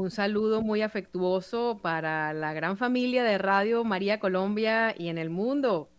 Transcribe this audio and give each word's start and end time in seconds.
Un 0.00 0.10
saludo 0.10 0.62
muy 0.62 0.80
afectuoso 0.80 1.78
para 1.82 2.32
la 2.32 2.54
gran 2.54 2.78
familia 2.78 3.22
de 3.22 3.36
Radio 3.36 3.84
María 3.84 4.18
Colombia 4.18 4.94
y 4.96 5.08
en 5.08 5.18
el 5.18 5.28
mundo. 5.28 5.90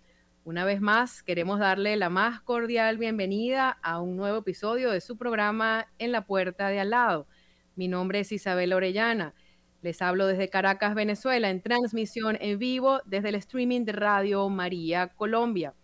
Una 0.43 0.65
vez 0.65 0.81
más, 0.81 1.21
queremos 1.21 1.59
darle 1.59 1.95
la 1.97 2.09
más 2.09 2.41
cordial 2.41 2.97
bienvenida 2.97 3.77
a 3.83 4.01
un 4.01 4.17
nuevo 4.17 4.39
episodio 4.39 4.89
de 4.89 5.01
su 5.01 5.19
programa 5.19 5.85
En 5.99 6.11
la 6.11 6.25
Puerta 6.25 6.69
de 6.69 6.79
Al 6.79 6.89
lado. 6.89 7.27
Mi 7.75 7.87
nombre 7.87 8.21
es 8.21 8.31
Isabel 8.31 8.73
Orellana. 8.73 9.35
Les 9.83 10.01
hablo 10.01 10.25
desde 10.25 10.49
Caracas, 10.49 10.95
Venezuela, 10.95 11.51
en 11.51 11.61
transmisión 11.61 12.39
en 12.41 12.57
vivo 12.57 13.01
desde 13.05 13.29
el 13.29 13.35
streaming 13.35 13.85
de 13.85 13.91
Radio 13.91 14.49
María 14.49 15.09
Colombia. 15.09 15.75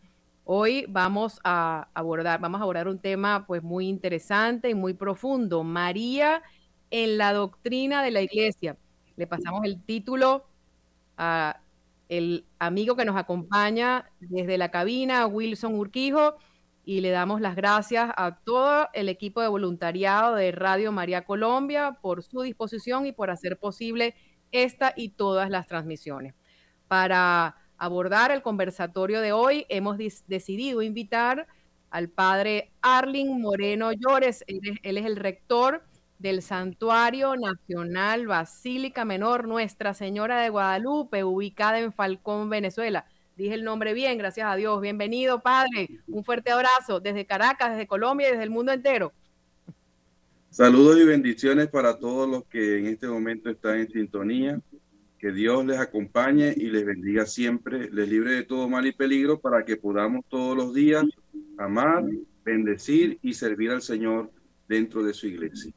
Hoy 0.45 0.85
vamos 0.89 1.41
a 1.45 1.89
abordar, 1.95 2.41
vamos 2.41 2.61
a 2.61 2.63
abordar 2.63 2.89
un 2.89 2.99
tema 2.99 3.47
pues 3.47 3.63
muy 3.63 3.89
interesante 3.89 4.71
y 4.71 4.75
muy 4.75 4.95
profundo, 4.95 5.63
María 5.63 6.43
en 6.91 7.19
la 7.19 7.33
doctrina 7.33 8.03
de 8.03 8.11
la 8.11 8.23
iglesia. 8.23 8.77
Le 9.17 9.27
pasamos 9.27 9.65
el 9.65 9.85
título 9.85 10.47
a 11.17 11.61
el 12.09 12.47
amigo 12.59 12.97
que 12.97 13.05
nos 13.05 13.17
acompaña 13.17 14.11
desde 14.21 14.57
la 14.57 14.71
cabina, 14.71 15.27
Wilson 15.27 15.75
Urquijo, 15.75 16.37
y 16.89 17.03
le 17.03 17.11
damos 17.11 17.43
las 17.43 17.55
gracias 17.55 18.11
a 18.17 18.39
todo 18.39 18.89
el 18.95 19.11
equipo 19.11 19.43
de 19.43 19.49
voluntariado 19.49 20.37
de 20.37 20.53
Radio 20.53 20.91
María 20.91 21.27
Colombia 21.27 21.99
por 22.01 22.23
su 22.23 22.41
disposición 22.41 23.05
y 23.05 23.13
por 23.13 23.29
hacer 23.29 23.59
posible 23.59 24.15
esta 24.53 24.95
y 24.97 25.11
todas 25.11 25.51
las 25.51 25.67
transmisiones. 25.67 26.35
Para 26.87 27.57
abordar 27.77 28.31
el 28.31 28.41
conversatorio 28.41 29.21
de 29.21 29.33
hoy, 29.33 29.67
hemos 29.69 29.99
decidido 29.99 30.81
invitar 30.81 31.47
al 31.91 32.09
padre 32.09 32.73
Arling 32.81 33.39
Moreno 33.39 33.93
Llores. 33.93 34.43
Él 34.47 34.61
es, 34.83 35.05
el 35.05 35.17
rector 35.17 35.85
del 36.19 36.41
Santuario 36.41 37.37
Nacional 37.37 38.27
Basílica 38.27 39.05
Menor 39.05 39.47
Nuestra 39.47 39.93
Señora 39.93 40.41
de 40.41 40.49
Guadalupe, 40.49 41.23
ubicada 41.23 41.81
en 41.81 41.93
Falcón, 41.93 42.49
Venezuela 42.49 43.05
dije 43.39 43.55
el 43.55 43.65
nombre 43.65 43.95
bien, 43.95 44.19
gracias 44.19 44.47
a 44.51 44.57
Dios. 44.57 44.81
Bienvenido, 44.81 45.41
Padre. 45.41 45.89
Un 46.09 46.25
fuerte 46.25 46.51
abrazo 46.51 46.99
desde 46.99 47.25
Caracas, 47.25 47.71
desde 47.71 47.87
Colombia 47.87 48.29
y 48.29 48.33
desde 48.33 48.43
el 48.43 48.51
mundo 48.51 48.73
entero. 48.73 49.13
Saludos 50.51 50.99
y 50.99 51.05
bendiciones 51.05 51.69
para 51.69 51.99
todos 51.99 52.29
los 52.29 52.45
que 52.47 52.79
en 52.79 52.87
este 52.87 53.07
momento 53.07 53.49
están 53.49 53.79
en 53.79 53.89
sintonía. 53.89 54.61
Que 55.19 55.31
Dios 55.31 55.65
les 55.65 55.79
acompañe 55.79 56.53
y 56.57 56.67
les 56.67 56.85
bendiga 56.85 57.27
siempre, 57.27 57.91
les 57.91 58.09
libre 58.09 58.33
de 58.33 58.43
todo 58.43 58.69
mal 58.69 58.87
y 58.87 58.93
peligro 58.93 59.41
para 59.41 59.65
que 59.65 59.77
podamos 59.77 60.25
todos 60.29 60.57
los 60.57 60.75
días 60.75 61.05
amar, 61.59 62.05
bendecir 62.45 63.19
y 63.23 63.35
servir 63.35 63.71
al 63.71 63.83
Señor 63.83 64.31
dentro 64.69 65.03
de 65.03 65.15
su 65.15 65.27
iglesia. 65.27 65.73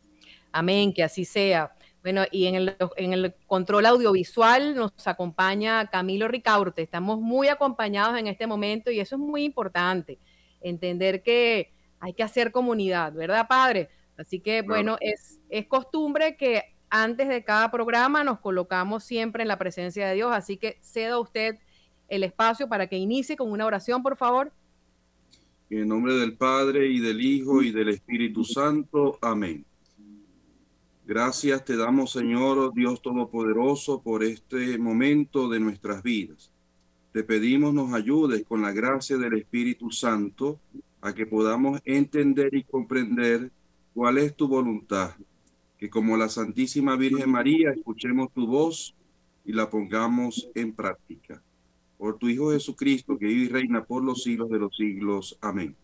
Amén, 0.51 0.93
que 0.93 1.03
así 1.03 1.25
sea. 1.25 1.71
Bueno, 2.01 2.23
y 2.31 2.47
en 2.47 2.55
el, 2.55 2.75
en 2.97 3.13
el, 3.13 3.33
control 3.45 3.85
audiovisual 3.85 4.75
nos 4.75 5.07
acompaña 5.07 5.87
Camilo 5.87 6.27
Ricaurte. 6.27 6.81
Estamos 6.81 7.19
muy 7.19 7.47
acompañados 7.47 8.17
en 8.17 8.27
este 8.27 8.47
momento 8.47 8.89
y 8.89 8.99
eso 8.99 9.15
es 9.15 9.21
muy 9.21 9.43
importante, 9.43 10.17
entender 10.61 11.21
que 11.21 11.71
hay 11.99 12.13
que 12.13 12.23
hacer 12.23 12.51
comunidad, 12.51 13.13
¿verdad, 13.13 13.47
padre? 13.47 13.89
Así 14.17 14.39
que, 14.39 14.63
bueno, 14.63 14.97
es, 14.99 15.39
es 15.49 15.67
costumbre 15.67 16.35
que 16.37 16.75
antes 16.89 17.29
de 17.29 17.43
cada 17.43 17.71
programa 17.71 18.23
nos 18.23 18.39
colocamos 18.39 19.03
siempre 19.03 19.43
en 19.43 19.47
la 19.47 19.57
presencia 19.57 20.07
de 20.07 20.15
Dios, 20.15 20.31
así 20.33 20.57
que 20.57 20.77
ceda 20.81 21.19
usted 21.19 21.57
el 22.09 22.23
espacio 22.23 22.67
para 22.67 22.87
que 22.87 22.97
inicie 22.97 23.37
con 23.37 23.51
una 23.51 23.65
oración, 23.65 24.03
por 24.03 24.17
favor. 24.17 24.51
En 25.69 25.79
el 25.79 25.87
nombre 25.87 26.13
del 26.15 26.35
Padre 26.35 26.87
y 26.87 26.99
del 26.99 27.21
Hijo 27.21 27.61
y 27.61 27.71
del 27.71 27.89
Espíritu 27.89 28.43
Santo. 28.43 29.17
Amén. 29.21 29.65
Gracias 31.11 31.65
te 31.65 31.75
damos, 31.75 32.13
Señor 32.13 32.73
Dios 32.73 33.01
Todopoderoso, 33.01 34.01
por 34.01 34.23
este 34.23 34.77
momento 34.77 35.49
de 35.49 35.59
nuestras 35.59 36.01
vidas. 36.01 36.53
Te 37.11 37.25
pedimos 37.25 37.73
nos 37.73 37.93
ayudes 37.93 38.45
con 38.45 38.61
la 38.61 38.71
gracia 38.71 39.17
del 39.17 39.33
Espíritu 39.33 39.91
Santo 39.91 40.61
a 41.01 41.13
que 41.13 41.25
podamos 41.25 41.81
entender 41.83 42.55
y 42.55 42.63
comprender 42.63 43.51
cuál 43.93 44.19
es 44.19 44.33
tu 44.37 44.47
voluntad. 44.47 45.11
Que 45.77 45.89
como 45.89 46.15
la 46.15 46.29
Santísima 46.29 46.95
Virgen 46.95 47.29
María 47.29 47.71
escuchemos 47.71 48.31
tu 48.31 48.47
voz 48.47 48.95
y 49.43 49.51
la 49.51 49.69
pongamos 49.69 50.49
en 50.55 50.71
práctica. 50.71 51.43
Por 51.97 52.19
tu 52.19 52.29
Hijo 52.29 52.53
Jesucristo, 52.53 53.17
que 53.17 53.25
vive 53.25 53.43
y 53.43 53.49
reina 53.49 53.83
por 53.83 54.01
los 54.01 54.23
siglos 54.23 54.49
de 54.49 54.59
los 54.59 54.73
siglos. 54.77 55.37
Amén. 55.41 55.75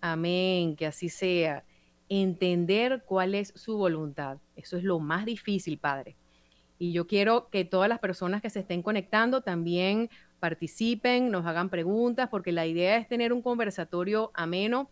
Amén, 0.00 0.76
que 0.76 0.86
así 0.86 1.08
sea 1.08 1.64
entender 2.08 3.04
cuál 3.06 3.34
es 3.34 3.52
su 3.56 3.76
voluntad. 3.76 4.38
Eso 4.56 4.76
es 4.76 4.84
lo 4.84 4.98
más 5.00 5.24
difícil, 5.24 5.78
Padre. 5.78 6.16
Y 6.78 6.92
yo 6.92 7.06
quiero 7.06 7.48
que 7.50 7.64
todas 7.64 7.88
las 7.88 7.98
personas 7.98 8.42
que 8.42 8.50
se 8.50 8.60
estén 8.60 8.82
conectando 8.82 9.42
también 9.42 10.10
participen, 10.40 11.30
nos 11.30 11.46
hagan 11.46 11.70
preguntas, 11.70 12.28
porque 12.28 12.52
la 12.52 12.66
idea 12.66 12.96
es 12.98 13.08
tener 13.08 13.32
un 13.32 13.42
conversatorio 13.42 14.30
ameno 14.34 14.90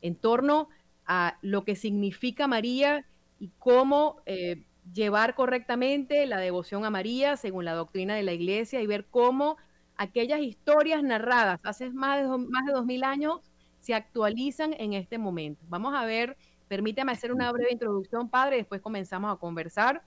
en 0.00 0.16
torno 0.16 0.68
a 1.06 1.38
lo 1.42 1.64
que 1.64 1.76
significa 1.76 2.46
María 2.46 3.04
y 3.38 3.50
cómo 3.58 4.22
eh, 4.26 4.64
llevar 4.92 5.34
correctamente 5.34 6.26
la 6.26 6.38
devoción 6.38 6.84
a 6.84 6.90
María 6.90 7.36
según 7.36 7.64
la 7.64 7.74
doctrina 7.74 8.14
de 8.14 8.22
la 8.22 8.32
iglesia 8.32 8.80
y 8.80 8.86
ver 8.86 9.06
cómo 9.10 9.56
aquellas 9.96 10.40
historias 10.40 11.02
narradas 11.02 11.60
hace 11.62 11.90
más 11.90 12.22
de, 12.22 12.28
más 12.48 12.66
de 12.66 12.72
dos 12.72 12.84
mil 12.86 13.04
años 13.04 13.40
se 13.80 13.94
actualizan 13.94 14.74
en 14.78 14.94
este 14.94 15.18
momento. 15.18 15.62
Vamos 15.68 15.94
a 15.94 16.06
ver 16.06 16.36
Permíteme 16.68 17.12
hacer 17.12 17.32
una 17.32 17.50
breve 17.52 17.72
introducción, 17.72 18.28
padre, 18.28 18.56
después 18.56 18.80
comenzamos 18.80 19.32
a 19.32 19.38
conversar, 19.38 20.02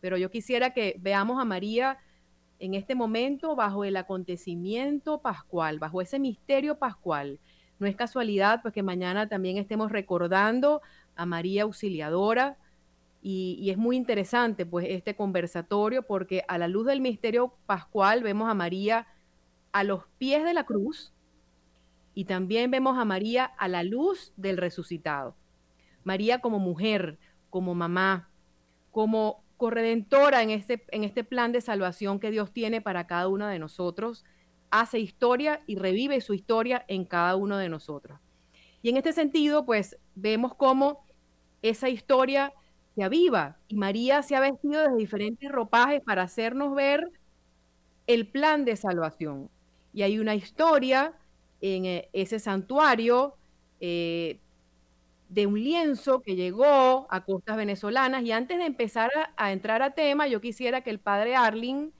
pero 0.00 0.16
yo 0.16 0.30
quisiera 0.30 0.72
que 0.72 0.96
veamos 1.00 1.40
a 1.40 1.44
María 1.44 1.98
en 2.60 2.74
este 2.74 2.94
momento 2.94 3.56
bajo 3.56 3.84
el 3.84 3.96
acontecimiento 3.96 5.18
pascual, 5.20 5.78
bajo 5.78 6.00
ese 6.00 6.18
misterio 6.18 6.78
pascual. 6.78 7.38
No 7.78 7.86
es 7.86 7.96
casualidad, 7.96 8.62
pues 8.62 8.74
que 8.74 8.82
mañana 8.82 9.28
también 9.28 9.58
estemos 9.58 9.92
recordando 9.92 10.82
a 11.16 11.26
María 11.26 11.64
Auxiliadora, 11.64 12.56
y, 13.20 13.56
y, 13.60 13.70
es 13.70 13.76
muy 13.76 13.96
interesante 13.96 14.64
pues 14.64 14.86
este 14.88 15.16
conversatorio 15.16 16.04
porque 16.04 16.44
a 16.46 16.56
la 16.56 16.68
luz 16.68 16.86
del 16.86 17.00
misterio 17.00 17.52
pascual 17.66 18.22
vemos 18.22 18.48
a 18.48 18.54
María 18.54 19.08
a 19.72 19.82
los 19.82 20.04
pies 20.18 20.44
de 20.44 20.54
la 20.54 20.64
cruz 20.64 21.12
y 22.14 22.24
también 22.24 22.70
vemos 22.70 22.98
a 22.98 23.04
María 23.04 23.44
a 23.44 23.68
la 23.68 23.82
luz 23.82 24.32
del 24.36 24.56
resucitado. 24.56 25.34
María 26.08 26.40
como 26.40 26.58
mujer, 26.58 27.18
como 27.50 27.74
mamá, 27.74 28.30
como 28.90 29.44
corredentora 29.58 30.42
en 30.42 30.48
este, 30.48 30.86
en 30.88 31.04
este 31.04 31.22
plan 31.22 31.52
de 31.52 31.60
salvación 31.60 32.18
que 32.18 32.30
Dios 32.30 32.50
tiene 32.50 32.80
para 32.80 33.06
cada 33.06 33.28
uno 33.28 33.46
de 33.46 33.58
nosotros, 33.58 34.24
hace 34.70 35.00
historia 35.00 35.60
y 35.66 35.76
revive 35.76 36.22
su 36.22 36.32
historia 36.32 36.82
en 36.88 37.04
cada 37.04 37.36
uno 37.36 37.58
de 37.58 37.68
nosotros. 37.68 38.18
Y 38.80 38.88
en 38.88 38.96
este 38.96 39.12
sentido, 39.12 39.66
pues 39.66 39.98
vemos 40.14 40.54
cómo 40.54 41.04
esa 41.60 41.90
historia 41.90 42.54
se 42.94 43.02
aviva 43.02 43.58
y 43.68 43.76
María 43.76 44.22
se 44.22 44.34
ha 44.34 44.40
vestido 44.40 44.88
de 44.88 44.96
diferentes 44.96 45.52
ropajes 45.52 46.00
para 46.00 46.22
hacernos 46.22 46.74
ver 46.74 47.12
el 48.06 48.26
plan 48.26 48.64
de 48.64 48.76
salvación. 48.76 49.50
Y 49.92 50.02
hay 50.02 50.18
una 50.18 50.34
historia 50.34 51.12
en 51.60 51.84
eh, 51.84 52.08
ese 52.14 52.38
santuario 52.38 53.34
eh, 53.80 54.40
de 55.28 55.46
un 55.46 55.62
lienzo 55.62 56.22
que 56.22 56.36
llegó 56.36 57.06
a 57.10 57.24
costas 57.24 57.56
venezolanas. 57.56 58.22
Y 58.22 58.32
antes 58.32 58.58
de 58.58 58.64
empezar 58.64 59.10
a, 59.36 59.52
entrar 59.52 59.82
a 59.82 59.94
tema, 59.94 60.26
yo 60.26 60.40
quisiera 60.40 60.80
que 60.80 60.90
el 60.90 61.00
padre 61.00 61.36
Arling 61.36 61.92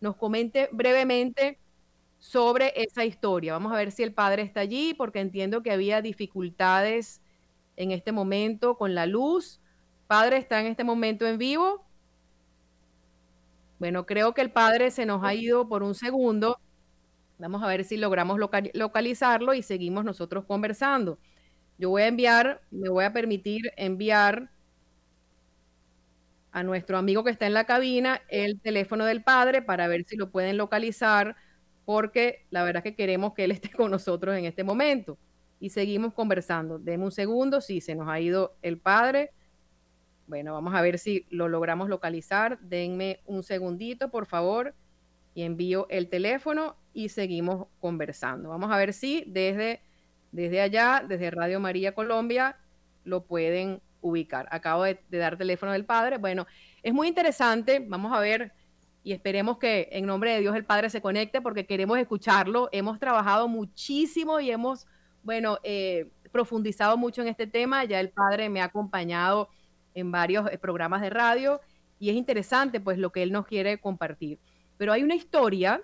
nos 0.00 0.16
comente 0.16 0.68
brevemente 0.72 1.58
sobre 2.18 2.72
esa 2.76 3.04
historia. 3.04 3.52
Vamos 3.52 3.72
a 3.72 3.76
ver 3.76 3.92
si 3.92 4.02
el 4.02 4.14
padre 4.14 4.42
está 4.42 4.60
allí, 4.60 4.94
porque 4.94 5.20
entiendo 5.20 5.62
que 5.62 5.72
había 5.72 6.00
dificultades 6.00 7.20
en 7.76 7.90
este 7.90 8.12
momento 8.12 8.76
con 8.76 8.94
la 8.94 9.06
luz. 9.06 9.60
Padre, 10.06 10.38
¿está 10.38 10.60
en 10.60 10.66
este 10.66 10.84
momento 10.84 11.26
en 11.26 11.38
vivo? 11.38 11.84
Bueno, 13.78 14.06
creo 14.06 14.32
que 14.32 14.40
el 14.40 14.52
padre 14.52 14.90
se 14.90 15.04
nos 15.04 15.22
ha 15.24 15.34
ido 15.34 15.68
por 15.68 15.82
un 15.82 15.94
segundo. 15.94 16.58
Vamos 17.38 17.62
a 17.62 17.66
ver 17.66 17.84
si 17.84 17.98
logramos 17.98 18.38
localizarlo 18.72 19.52
y 19.52 19.62
seguimos 19.62 20.04
nosotros 20.04 20.44
conversando. 20.46 21.18
Yo 21.78 21.90
voy 21.90 22.02
a 22.02 22.08
enviar, 22.08 22.62
me 22.70 22.88
voy 22.88 23.04
a 23.04 23.12
permitir 23.12 23.72
enviar 23.76 24.50
a 26.52 26.62
nuestro 26.62 26.96
amigo 26.96 27.22
que 27.22 27.30
está 27.30 27.46
en 27.46 27.52
la 27.52 27.64
cabina 27.64 28.22
el 28.28 28.60
teléfono 28.60 29.04
del 29.04 29.22
padre 29.22 29.60
para 29.60 29.88
ver 29.88 30.04
si 30.04 30.16
lo 30.16 30.30
pueden 30.30 30.56
localizar, 30.56 31.36
porque 31.84 32.46
la 32.50 32.64
verdad 32.64 32.78
es 32.78 32.92
que 32.92 32.96
queremos 32.96 33.34
que 33.34 33.44
él 33.44 33.50
esté 33.50 33.70
con 33.70 33.90
nosotros 33.90 34.36
en 34.36 34.46
este 34.46 34.64
momento. 34.64 35.18
Y 35.60 35.70
seguimos 35.70 36.14
conversando. 36.14 36.78
Deme 36.78 37.04
un 37.04 37.12
segundo, 37.12 37.60
si 37.60 37.80
se 37.80 37.94
nos 37.94 38.08
ha 38.08 38.20
ido 38.20 38.56
el 38.62 38.78
padre. 38.78 39.32
Bueno, 40.26 40.54
vamos 40.54 40.74
a 40.74 40.80
ver 40.80 40.98
si 40.98 41.26
lo 41.30 41.48
logramos 41.48 41.88
localizar. 41.88 42.58
Denme 42.60 43.20
un 43.26 43.42
segundito, 43.42 44.10
por 44.10 44.26
favor, 44.26 44.74
y 45.34 45.42
envío 45.42 45.86
el 45.90 46.08
teléfono 46.08 46.76
y 46.94 47.10
seguimos 47.10 47.66
conversando. 47.80 48.48
Vamos 48.48 48.72
a 48.72 48.78
ver 48.78 48.94
si 48.94 49.24
desde, 49.26 49.82
desde 50.36 50.60
allá, 50.60 51.02
desde 51.08 51.30
Radio 51.30 51.58
María 51.60 51.94
Colombia, 51.94 52.58
lo 53.04 53.24
pueden 53.24 53.80
ubicar. 54.02 54.46
Acabo 54.50 54.84
de, 54.84 55.00
dar 55.10 55.38
teléfono 55.38 55.72
del 55.72 55.86
padre. 55.86 56.18
Bueno, 56.18 56.46
es 56.82 56.92
muy 56.92 57.08
interesante. 57.08 57.80
Vamos 57.80 58.12
a 58.12 58.20
ver 58.20 58.52
y 59.02 59.12
esperemos 59.12 59.56
que 59.56 59.88
en 59.92 60.04
nombre 60.04 60.32
de 60.32 60.40
Dios 60.40 60.54
el 60.54 60.66
Padre 60.66 60.90
se 60.90 61.00
conecte 61.00 61.40
porque 61.40 61.64
queremos 61.64 61.98
escucharlo. 61.98 62.68
Hemos 62.72 62.98
trabajado 62.98 63.48
muchísimo 63.48 64.38
y 64.38 64.50
hemos, 64.50 64.86
bueno, 65.22 65.58
eh, 65.62 66.10
profundizado 66.32 66.98
mucho 66.98 67.22
en 67.22 67.28
este 67.28 67.46
tema. 67.46 67.84
Ya 67.84 67.98
el 67.98 68.10
Padre 68.10 68.50
me 68.50 68.60
ha 68.60 68.64
acompañado 68.64 69.48
en 69.94 70.12
varios 70.12 70.50
eh, 70.52 70.58
programas 70.58 71.00
de 71.00 71.08
radio 71.08 71.60
y 71.98 72.10
es 72.10 72.16
interesante 72.16 72.78
pues 72.78 72.98
lo 72.98 73.10
que 73.10 73.22
él 73.22 73.32
nos 73.32 73.46
quiere 73.46 73.78
compartir. 73.78 74.38
Pero 74.76 74.92
hay 74.92 75.02
una 75.02 75.14
historia 75.14 75.80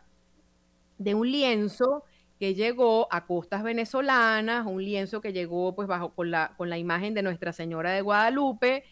de 0.99 1.15
un 1.15 1.31
lienzo 1.31 2.05
que 2.43 2.56
llegó 2.56 3.06
a 3.12 3.25
costas 3.25 3.62
venezolanas, 3.62 4.67
un 4.67 4.85
lienzo 4.85 5.21
que 5.21 5.33
llegó 5.33 5.77
pues 5.77 5.87
bajo 5.87 6.12
con 6.12 6.33
la, 6.33 6.55
con 6.56 6.71
la 6.71 6.77
imagen 6.77 7.15
de 7.15 7.23
Nuestra 7.23 7.53
Señora 7.53 7.93
de 7.93 8.00
Guadalupe 8.00 8.83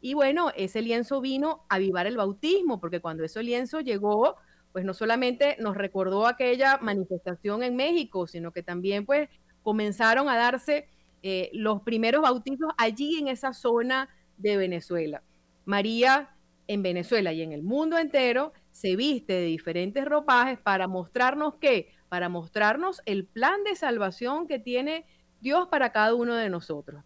y 0.00 0.14
bueno, 0.14 0.50
ese 0.56 0.82
lienzo 0.82 1.20
vino 1.20 1.64
a 1.68 1.76
avivar 1.76 2.08
el 2.08 2.16
bautismo, 2.16 2.80
porque 2.80 2.98
cuando 2.98 3.22
ese 3.22 3.44
lienzo 3.44 3.78
llegó, 3.78 4.34
pues 4.72 4.84
no 4.84 4.92
solamente 4.92 5.56
nos 5.60 5.76
recordó 5.76 6.26
aquella 6.26 6.78
manifestación 6.78 7.62
en 7.62 7.76
México, 7.76 8.26
sino 8.26 8.50
que 8.50 8.64
también 8.64 9.06
pues 9.06 9.28
comenzaron 9.62 10.28
a 10.28 10.36
darse 10.36 10.88
eh, 11.22 11.50
los 11.52 11.82
primeros 11.82 12.22
bautizos 12.22 12.72
allí 12.76 13.20
en 13.20 13.28
esa 13.28 13.52
zona 13.52 14.08
de 14.36 14.56
Venezuela. 14.56 15.22
María 15.64 16.34
en 16.66 16.82
Venezuela 16.82 17.32
y 17.32 17.42
en 17.42 17.52
el 17.52 17.62
mundo 17.62 17.98
entero 17.98 18.52
se 18.72 18.96
viste 18.96 19.34
de 19.34 19.46
diferentes 19.46 20.04
ropajes 20.04 20.58
para 20.58 20.88
mostrarnos 20.88 21.54
qué, 21.60 21.94
para 22.08 22.28
mostrarnos 22.28 23.02
el 23.06 23.26
plan 23.26 23.64
de 23.64 23.76
salvación 23.76 24.46
que 24.46 24.58
tiene 24.58 25.06
Dios 25.40 25.68
para 25.68 25.90
cada 25.92 26.14
uno 26.14 26.34
de 26.34 26.50
nosotros. 26.50 27.04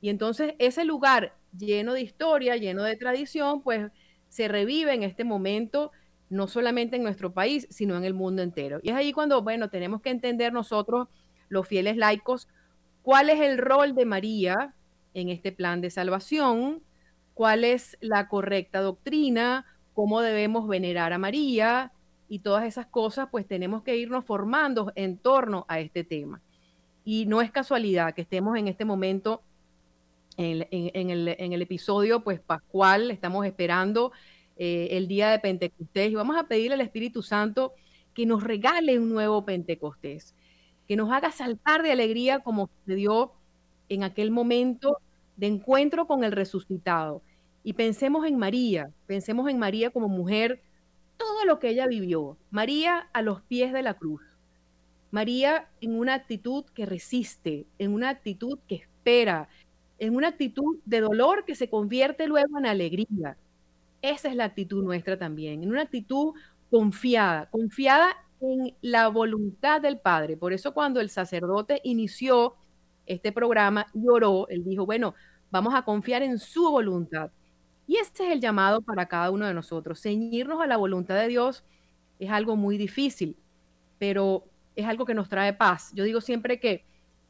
Y 0.00 0.08
entonces 0.08 0.54
ese 0.58 0.84
lugar 0.84 1.36
lleno 1.56 1.92
de 1.92 2.02
historia, 2.02 2.56
lleno 2.56 2.82
de 2.82 2.96
tradición, 2.96 3.62
pues 3.62 3.90
se 4.28 4.48
revive 4.48 4.94
en 4.94 5.02
este 5.02 5.24
momento, 5.24 5.92
no 6.30 6.46
solamente 6.46 6.96
en 6.96 7.02
nuestro 7.02 7.32
país, 7.32 7.66
sino 7.70 7.96
en 7.96 8.04
el 8.04 8.14
mundo 8.14 8.42
entero. 8.42 8.80
Y 8.82 8.90
es 8.90 8.96
ahí 8.96 9.12
cuando, 9.12 9.42
bueno, 9.42 9.68
tenemos 9.68 10.00
que 10.00 10.10
entender 10.10 10.52
nosotros, 10.52 11.08
los 11.48 11.68
fieles 11.68 11.96
laicos, 11.96 12.48
cuál 13.02 13.28
es 13.28 13.40
el 13.40 13.58
rol 13.58 13.94
de 13.94 14.06
María 14.06 14.74
en 15.14 15.28
este 15.28 15.52
plan 15.52 15.80
de 15.80 15.90
salvación, 15.90 16.82
cuál 17.34 17.64
es 17.64 17.98
la 18.00 18.28
correcta 18.28 18.80
doctrina, 18.80 19.66
cómo 19.92 20.22
debemos 20.22 20.66
venerar 20.66 21.12
a 21.12 21.18
María 21.18 21.91
y 22.32 22.38
todas 22.38 22.64
esas 22.64 22.86
cosas, 22.86 23.28
pues 23.30 23.46
tenemos 23.46 23.82
que 23.82 23.94
irnos 23.94 24.24
formando 24.24 24.90
en 24.94 25.18
torno 25.18 25.66
a 25.68 25.80
este 25.80 26.02
tema. 26.02 26.40
Y 27.04 27.26
no 27.26 27.42
es 27.42 27.50
casualidad 27.50 28.14
que 28.14 28.22
estemos 28.22 28.56
en 28.56 28.68
este 28.68 28.86
momento 28.86 29.42
en, 30.38 31.10
el, 31.10 31.60
episodio 31.60 32.24
pues 32.24 32.40
pascual, 32.40 33.10
estamos 33.10 33.44
esperando 33.44 34.12
eh, 34.56 34.88
el 34.92 35.08
día 35.08 35.28
de 35.28 35.40
Pentecostés 35.40 36.10
y 36.10 36.14
vamos 36.14 36.38
a 36.38 36.44
pedirle 36.44 36.72
al 36.72 36.80
Espíritu 36.80 37.22
Santo 37.22 37.74
que 38.14 38.24
nos 38.24 38.42
regale 38.42 38.98
un 38.98 39.10
nuevo 39.10 39.44
Pentecostés, 39.44 40.34
que 40.88 40.96
nos 40.96 41.12
haga 41.12 41.32
saltar 41.32 41.82
de 41.82 41.92
alegría 41.92 42.38
como 42.38 42.70
sucedió 42.78 43.34
en 43.90 44.04
aquel 44.04 44.30
momento 44.30 44.96
de 45.36 45.48
encuentro 45.48 46.06
con 46.06 46.24
el 46.24 46.32
resucitado. 46.32 47.20
Y 47.62 47.74
pensemos 47.74 48.26
en 48.26 48.38
María, 48.38 48.90
pensemos 49.06 49.50
en 49.50 49.58
María 49.58 49.90
como 49.90 50.08
mujer, 50.08 50.62
todo 51.16 51.44
lo 51.44 51.58
que 51.58 51.68
ella 51.70 51.86
vivió. 51.86 52.36
María 52.50 53.08
a 53.12 53.22
los 53.22 53.42
pies 53.42 53.72
de 53.72 53.82
la 53.82 53.94
cruz. 53.94 54.22
María 55.10 55.68
en 55.80 55.98
una 55.98 56.14
actitud 56.14 56.64
que 56.74 56.86
resiste, 56.86 57.66
en 57.78 57.92
una 57.92 58.08
actitud 58.08 58.58
que 58.66 58.76
espera, 58.76 59.48
en 59.98 60.16
una 60.16 60.28
actitud 60.28 60.78
de 60.84 61.00
dolor 61.00 61.44
que 61.44 61.54
se 61.54 61.68
convierte 61.68 62.26
luego 62.26 62.58
en 62.58 62.66
alegría. 62.66 63.36
Esa 64.00 64.28
es 64.28 64.36
la 64.36 64.44
actitud 64.44 64.82
nuestra 64.82 65.18
también, 65.18 65.62
en 65.62 65.70
una 65.70 65.82
actitud 65.82 66.34
confiada, 66.70 67.48
confiada 67.50 68.16
en 68.40 68.74
la 68.80 69.08
voluntad 69.08 69.80
del 69.80 69.98
Padre. 70.00 70.36
Por 70.36 70.52
eso 70.52 70.74
cuando 70.74 71.00
el 71.00 71.10
sacerdote 71.10 71.80
inició 71.84 72.54
este 73.06 73.32
programa 73.32 73.86
y 73.94 74.08
oró, 74.08 74.48
él 74.48 74.64
dijo, 74.64 74.86
bueno, 74.86 75.14
vamos 75.50 75.74
a 75.74 75.82
confiar 75.82 76.22
en 76.22 76.38
su 76.38 76.70
voluntad. 76.70 77.30
Y 77.92 77.98
este 77.98 78.26
es 78.26 78.32
el 78.32 78.40
llamado 78.40 78.80
para 78.80 79.04
cada 79.04 79.30
uno 79.30 79.46
de 79.46 79.52
nosotros. 79.52 80.00
Ceñirnos 80.00 80.62
a 80.62 80.66
la 80.66 80.78
voluntad 80.78 81.14
de 81.14 81.28
Dios 81.28 81.62
es 82.18 82.30
algo 82.30 82.56
muy 82.56 82.78
difícil, 82.78 83.36
pero 83.98 84.46
es 84.74 84.86
algo 84.86 85.04
que 85.04 85.12
nos 85.12 85.28
trae 85.28 85.52
paz. 85.52 85.92
Yo 85.94 86.04
digo 86.04 86.22
siempre 86.22 86.58
que 86.58 86.86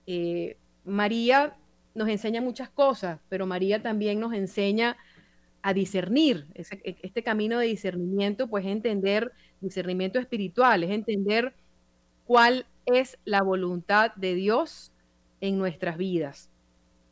eh, 0.06 0.56
María 0.84 1.56
nos 1.96 2.08
enseña 2.08 2.40
muchas 2.40 2.70
cosas, 2.70 3.18
pero 3.28 3.44
María 3.44 3.82
también 3.82 4.20
nos 4.20 4.34
enseña 4.34 4.96
a 5.62 5.74
discernir. 5.74 6.46
E, 6.54 6.64
este 7.02 7.24
camino 7.24 7.58
de 7.58 7.66
discernimiento, 7.66 8.46
pues 8.46 8.64
entender, 8.64 9.32
discernimiento 9.60 10.20
espiritual, 10.20 10.84
es 10.84 10.92
entender 10.92 11.56
cuál 12.24 12.66
es 12.86 13.18
la 13.24 13.42
voluntad 13.42 14.14
de 14.14 14.36
Dios 14.36 14.92
en 15.40 15.58
nuestras 15.58 15.96
vidas. 15.96 16.50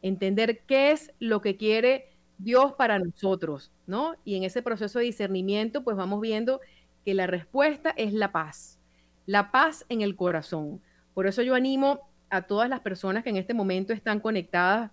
Entender 0.02 0.60
qué 0.68 0.92
es 0.92 1.12
lo 1.18 1.40
que 1.40 1.56
quiere 1.56 2.10
Dios 2.42 2.72
para 2.72 2.98
nosotros, 2.98 3.70
¿no? 3.86 4.14
Y 4.24 4.36
en 4.36 4.44
ese 4.44 4.62
proceso 4.62 4.98
de 4.98 5.06
discernimiento, 5.06 5.84
pues 5.84 5.96
vamos 5.96 6.20
viendo 6.20 6.60
que 7.04 7.14
la 7.14 7.26
respuesta 7.26 7.90
es 7.96 8.12
la 8.12 8.32
paz, 8.32 8.78
la 9.26 9.50
paz 9.50 9.84
en 9.88 10.00
el 10.00 10.16
corazón. 10.16 10.80
Por 11.14 11.26
eso 11.26 11.42
yo 11.42 11.54
animo 11.54 12.00
a 12.30 12.42
todas 12.42 12.68
las 12.68 12.80
personas 12.80 13.24
que 13.24 13.30
en 13.30 13.36
este 13.36 13.54
momento 13.54 13.92
están 13.92 14.20
conectadas 14.20 14.90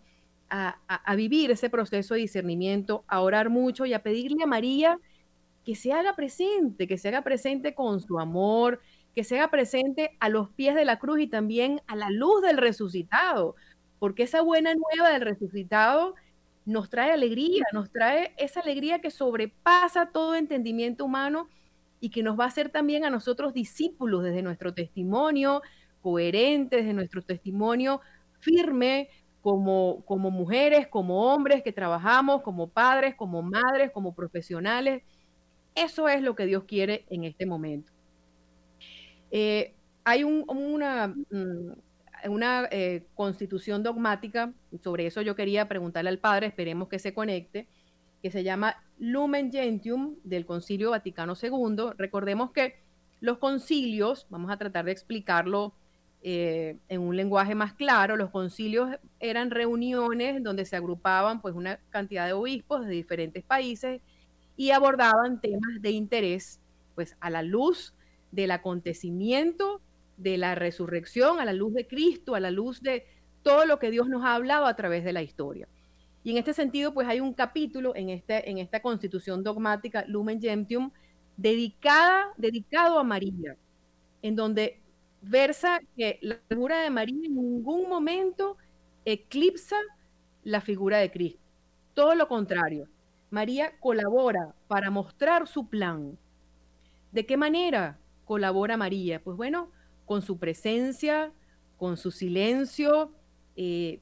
a, 0.49 1.15
vivir 1.15 1.51
ese 1.51 1.69
proceso 1.69 2.13
de 2.13 2.21
discernimiento, 2.21 3.03
a 3.07 3.19
orar 3.19 3.49
mucho 3.49 3.85
y 3.85 3.93
a 3.93 4.01
pedirle 4.01 4.43
a 4.43 4.47
María 4.47 4.99
que 5.65 5.75
se 5.75 5.91
haga 5.91 6.15
presente, 6.15 6.87
que 6.87 6.97
se 6.97 7.09
haga 7.09 7.21
presente 7.21 7.75
con 7.75 7.99
su 7.99 8.19
amor, 8.19 8.79
que 9.13 9.25
se 9.25 9.37
haga 9.37 9.51
presente 9.51 10.15
a 10.21 10.29
los 10.29 10.49
pies 10.51 10.75
de 10.75 10.85
la 10.85 10.99
cruz 10.99 11.19
y 11.19 11.27
también 11.27 11.81
a 11.87 11.95
la 11.95 12.09
luz 12.09 12.41
del 12.41 12.57
resucitado, 12.57 13.55
porque 13.99 14.23
esa 14.23 14.41
buena 14.41 14.73
nueva 14.73 15.09
del 15.09 15.21
resucitado 15.21 16.15
nos 16.67 16.89
trae 16.89 17.12
alegría, 17.12 17.63
nos 17.71 17.89
trae 17.89 18.33
esa 18.38 18.59
alegría 18.59 19.00
que 19.00 19.09
sobrepasa 19.09 20.12
todo 20.12 20.36
entendimiento 20.36 21.05
humano 21.05 21.47
y 22.01 22.09
que 22.09 22.21
nos 22.21 22.38
va 22.38 22.43
a 22.43 22.47
hacer 22.47 22.69
también 22.69 23.05
a 23.05 23.09
nosotros 23.09 23.53
discípulos 23.53 24.21
desde 24.21 24.41
nuestro 24.41 24.74
testimonio, 24.74 25.62
coherentes 26.01 26.86
de 26.86 26.93
nuestro 26.93 27.21
testimonio, 27.21 28.01
firme 28.41 29.07
como, 29.41 30.03
como 30.05 30.29
mujeres, 30.29 30.88
como 30.89 31.33
hombres 31.33 31.63
que 31.63 31.71
trabajamos, 31.71 32.41
como 32.41 32.67
padres, 32.67 33.15
como 33.15 33.41
madres, 33.41 33.91
como 33.93 34.13
profesionales. 34.13 35.03
Eso 35.74 36.09
es 36.09 36.21
lo 36.21 36.36
que 36.36 36.45
Dios 36.45 36.65
quiere 36.65 37.05
en 37.09 37.24
este 37.24 37.45
momento. 37.45 37.93
Eh, 39.31 39.74
hay 40.03 40.25
una, 40.25 41.07
mm, 41.07 41.71
una 42.25 42.67
eh, 42.71 43.05
constitución 43.15 43.83
dogmática, 43.83 44.53
sobre 44.81 45.07
eso 45.07 45.21
yo 45.21 45.36
quería 45.36 45.67
preguntarle 45.67 46.09
al 46.09 46.19
padre, 46.19 46.47
esperemos 46.47 46.88
que 46.88 47.00
se 47.00 47.13
conecte, 47.13 47.67
que 48.21 48.31
se 48.31 48.43
llama 48.43 48.83
Lumen 49.00 49.51
Gentium 49.51 50.15
del 50.24 50.45
Concilio 50.45 50.91
Vaticano 50.91 51.33
II. 51.41 51.91
Recordemos 51.97 52.51
que 52.51 52.75
los 53.19 53.38
concilios, 53.38 54.27
vamos 54.29 54.51
a 54.51 54.57
tratar 54.57 54.86
de 54.86 54.91
explicarlo 54.91 55.74
eh, 56.21 56.77
en 56.89 57.01
un 57.01 57.15
lenguaje 57.15 57.55
más 57.55 57.74
claro, 57.74 58.15
los 58.15 58.31
concilios 58.31 58.89
eran 59.19 59.51
reuniones 59.51 60.43
donde 60.43 60.65
se 60.65 60.75
agrupaban 60.75 61.41
pues 61.41 61.55
una 61.55 61.79
cantidad 61.89 62.25
de 62.25 62.33
obispos 62.33 62.86
de 62.86 62.91
diferentes 62.91 63.43
países 63.43 64.01
y 64.55 64.71
abordaban 64.71 65.39
temas 65.39 65.81
de 65.81 65.91
interés 65.91 66.59
pues 66.95 67.15
a 67.19 67.29
la 67.29 67.43
luz 67.43 67.93
del 68.31 68.51
acontecimiento 68.51 69.81
de 70.17 70.38
la 70.38 70.55
resurrección, 70.55 71.39
a 71.39 71.45
la 71.45 71.53
luz 71.53 71.74
de 71.74 71.88
Cristo, 71.88 72.36
a 72.36 72.39
la 72.39 72.51
luz 72.51 72.81
de 72.81 73.05
todo 73.43 73.65
lo 73.65 73.79
que 73.79 73.91
Dios 73.91 74.09
nos 74.09 74.24
ha 74.25 74.36
hablado 74.36 74.65
a 74.65 74.75
través 74.75 75.03
de 75.03 75.13
la 75.13 75.21
historia. 75.21 75.67
Y 76.24 76.31
en 76.31 76.38
este 76.38 76.53
sentido, 76.53 76.93
pues 76.93 77.07
hay 77.07 77.21
un 77.21 77.33
capítulo 77.33 77.95
en, 77.95 78.09
este, 78.09 78.50
en 78.50 78.57
esta 78.57 78.81
constitución 78.81 79.43
dogmática, 79.43 80.03
Lumen 80.07 80.41
Gentium, 80.41 80.91
dedicada, 81.38 82.33
dedicado 82.38 83.00
a 83.00 83.03
María, 83.03 83.55
en 84.21 84.36
donde 84.36 84.81
versa 85.21 85.79
que 85.95 86.19
la 86.21 86.39
figura 86.50 86.81
de 86.81 86.89
María 86.89 87.25
en 87.25 87.36
ningún 87.36 87.88
momento 87.88 88.57
eclipsa 89.05 89.77
la 90.43 90.62
figura 90.62 90.97
de 90.97 91.12
Cristo. 91.12 91.39
Todo 91.93 92.15
lo 92.15 92.27
contrario, 92.27 92.88
María 93.29 93.79
colabora 93.79 94.53
para 94.67 94.89
mostrar 94.89 95.47
su 95.47 95.69
plan. 95.69 96.17
¿De 97.12 97.25
qué 97.25 97.38
manera 97.38 98.00
colabora 98.25 98.77
María? 98.77 99.21
Pues 99.24 99.38
bueno, 99.38 99.71
con 100.07 100.23
su 100.23 100.39
presencia, 100.39 101.31
con 101.77 101.97
su 101.97 102.09
silencio, 102.09 103.11
eh, 103.55 103.99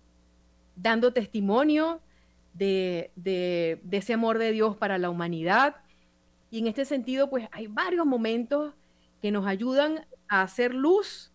dando 0.78 1.12
testimonio 1.12 2.00
de, 2.54 3.12
de, 3.16 3.82
ese 3.92 4.14
amor 4.14 4.38
de 4.38 4.52
Dios 4.52 4.78
para 4.78 4.98
la 4.98 5.10
humanidad. 5.10 5.76
Y 6.52 6.60
en 6.60 6.68
este 6.68 6.86
sentido, 6.86 7.30
pues 7.30 7.50
hay 7.52 7.68
varios 7.68 8.06
momentos 8.06 8.74
que 9.22 9.32
nos 9.32 9.46
ayudan 9.48 10.06
a 10.30 10.44
hacer 10.44 10.74
luz 10.74 11.34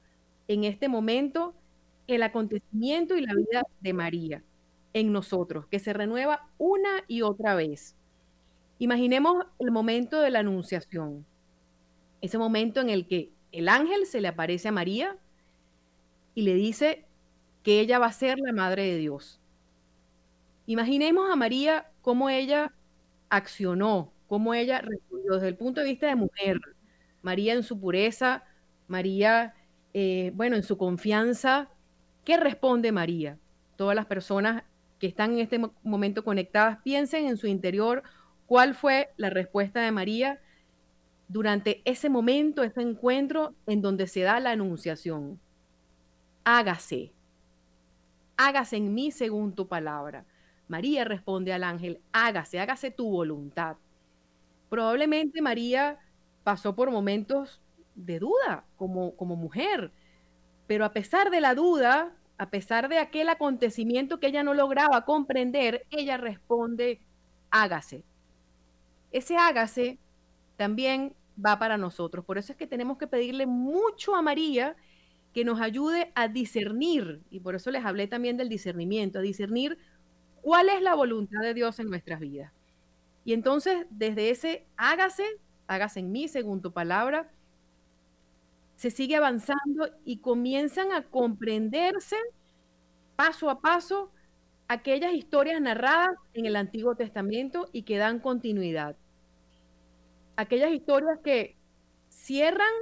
en 0.48 0.64
este 0.64 0.88
momento 0.88 1.54
el 2.06 2.22
acontecimiento 2.22 3.16
y 3.16 3.22
la 3.22 3.34
vida 3.34 3.62
de 3.80 3.92
María 3.92 4.44
en 4.92 5.12
nosotros, 5.12 5.66
que 5.66 5.78
se 5.78 5.92
renueva 5.92 6.48
una 6.58 7.04
y 7.08 7.22
otra 7.22 7.54
vez. 7.54 7.96
Imaginemos 8.78 9.44
el 9.58 9.70
momento 9.72 10.20
de 10.20 10.30
la 10.30 10.40
anunciación, 10.40 11.26
ese 12.20 12.38
momento 12.38 12.80
en 12.80 12.90
el 12.90 13.06
que 13.06 13.30
el 13.52 13.69
ángel 13.69 14.07
se 14.07 14.21
le 14.21 14.28
aparece 14.28 14.69
a 14.69 14.73
María 14.73 15.16
y 16.35 16.42
le 16.42 16.54
dice 16.54 17.07
que 17.62 17.80
ella 17.80 17.99
va 17.99 18.07
a 18.07 18.12
ser 18.12 18.38
la 18.38 18.52
madre 18.52 18.85
de 18.85 18.97
Dios. 18.97 19.40
Imaginemos 20.66 21.30
a 21.30 21.37
María 21.37 21.90
cómo 22.00 22.30
ella 22.30 22.73
accionó, 23.28 24.12
cómo 24.28 24.54
ella 24.54 24.80
respondió 24.80 25.35
desde 25.35 25.49
el 25.49 25.57
punto 25.57 25.80
de 25.80 25.87
vista 25.87 26.07
de 26.07 26.14
mujer. 26.14 26.59
María 27.23 27.54
en 27.54 27.62
su 27.62 27.78
pureza, 27.78 28.45
María, 28.87 29.54
eh, 29.92 30.33
bueno, 30.35 30.57
en 30.57 30.62
su 30.62 30.78
confianza. 30.78 31.69
¿Qué 32.25 32.37
responde 32.37 32.92
María? 32.92 33.38
Todas 33.76 33.97
las 33.97 34.07
personas 34.07 34.64
que 34.99 35.07
están 35.07 35.33
en 35.33 35.40
este 35.40 35.61
momento 35.83 36.25
conectadas 36.25 36.78
piensen 36.83 37.26
en 37.26 37.37
su 37.37 37.47
interior 37.47 38.02
cuál 38.47 38.75
fue 38.75 39.11
la 39.16 39.30
respuesta 39.30 39.80
de 39.80 39.90
María 39.90 40.40
durante 41.30 41.80
ese 41.84 42.10
momento, 42.10 42.64
ese 42.64 42.82
encuentro 42.82 43.54
en 43.68 43.80
donde 43.80 44.08
se 44.08 44.22
da 44.22 44.40
la 44.40 44.50
anunciación. 44.50 45.38
Hágase, 46.42 47.12
hágase 48.37 48.78
en 48.78 48.92
mí 48.92 49.12
según 49.12 49.54
tu 49.54 49.68
palabra. 49.68 50.25
María 50.66 51.04
responde 51.04 51.52
al 51.52 51.62
ángel, 51.62 52.00
hágase, 52.12 52.58
hágase 52.58 52.90
tu 52.90 53.08
voluntad. 53.08 53.76
Probablemente 54.68 55.40
María 55.40 56.00
pasó 56.42 56.75
por 56.75 56.90
momentos 56.90 57.60
de 57.94 58.18
duda 58.18 58.64
como, 58.76 59.14
como 59.14 59.37
mujer, 59.37 59.92
pero 60.66 60.84
a 60.84 60.92
pesar 60.92 61.30
de 61.30 61.40
la 61.40 61.54
duda, 61.54 62.12
a 62.38 62.50
pesar 62.50 62.88
de 62.88 62.99
aquel 62.99 63.28
acontecimiento 63.28 64.18
que 64.18 64.26
ella 64.26 64.42
no 64.42 64.52
lograba 64.52 65.04
comprender, 65.04 65.87
ella 65.90 66.16
responde, 66.16 67.00
hágase. 67.52 68.02
Ese 69.12 69.37
hágase 69.37 70.00
también 70.56 71.14
va 71.44 71.58
para 71.58 71.76
nosotros. 71.76 72.25
Por 72.25 72.38
eso 72.38 72.52
es 72.52 72.58
que 72.58 72.66
tenemos 72.66 72.99
que 72.99 73.06
pedirle 73.06 73.46
mucho 73.46 74.14
a 74.14 74.22
María 74.22 74.76
que 75.32 75.44
nos 75.44 75.60
ayude 75.60 76.10
a 76.14 76.28
discernir, 76.28 77.22
y 77.30 77.40
por 77.40 77.54
eso 77.54 77.70
les 77.70 77.84
hablé 77.84 78.08
también 78.08 78.37
del 78.37 78.49
discernimiento, 78.49 79.20
a 79.20 79.22
discernir 79.22 79.78
cuál 80.42 80.68
es 80.68 80.82
la 80.82 80.94
voluntad 80.94 81.40
de 81.40 81.54
Dios 81.54 81.78
en 81.78 81.88
nuestras 81.88 82.20
vidas. 82.20 82.52
Y 83.25 83.32
entonces, 83.32 83.87
desde 83.90 84.30
ese 84.30 84.66
hágase, 84.76 85.25
hágase 85.66 86.00
en 86.00 86.10
mí 86.10 86.26
según 86.26 86.62
tu 86.62 86.72
palabra, 86.72 87.30
se 88.76 88.90
sigue 88.90 89.16
avanzando 89.16 89.90
y 90.04 90.18
comienzan 90.18 90.90
a 90.92 91.02
comprenderse 91.04 92.16
paso 93.14 93.50
a 93.50 93.60
paso 93.60 94.10
aquellas 94.68 95.12
historias 95.12 95.60
narradas 95.60 96.16
en 96.32 96.46
el 96.46 96.56
Antiguo 96.56 96.94
Testamento 96.94 97.68
y 97.72 97.82
que 97.82 97.99
dan 97.99 98.20
continuidad 98.20 98.96
aquellas 100.40 100.73
historias 100.73 101.18
que 101.23 101.56
cierran 102.09 102.73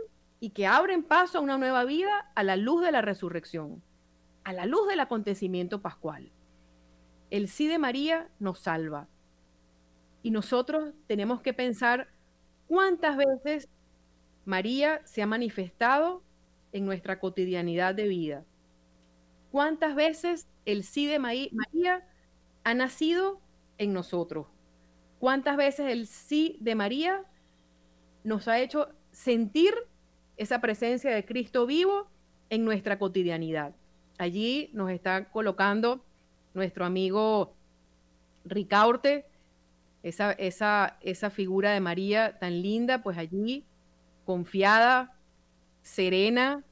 y 0.41 0.51
que 0.51 0.67
abren 0.67 1.03
paso 1.03 1.39
a 1.39 1.41
una 1.41 1.59
nueva 1.59 1.85
vida 1.85 2.31
a 2.35 2.43
la 2.43 2.57
luz 2.57 2.83
de 2.83 2.93
la 2.93 3.03
resurrección, 3.03 3.83
a 4.45 4.53
la 4.53 4.67
luz 4.67 4.89
del 4.89 5.01
acontecimiento 5.01 5.83
pascual. 5.83 6.31
El 7.31 7.49
sí 7.49 7.67
de 7.69 7.79
María 7.79 8.31
nos 8.39 8.61
salva. 8.61 9.09
Y 10.23 10.31
nosotros 10.31 10.95
tenemos 11.07 11.43
que 11.43 11.53
pensar 11.53 12.09
cuántas 12.67 13.17
veces 13.17 13.69
María 14.45 15.03
se 15.05 15.23
ha 15.23 15.27
manifestado 15.27 16.23
en 16.73 16.87
nuestra 16.87 17.19
cotidianidad 17.19 17.95
de 17.95 18.09
vida. 18.09 18.45
¿Cuántas 19.51 19.95
veces 19.95 20.49
el 20.65 20.85
sí 20.85 21.07
de 21.07 21.19
María 21.19 22.07
ha 22.65 22.75
nacido 22.75 23.41
en 23.79 23.93
nosotros? 23.93 24.47
¿Cuántas 25.19 25.57
veces 25.57 25.91
el 25.91 26.07
sí 26.07 26.59
de 26.61 26.75
María 26.75 27.25
nos 28.29 28.47
ha 28.47 28.61
hecho 28.61 28.89
sentir 29.11 29.75
esa 30.37 30.61
presencia 30.61 31.11
de 31.11 31.25
Cristo 31.25 31.67
vivo 31.67 32.07
en 32.51 32.65
nuestra 32.65 32.99
cotidianidad. 32.99 33.75
Allí 34.19 34.71
nos 34.75 34.91
está 34.91 35.31
colocando 35.31 36.05
nuestro 36.53 36.85
amigo 36.85 37.55
Ricaurte, 38.45 39.27
esa, 40.03 40.33
esa, 40.33 40.99
esa 41.01 41.31
figura 41.31 41.73
de 41.73 41.81
María 41.81 42.39
tan 42.39 42.61
linda, 42.63 43.03
pues 43.03 43.17
allí 43.17 43.65
confiada, 44.27 45.17
serena, 45.81 46.65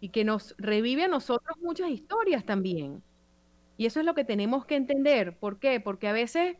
y 0.00 0.10
que 0.10 0.24
nos 0.24 0.54
revive 0.56 1.04
a 1.04 1.08
nosotros 1.08 1.56
muchas 1.60 1.90
historias 1.90 2.44
también. 2.44 3.02
Y 3.76 3.86
eso 3.86 3.98
es 3.98 4.06
lo 4.06 4.14
que 4.14 4.24
tenemos 4.24 4.66
que 4.66 4.76
entender. 4.76 5.36
¿Por 5.36 5.58
qué? 5.58 5.80
Porque 5.80 6.06
a 6.06 6.12
veces 6.12 6.56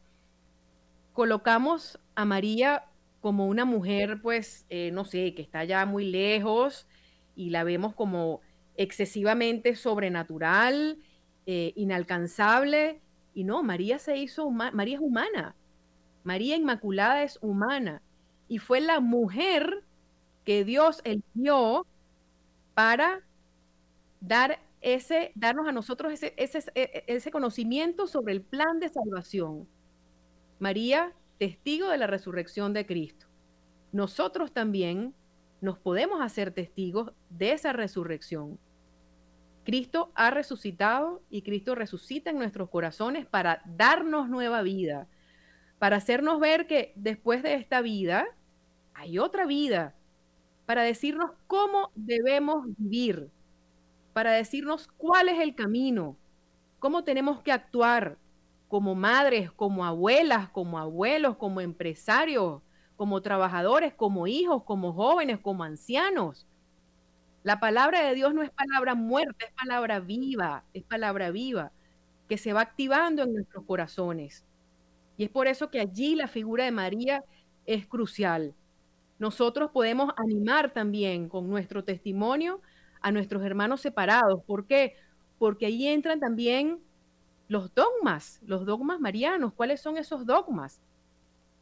colocamos 1.13 2.01
a 2.17 2.25
María 2.25 2.85
como 3.27 3.49
una 3.49 3.65
mujer, 3.65 4.21
pues, 4.23 4.67
eh, 4.69 4.93
no 4.93 5.05
sé, 5.05 5.35
que 5.35 5.43
está 5.43 5.65
ya 5.65 5.85
muy 5.85 6.05
lejos 6.05 6.87
y 7.35 7.51
la 7.51 7.65
vemos 7.65 7.93
como 7.93 8.41
excesivamente 8.77 9.75
sobrenatural, 9.75 11.01
eh, 11.45 11.73
inalcanzable. 11.75 13.01
Y 13.35 13.43
no, 13.43 13.65
María 13.65 13.99
se 13.99 14.17
hizo, 14.17 14.49
María 14.49 14.95
es 14.95 15.01
humana. 15.01 15.57
María 16.23 16.55
Inmaculada 16.55 17.25
es 17.25 17.41
humana. 17.43 18.01
Y 18.47 18.59
fue 18.59 18.81
la 18.81 19.01
mujer 19.01 19.83
que 20.45 20.65
Dios 20.65 21.01
eligió 21.03 21.85
para 22.75 23.27
dar 24.21 24.61
ese, 24.83 25.33
darnos 25.35 25.67
a 25.67 25.73
nosotros 25.73 26.13
ese, 26.13 26.33
ese, 26.37 26.61
e, 26.77 27.05
e, 27.09 27.17
ese 27.17 27.33
conocimiento 27.33 28.07
sobre 28.07 28.35
el 28.35 28.43
plan 28.43 28.79
de 28.79 28.89
salvación. 28.89 29.67
María 30.61 31.13
testigo 31.39 31.89
de 31.89 31.99
la 31.99 32.07
resurrección 32.07 32.73
de 32.73 32.87
Cristo. 32.87 33.27
Nosotros 33.93 34.53
también 34.53 35.15
nos 35.61 35.79
podemos 35.79 36.21
hacer 36.21 36.53
testigos 36.53 37.13
de 37.31 37.53
esa 37.53 37.73
resurrección. 37.73 38.59
Cristo 39.65 40.13
ha 40.15 40.31
resucitado 40.31 41.23
y 41.29 41.43
Cristo 41.43 41.75
resucita 41.75 42.31
en 42.31 42.39
nuestros 42.39 42.71
corazones 42.71 43.27
para 43.27 43.63
darnos 43.65 44.29
nueva 44.29 44.63
vida, 44.63 45.09
para 45.79 45.97
hacernos 45.97 46.39
ver 46.39 46.67
que 46.67 46.93
después 46.95 47.43
de 47.43 47.55
esta 47.55 47.81
vida 47.81 48.27
hay 48.95 49.19
otra 49.19 49.45
vida, 49.45 49.95
para 50.67 50.83
decirnos 50.83 51.33
cómo 51.47 51.91
debemos 51.95 52.65
vivir, 52.77 53.29
para 54.13 54.33
decirnos 54.33 54.89
cuál 54.97 55.29
es 55.29 55.41
el 55.41 55.55
camino, 55.55 56.17
cómo 56.79 57.05
tenemos 57.05 57.43
que 57.43 57.53
actuar, 57.53 58.19
como 58.69 58.95
madres, 58.95 59.51
como 59.53 59.85
abuelas, 59.85 60.49
como 60.51 60.79
abuelos, 60.79 61.37
como 61.37 61.61
empresarios, 61.61 62.63
como 62.97 63.23
trabajadores, 63.23 63.95
como 63.95 64.27
hijos, 64.27 64.65
como 64.65 64.93
jóvenes, 64.93 65.39
como 65.41 65.65
ancianos. 65.65 66.47
La 67.43 67.61
palabra 67.61 68.03
de 68.03 68.15
Dios 68.15 68.35
no 68.35 68.43
es 68.43 68.51
palabra 68.51 68.95
muerta, 68.95 69.45
es 69.45 69.53
palabra 69.53 70.01
viva, 70.01 70.65
es 70.75 70.83
palabra 70.83 71.31
viva, 71.31 71.71
que 72.29 72.39
se 72.39 72.53
va 72.53 72.63
activando 72.63 73.23
en 73.23 73.35
nuestros 73.35 73.65
corazones. 73.65 74.45
Y 75.17 75.25
es 75.25 75.31
por 75.31 75.47
eso 75.47 75.71
que 75.71 75.81
allí 75.81 76.17
la 76.17 76.29
figura 76.29 76.65
de 76.65 76.73
María 76.73 77.25
es 77.67 77.87
crucial. 77.87 78.55
Nosotros 79.19 79.71
podemos 79.71 80.13
animar 80.17 80.73
también 80.73 81.29
con 81.29 81.49
nuestro 81.49 81.85
testimonio 81.85 82.61
a 83.01 83.13
nuestros 83.13 83.45
hermanos 83.45 83.81
separados. 83.81 84.43
¿Por 84.45 84.67
qué? 84.67 84.97
Porque 85.39 85.67
ahí 85.67 85.87
entran 85.87 86.21
también 86.21 86.81
los 87.49 87.75
dogmas, 87.75 88.41
los 88.45 88.67
dogmas 88.67 89.01
marianos. 89.01 89.53
¿Cuáles 89.55 89.81
son 89.81 89.97
esos 89.97 90.27
dogmas? 90.27 90.81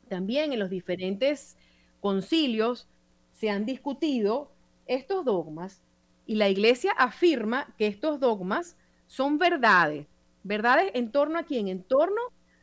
También 0.08 0.52
en 0.52 0.58
los 0.58 0.70
diferentes 0.70 1.56
concilios 2.00 2.88
se 3.32 3.50
han 3.50 3.66
discutido 3.66 4.50
estos 4.86 5.24
dogmas 5.24 5.82
y 6.26 6.36
la 6.36 6.48
iglesia 6.48 6.92
afirma 6.92 7.74
que 7.76 7.86
estos 7.86 8.20
dogmas 8.20 8.76
son 9.06 9.38
verdades. 9.38 10.06
¿Verdades 10.42 10.90
en 10.94 11.10
torno 11.10 11.38
a 11.38 11.44
quién? 11.44 11.68
En 11.68 11.82
torno 11.82 12.20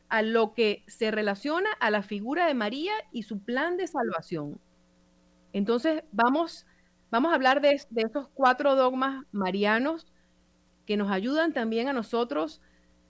a 0.08 0.22
lo 0.22 0.54
que 0.54 0.84
se 0.86 1.10
relaciona 1.10 1.70
a 1.80 1.90
la 1.90 2.02
figura 2.02 2.46
de 2.46 2.54
María 2.54 2.92
y 3.12 3.22
su 3.22 3.40
plan 3.40 3.76
de 3.76 3.86
salvación. 3.86 4.60
Entonces, 5.52 6.02
vamos, 6.12 6.66
vamos 7.10 7.32
a 7.32 7.34
hablar 7.34 7.60
de, 7.60 7.80
de 7.90 8.02
estos 8.02 8.28
cuatro 8.34 8.74
dogmas 8.74 9.24
marianos 9.32 10.06
que 10.86 10.96
nos 10.96 11.10
ayudan 11.10 11.52
también 11.52 11.88
a 11.88 11.92
nosotros 11.92 12.60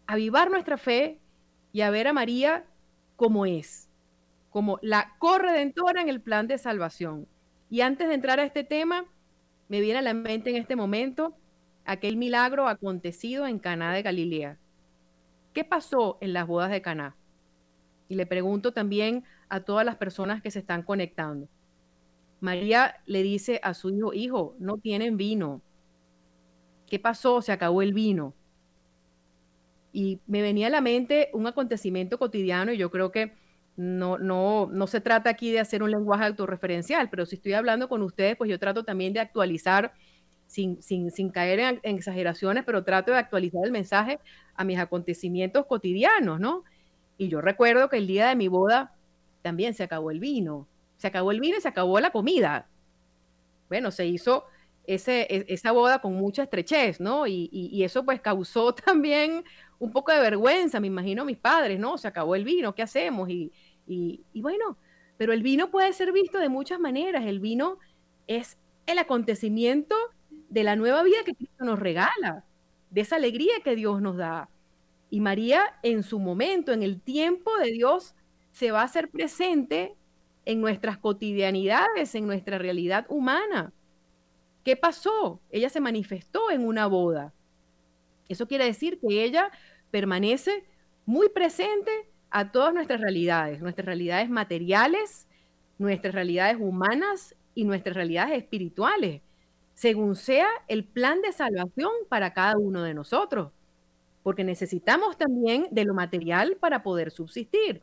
avivar 0.07 0.51
nuestra 0.51 0.77
fe 0.77 1.21
y 1.73 1.81
a 1.81 1.91
ver 1.91 2.09
a 2.09 2.13
María 2.13 2.65
como 3.17 3.47
es, 3.47 3.89
como 4.51 4.79
la 4.83 5.15
corredentora 5.19 6.03
en 6.03 6.09
el 6.09 6.21
plan 6.21 6.47
de 6.47 6.59
salvación. 6.59 7.29
Y 7.71 7.81
antes 7.81 8.09
de 8.09 8.15
entrar 8.15 8.41
a 8.41 8.45
este 8.45 8.65
tema, 8.65 9.07
me 9.69 9.81
viene 9.81 10.01
a 10.01 10.03
la 10.03 10.15
mente 10.15 10.51
en 10.51 10.57
este 10.57 10.77
momento 10.77 11.37
aquel 11.85 12.17
milagro 12.17 12.69
acontecido 12.69 13.47
en 13.47 13.59
Caná 13.59 13.93
de 13.95 14.03
Galilea. 14.03 14.59
¿Qué 15.53 15.65
pasó 15.65 16.19
en 16.21 16.33
las 16.33 16.47
bodas 16.47 16.71
de 16.71 16.83
Caná? 16.83 17.17
Y 18.09 18.15
le 18.15 18.27
pregunto 18.27 18.73
también 18.73 19.25
a 19.49 19.61
todas 19.61 19.85
las 19.85 19.97
personas 19.97 20.43
que 20.43 20.51
se 20.51 20.59
están 20.59 20.83
conectando. 20.83 21.49
María 22.41 22.97
le 23.07 23.23
dice 23.23 23.61
a 23.63 23.73
su 23.73 23.91
hijo, 23.91 24.13
hijo, 24.13 24.57
no 24.59 24.77
tienen 24.79 25.17
vino. 25.17 25.63
¿Qué 26.87 26.99
pasó? 26.99 27.41
Se 27.41 27.53
acabó 27.53 27.83
el 27.83 27.95
vino. 27.95 28.35
Y 29.93 30.21
me 30.27 30.43
venía 30.43 30.69
a 30.69 30.71
la 30.71 30.81
mente 30.81 31.31
un 31.33 31.47
acontecimiento 31.47 32.19
cotidiano 32.19 32.73
y 32.73 32.79
yo 32.79 32.91
creo 32.91 33.13
que 33.13 33.33
no, 33.77 34.19
no, 34.19 34.69
no 34.71 34.87
se 34.87 35.01
trata 35.01 35.31
aquí 35.31 35.51
de 35.51 35.61
hacer 35.61 35.83
un 35.83 35.91
lenguaje 35.91 36.25
autorreferencial, 36.25 37.09
pero 37.11 37.27
si 37.27 37.37
estoy 37.37 37.55
hablando 37.55 37.89
con 37.89 38.03
ustedes, 38.03 38.37
pues 38.37 38.51
yo 38.51 38.59
trato 38.59 38.85
también 38.85 39.13
de 39.13 39.21
actualizar 39.21 39.93
sin, 40.47 40.83
sin, 40.83 41.11
sin 41.11 41.31
caer 41.31 41.61
en, 41.61 41.81
exageraciones, 41.83 42.65
pero 42.65 42.85
trato 42.85 43.13
de 43.13 43.19
actualizar 43.19 43.63
el 43.65 43.73
mensaje 43.73 44.21
a 44.55 44.65
mis 44.65 44.79
acontecimientos 44.79 45.65
cotidianos, 45.67 46.41
¿no? 46.41 46.65
Y 47.17 47.29
yo 47.29 47.41
recuerdo 47.41 47.89
que 47.89 47.97
el 47.97 48.07
día 48.07 48.29
de 48.29 48.37
mi 48.37 48.49
boda 48.49 48.95
también 49.41 49.73
se 49.73 49.83
acabó 49.83 50.11
el 50.11 50.21
vino, 50.21 50.69
se 50.99 51.07
acabó 51.07 51.31
el 51.31 51.41
vino 51.41 51.57
y 51.57 51.61
se 51.63 51.69
acabó 51.69 51.99
la 52.01 52.11
comida. 52.11 52.69
Bueno, 53.69 53.91
se 53.91 54.07
hizo 54.07 54.45
ese, 54.85 55.23
e, 55.23 55.47
esa 55.49 55.73
boda 55.73 56.01
con 56.01 56.15
mucha 56.15 56.43
estrechez, 56.43 57.01
¿no? 57.01 57.27
Y, 57.27 57.49
y, 57.51 57.69
y, 57.73 57.85
eso 57.85 58.05
pues 58.05 58.21
causó 58.21 58.75
también 58.75 59.45
un 59.83 59.91
poco 59.91 60.13
de 60.13 60.21
vergüenza, 60.21 60.79
me 60.79 60.87
imagino 60.87 61.25
mis 61.25 61.39
padres, 61.39 61.81
¿no? 61.81 61.99
Se 61.99 62.07
acabó 62.07 62.37
el 62.37 62.45
vino, 62.45 62.73
¿qué 62.73 62.83
hacemos? 62.83 63.29
Y, 63.29 63.51
y 63.85 64.41
bueno, 64.41 64.79
pero 65.17 65.33
el 65.33 65.43
vino 65.43 65.73
puede 65.73 65.93
ser 65.93 66.13
visto 66.13 66.39
de 66.39 66.49
muchas 66.49 66.79
maneras. 66.79 67.27
El 67.27 67.41
vino 67.41 67.79
es 68.29 68.59
el 68.87 69.01
acontecimiento 69.01 69.97
de 70.31 70.63
la 70.63 70.77
nueva 70.77 71.03
vida 71.03 71.25
que 71.25 71.35
Cristo 71.35 71.65
nos 71.65 71.81
regala, 71.81 72.45
de 72.91 73.01
esa 73.01 73.17
alegría 73.17 73.55
que 73.65 73.75
Dios 73.75 74.01
nos 74.01 74.17
da. 74.17 74.51
Y 75.11 75.19
María 75.19 75.65
en 75.83 76.05
su 76.05 76.21
momento, 76.21 76.73
en 76.73 76.85
el 76.85 77.01
tiempo 77.01 77.51
de 77.59 77.73
Dios, 77.73 78.15
se 78.53 78.71
va 78.71 78.83
a 78.83 78.85
hacer 78.85 79.11
presente 79.11 79.97
en 80.45 80.61
nuestras 80.61 80.97
cotidianidades, 80.97 82.15
en 82.15 82.29
nuestra 82.29 82.57
realidad 82.59 83.05
humana. 83.09 83.73
¿Qué 84.63 84.77
pasó? 84.77 85.41
Ella 85.51 85.71
se 85.71 85.81
manifestó 85.81 86.53
en 86.53 86.65
una 86.65 86.87
boda. 86.87 87.35
Eso 88.29 88.47
quiere 88.47 88.65
decir 88.65 88.99
que 88.99 89.25
ella 89.25 89.51
permanece 89.93 90.65
muy 91.07 91.29
presente 91.29 91.93
a 92.31 92.51
todas 92.51 92.75
nuestras 92.75 93.01
realidades, 93.01 93.61
nuestras 93.61 93.87
realidades 93.87 94.29
materiales, 94.29 95.29
nuestras 95.79 96.15
realidades 96.15 96.57
humanas 96.59 97.37
y 97.55 97.65
nuestras 97.65 97.95
realidades 97.95 98.39
espirituales, 98.39 99.21
según 99.75 100.17
sea 100.17 100.49
el 100.67 100.85
plan 100.85 101.21
de 101.23 101.33
salvación 101.33 101.93
para 102.09 102.33
cada 102.33 102.57
uno 102.57 102.83
de 102.83 102.95
nosotros, 102.95 103.53
porque 104.23 104.45
necesitamos 104.45 105.19
también 105.19 105.69
de 105.71 105.85
lo 105.85 105.95
material 105.95 106.57
para 106.59 106.83
poder 106.83 107.11
subsistir. 107.11 107.83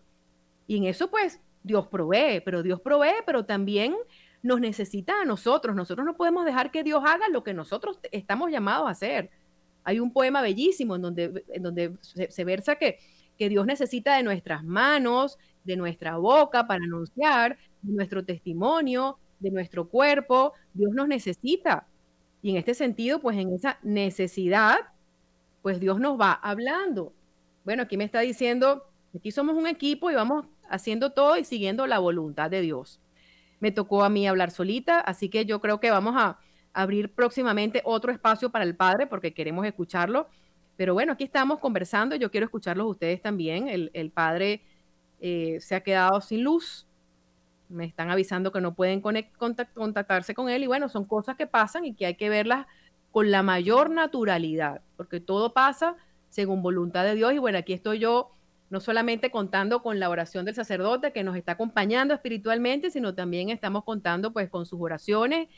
Y 0.65 0.77
en 0.77 0.85
eso 0.85 1.11
pues 1.11 1.39
Dios 1.63 1.87
provee, 1.87 2.41
pero 2.43 2.63
Dios 2.63 2.81
provee, 2.81 3.21
pero 3.25 3.45
también 3.45 3.95
nos 4.41 4.59
necesita 4.59 5.21
a 5.21 5.25
nosotros. 5.25 5.75
Nosotros 5.75 6.05
no 6.05 6.15
podemos 6.15 6.45
dejar 6.45 6.71
que 6.71 6.83
Dios 6.83 7.03
haga 7.05 7.27
lo 7.29 7.43
que 7.43 7.53
nosotros 7.53 7.99
estamos 8.11 8.49
llamados 8.51 8.87
a 8.87 8.91
hacer. 8.91 9.29
Hay 9.89 9.99
un 9.99 10.13
poema 10.13 10.43
bellísimo 10.43 10.95
en 10.95 11.01
donde, 11.01 11.97
se 12.03 12.43
versa 12.43 12.75
que, 12.75 12.99
que 13.39 13.49
Dios 13.49 13.65
necesita 13.65 14.15
de 14.15 14.21
nuestras 14.21 14.63
manos, 14.63 15.39
de 15.63 15.77
nuestra 15.77 16.17
boca 16.17 16.67
para 16.67 16.83
anunciar, 16.83 17.57
de 17.81 17.93
nuestro 17.93 18.23
testimonio, 18.23 19.17
de 19.39 19.49
nuestro 19.49 19.89
cuerpo. 19.89 20.53
Dios 20.75 20.91
nos 20.93 21.07
necesita. 21.07 21.87
Y 22.43 22.51
en 22.51 22.57
este 22.57 22.75
sentido, 22.75 23.19
pues 23.19 23.35
en 23.39 23.51
esa 23.51 23.79
necesidad, 23.81 24.77
pues 25.63 25.79
Dios 25.79 25.99
nos 25.99 26.19
va 26.19 26.33
hablando. 26.33 27.11
Bueno, 27.65 27.81
aquí 27.81 27.97
me 27.97 28.03
está 28.03 28.19
diciendo, 28.19 28.83
aquí 29.15 29.31
somos 29.31 29.55
un 29.55 29.65
equipo 29.65 30.11
y 30.11 30.13
vamos 30.13 30.45
haciendo 30.69 31.13
todo 31.13 31.35
y 31.35 31.45
siguiendo 31.45 31.87
la 31.87 31.97
voluntad 31.97 32.51
de 32.51 32.61
Dios. 32.61 32.99
Me 33.59 33.71
tocó 33.71 34.03
a 34.03 34.09
mí 34.09 34.27
hablar 34.27 34.51
solita, 34.51 34.99
así 34.99 35.29
que 35.29 35.45
yo 35.45 35.59
creo 35.59 35.79
que 35.79 35.89
vamos 35.89 36.13
a, 36.15 36.37
abrir 36.73 37.11
próximamente 37.13 37.81
otro 37.85 38.11
espacio 38.11 38.49
para 38.49 38.63
el 38.63 38.75
padre 38.75 39.07
porque 39.07 39.33
queremos 39.33 39.65
escucharlo. 39.65 40.27
Pero 40.77 40.93
bueno, 40.93 41.13
aquí 41.13 41.25
estamos 41.25 41.59
conversando, 41.59 42.15
yo 42.15 42.31
quiero 42.31 42.45
escucharlos 42.45 42.87
ustedes 42.87 43.21
también. 43.21 43.67
El, 43.67 44.11
padre 44.11 44.61
eh, 45.19 45.57
se 45.59 45.75
ha 45.75 45.81
quedado 45.81 46.21
sin 46.21 46.43
luz, 46.43 46.87
me 47.67 47.85
están 47.85 48.09
avisando 48.09 48.51
que 48.51 48.61
no 48.61 48.73
pueden 48.73 49.01
conect, 49.01 49.35
contact, 49.35 49.73
contactarse 49.73 50.33
con 50.33 50.49
él 50.49 50.63
y 50.63 50.67
bueno, 50.67 50.89
son 50.89 51.05
cosas 51.05 51.35
que 51.35 51.47
pasan 51.47 51.85
y 51.85 51.93
que 51.93 52.05
hay 52.05 52.15
que 52.15 52.29
verlas 52.29 52.65
con 53.11 53.31
la 53.31 53.43
mayor 53.43 53.89
naturalidad, 53.89 54.81
porque 54.95 55.19
todo 55.19 55.53
pasa 55.53 55.95
según 56.29 56.61
voluntad 56.61 57.03
de 57.03 57.15
Dios 57.15 57.33
y 57.33 57.39
bueno, 57.39 57.57
aquí 57.57 57.73
estoy 57.73 57.99
yo 57.99 58.31
no 58.69 58.79
solamente 58.79 59.31
contando 59.31 59.81
con 59.81 59.99
la 59.99 60.09
oración 60.09 60.45
del 60.45 60.55
sacerdote 60.55 61.11
que 61.11 61.23
nos 61.23 61.35
está 61.35 61.53
acompañando 61.53 62.13
espiritualmente, 62.13 62.91
sino 62.91 63.15
también 63.15 63.49
estamos 63.49 63.83
contando 63.83 64.31
pues 64.31 64.49
con 64.49 64.65
sus 64.65 64.79
oraciones 64.79 65.49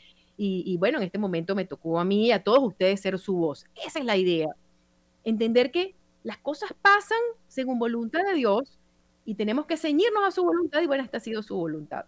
y, 0.44 0.76
bueno, 0.76 0.98
en 0.98 1.04
este 1.04 1.18
momento 1.18 1.54
me 1.54 1.64
tocó 1.64 2.00
a 2.00 2.04
mí 2.04 2.26
y 2.26 2.32
a 2.32 2.42
todos 2.42 2.64
ustedes 2.64 3.00
ser 3.00 3.16
su 3.18 3.36
voz. 3.36 3.64
Esa 3.86 4.00
es 4.00 4.04
la 4.04 4.16
idea. 4.16 4.48
Entender 5.22 5.70
que 5.70 5.94
las 6.24 6.38
cosas 6.38 6.74
pasan 6.82 7.18
según 7.46 7.78
voluntad 7.78 8.24
de 8.24 8.34
Dios 8.34 8.78
y 9.24 9.36
tenemos 9.36 9.66
que 9.66 9.76
ceñirnos 9.76 10.24
a 10.24 10.32
su 10.32 10.42
voluntad 10.42 10.82
y 10.82 10.86
bueno, 10.86 11.04
esta 11.04 11.18
ha 11.18 11.20
sido 11.20 11.42
su 11.42 11.56
voluntad. 11.56 12.06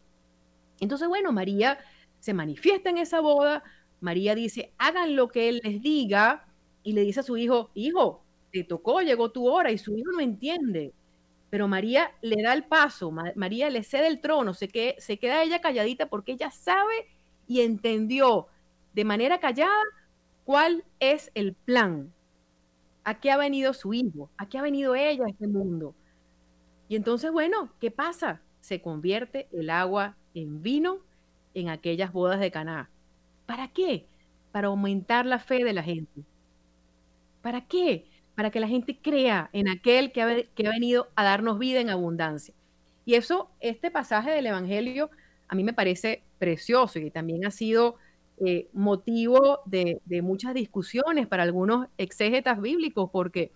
Entonces, 0.81 1.07
bueno, 1.07 1.33
María 1.33 1.79
se 2.19 2.35
manifiesta 2.35 2.91
en 2.91 2.99
esa 2.99 3.21
boda, 3.21 3.63
María 4.01 4.35
dice, 4.35 4.73
hagan 4.79 5.15
lo 5.15 5.29
que 5.29 5.49
Él 5.49 5.61
les 5.63 5.81
diga 5.81 6.49
y 6.83 6.93
le 6.93 7.03
dice 7.03 7.21
a 7.21 7.23
su 7.23 7.37
hijo, 7.37 7.71
hijo, 7.75 8.25
te 8.53 8.65
tocó, 8.65 9.01
llegó 9.01 9.31
tu 9.31 9.49
hora 9.49 9.71
y 9.71 9.79
su 9.79 9.97
hijo 9.97 10.11
no 10.11 10.21
entiende. 10.21 10.93
Pero 11.51 11.69
María 11.69 12.11
le 12.21 12.43
da 12.43 12.53
el 12.53 12.65
paso, 12.65 13.13
María 13.13 13.71
le 13.71 13.85
cede 13.85 14.09
el 14.09 14.21
trono, 14.21 14.55
se, 14.55 14.67
que, 14.67 14.97
se 14.99 15.19
queda 15.19 15.45
ella 15.45 15.61
calladita 15.61 16.09
porque 16.09 16.33
ella 16.33 16.51
sabe 16.51 17.07
y 17.47 17.61
entendió 17.61 18.49
de 18.95 19.05
manera 19.05 19.41
callada 19.41 19.83
cuál 20.45 20.85
es 21.01 21.31
el 21.35 21.55
plan, 21.55 22.13
a 23.03 23.21
qué 23.21 23.31
ha 23.31 23.37
venido 23.37 23.75
su 23.75 23.93
hijo, 23.93 24.31
a 24.37 24.49
qué 24.49 24.59
ha 24.59 24.63
venido 24.63 24.95
ella 24.95 25.25
a 25.27 25.31
este 25.31 25.47
mundo. 25.47 25.95
Y 26.89 26.97
entonces, 26.97 27.33
bueno, 27.33 27.73
¿qué 27.81 27.91
pasa? 27.91 28.43
Se 28.61 28.81
convierte 28.81 29.49
el 29.53 29.71
agua 29.71 30.17
en 30.35 30.63
vino 30.63 31.01
en 31.55 31.69
aquellas 31.69 32.13
bodas 32.13 32.41
de 32.41 32.51
Caná. 32.51 32.91
¿Para 33.47 33.69
qué? 33.69 34.07
Para 34.53 34.69
aumentar 34.69 35.27
la 35.27 35.39
fe 35.39 35.65
de 35.65 35.73
la 35.73 35.83
gente. 35.83 36.23
¿Para 37.43 37.67
qué? 37.67 38.07
Para 38.35 38.51
que 38.51 38.61
la 38.61 38.69
gente 38.69 38.99
crea 39.01 39.51
en 39.53 39.69
aquel 39.69 40.13
que 40.13 40.23
ha, 40.23 40.43
que 40.55 40.67
ha 40.67 40.71
venido 40.71 41.09
a 41.15 41.25
darnos 41.25 41.59
vida 41.59 41.81
en 41.81 41.91
abundancia. 41.91 42.55
Y 43.05 43.15
eso, 43.15 43.51
este 43.61 43.91
pasaje 43.91 44.31
del 44.31 44.47
Evangelio, 44.47 45.11
a 45.49 45.55
mí 45.55 45.65
me 45.65 45.73
parece 45.73 46.23
precioso 46.39 46.99
y 46.99 47.11
también 47.11 47.47
ha 47.47 47.51
sido 47.51 47.97
eh, 48.39 48.69
motivo 48.73 49.61
de, 49.65 50.01
muchas 50.23 50.55
discusiones 50.55 51.27
para 51.27 51.45
algunos 51.45 51.87
exégetas 51.99 52.61
bíblicos, 52.61 53.11
porque 53.13 53.53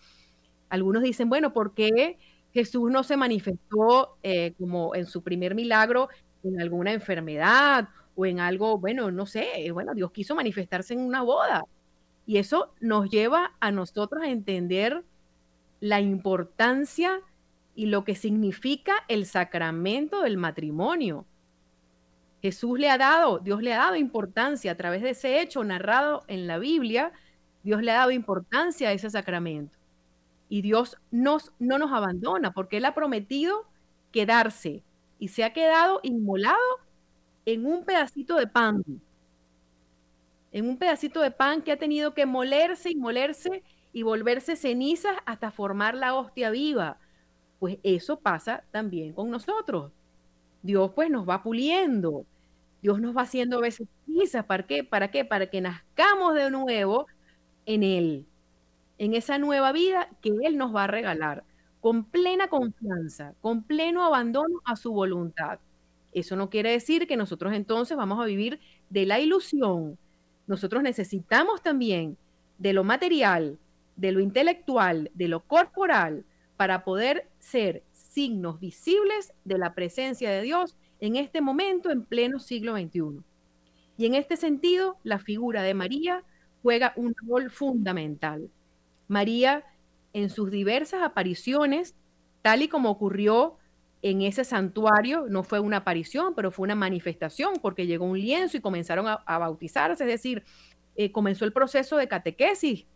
algunos 0.68 1.02
dicen, 1.02 1.28
bueno, 1.28 1.52
¿por 1.52 1.74
qué 1.74 2.18
Jesús 2.52 2.90
no 2.90 3.02
se 3.02 3.16
manifestó 3.16 4.16
eh, 4.22 4.54
como 4.58 4.94
en 4.94 5.06
su 5.06 5.22
primer 5.22 5.54
milagro 5.54 6.08
en 6.44 6.60
alguna 6.60 6.92
enfermedad 6.92 7.88
o 8.14 8.26
en 8.26 8.40
algo, 8.40 8.78
bueno, 8.78 9.10
no 9.10 9.26
sé, 9.26 9.70
bueno, 9.72 9.94
Dios 9.94 10.10
quiso 10.12 10.34
manifestarse 10.34 10.94
en 10.94 11.00
una 11.00 11.22
boda. 11.22 11.64
Y 12.26 12.38
eso 12.38 12.74
nos 12.80 13.10
lleva 13.10 13.52
a 13.60 13.70
nosotros 13.72 14.22
a 14.22 14.28
entender 14.28 15.02
la 15.80 16.00
importancia 16.00 17.20
y 17.74 17.86
lo 17.86 18.04
que 18.04 18.14
significa 18.14 18.92
el 19.08 19.24
sacramento 19.24 20.22
del 20.22 20.36
matrimonio. 20.36 21.24
Jesús 22.42 22.78
le 22.78 22.88
ha 22.88 22.98
dado, 22.98 23.40
Dios 23.40 23.62
le 23.62 23.74
ha 23.74 23.78
dado 23.78 23.96
importancia 23.96 24.72
a 24.72 24.76
través 24.76 25.02
de 25.02 25.10
ese 25.10 25.40
hecho 25.40 25.64
narrado 25.64 26.22
en 26.28 26.46
la 26.46 26.58
Biblia, 26.58 27.12
Dios 27.64 27.82
le 27.82 27.90
ha 27.90 27.98
dado 27.98 28.10
importancia 28.12 28.88
a 28.88 28.92
ese 28.92 29.10
sacramento. 29.10 29.76
Y 30.48 30.62
Dios 30.62 30.96
nos, 31.10 31.52
no 31.58 31.78
nos 31.78 31.92
abandona 31.92 32.52
porque 32.52 32.78
Él 32.78 32.84
ha 32.84 32.94
prometido 32.94 33.66
quedarse 34.12 34.82
y 35.18 35.28
se 35.28 35.44
ha 35.44 35.52
quedado 35.52 36.00
inmolado 36.02 36.56
en 37.44 37.66
un 37.66 37.84
pedacito 37.84 38.36
de 38.36 38.46
pan. 38.46 38.82
En 40.52 40.68
un 40.68 40.78
pedacito 40.78 41.20
de 41.20 41.30
pan 41.30 41.60
que 41.62 41.72
ha 41.72 41.76
tenido 41.76 42.14
que 42.14 42.24
molerse 42.24 42.90
y 42.90 42.96
molerse 42.96 43.62
y 43.92 44.02
volverse 44.02 44.56
cenizas 44.56 45.16
hasta 45.26 45.50
formar 45.50 45.94
la 45.94 46.14
hostia 46.14 46.50
viva. 46.50 46.98
Pues 47.58 47.78
eso 47.82 48.20
pasa 48.20 48.64
también 48.70 49.12
con 49.12 49.30
nosotros. 49.30 49.92
Dios 50.62 50.92
pues 50.94 51.10
nos 51.10 51.28
va 51.28 51.42
puliendo, 51.42 52.24
Dios 52.82 53.00
nos 53.00 53.16
va 53.16 53.22
haciendo 53.22 53.58
a 53.58 53.62
veces 53.62 53.88
quizás, 54.06 54.44
¿para 54.44 54.66
qué? 54.66 54.84
¿Para 54.84 55.10
qué? 55.10 55.24
Para 55.24 55.46
que 55.48 55.60
nazcamos 55.60 56.34
de 56.34 56.50
nuevo 56.50 57.06
en 57.66 57.82
Él, 57.82 58.26
en 58.98 59.14
esa 59.14 59.38
nueva 59.38 59.72
vida 59.72 60.08
que 60.20 60.30
Él 60.42 60.56
nos 60.56 60.74
va 60.74 60.84
a 60.84 60.88
regalar, 60.88 61.44
con 61.80 62.04
plena 62.04 62.48
confianza, 62.48 63.34
con 63.40 63.62
pleno 63.62 64.04
abandono 64.04 64.60
a 64.64 64.76
su 64.76 64.92
voluntad. 64.92 65.58
Eso 66.12 66.36
no 66.36 66.50
quiere 66.50 66.70
decir 66.70 67.06
que 67.06 67.16
nosotros 67.16 67.52
entonces 67.52 67.96
vamos 67.96 68.20
a 68.20 68.26
vivir 68.26 68.60
de 68.90 69.06
la 69.06 69.20
ilusión. 69.20 69.98
Nosotros 70.46 70.82
necesitamos 70.82 71.62
también 71.62 72.16
de 72.58 72.72
lo 72.72 72.84
material, 72.84 73.58
de 73.96 74.12
lo 74.12 74.20
intelectual, 74.20 75.10
de 75.14 75.28
lo 75.28 75.40
corporal, 75.40 76.24
para 76.56 76.84
poder 76.84 77.28
ser 77.38 77.82
signos 78.08 78.58
visibles 78.58 79.32
de 79.44 79.58
la 79.58 79.74
presencia 79.74 80.30
de 80.30 80.42
Dios 80.42 80.76
en 81.00 81.16
este 81.16 81.40
momento 81.40 81.90
en 81.90 82.04
pleno 82.04 82.40
siglo 82.40 82.76
XXI. 82.76 83.22
Y 83.96 84.06
en 84.06 84.14
este 84.14 84.36
sentido, 84.36 84.96
la 85.02 85.18
figura 85.18 85.62
de 85.62 85.74
María 85.74 86.24
juega 86.62 86.92
un 86.96 87.14
rol 87.26 87.50
fundamental. 87.50 88.50
María, 89.06 89.64
en 90.12 90.30
sus 90.30 90.50
diversas 90.50 91.02
apariciones, 91.02 91.94
tal 92.42 92.62
y 92.62 92.68
como 92.68 92.90
ocurrió 92.90 93.58
en 94.02 94.22
ese 94.22 94.44
santuario, 94.44 95.26
no 95.28 95.42
fue 95.42 95.60
una 95.60 95.78
aparición, 95.78 96.34
pero 96.34 96.50
fue 96.50 96.64
una 96.64 96.74
manifestación, 96.74 97.54
porque 97.60 97.86
llegó 97.86 98.04
un 98.04 98.18
lienzo 98.18 98.56
y 98.56 98.60
comenzaron 98.60 99.06
a, 99.08 99.38
bautizarse, 99.38 100.04
es 100.04 100.10
decir, 100.10 100.44
eh, 100.94 101.10
comenzó 101.10 101.44
el 101.44 101.52
proceso 101.52 101.96
de 101.96 102.08
catequesis 102.08 102.86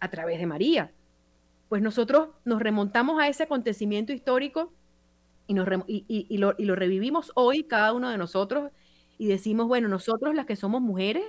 a 0.00 0.10
través 0.10 0.38
de 0.38 0.46
María. 0.46 0.92
Pues 1.68 1.82
nosotros 1.82 2.28
nos 2.44 2.60
remontamos 2.60 3.20
a 3.20 3.28
ese 3.28 3.44
acontecimiento 3.44 4.12
histórico 4.12 4.72
y, 5.46 5.54
nos 5.54 5.68
y, 5.86 6.38
lo, 6.38 6.54
y 6.56 6.64
lo 6.64 6.76
revivimos 6.76 7.32
hoy, 7.34 7.64
cada 7.64 7.92
uno 7.92 8.10
de 8.10 8.18
nosotros, 8.18 8.70
y 9.18 9.26
decimos, 9.26 9.68
bueno, 9.68 9.88
nosotros 9.88 10.34
las 10.34 10.46
que 10.46 10.56
somos 10.56 10.80
mujeres, 10.80 11.24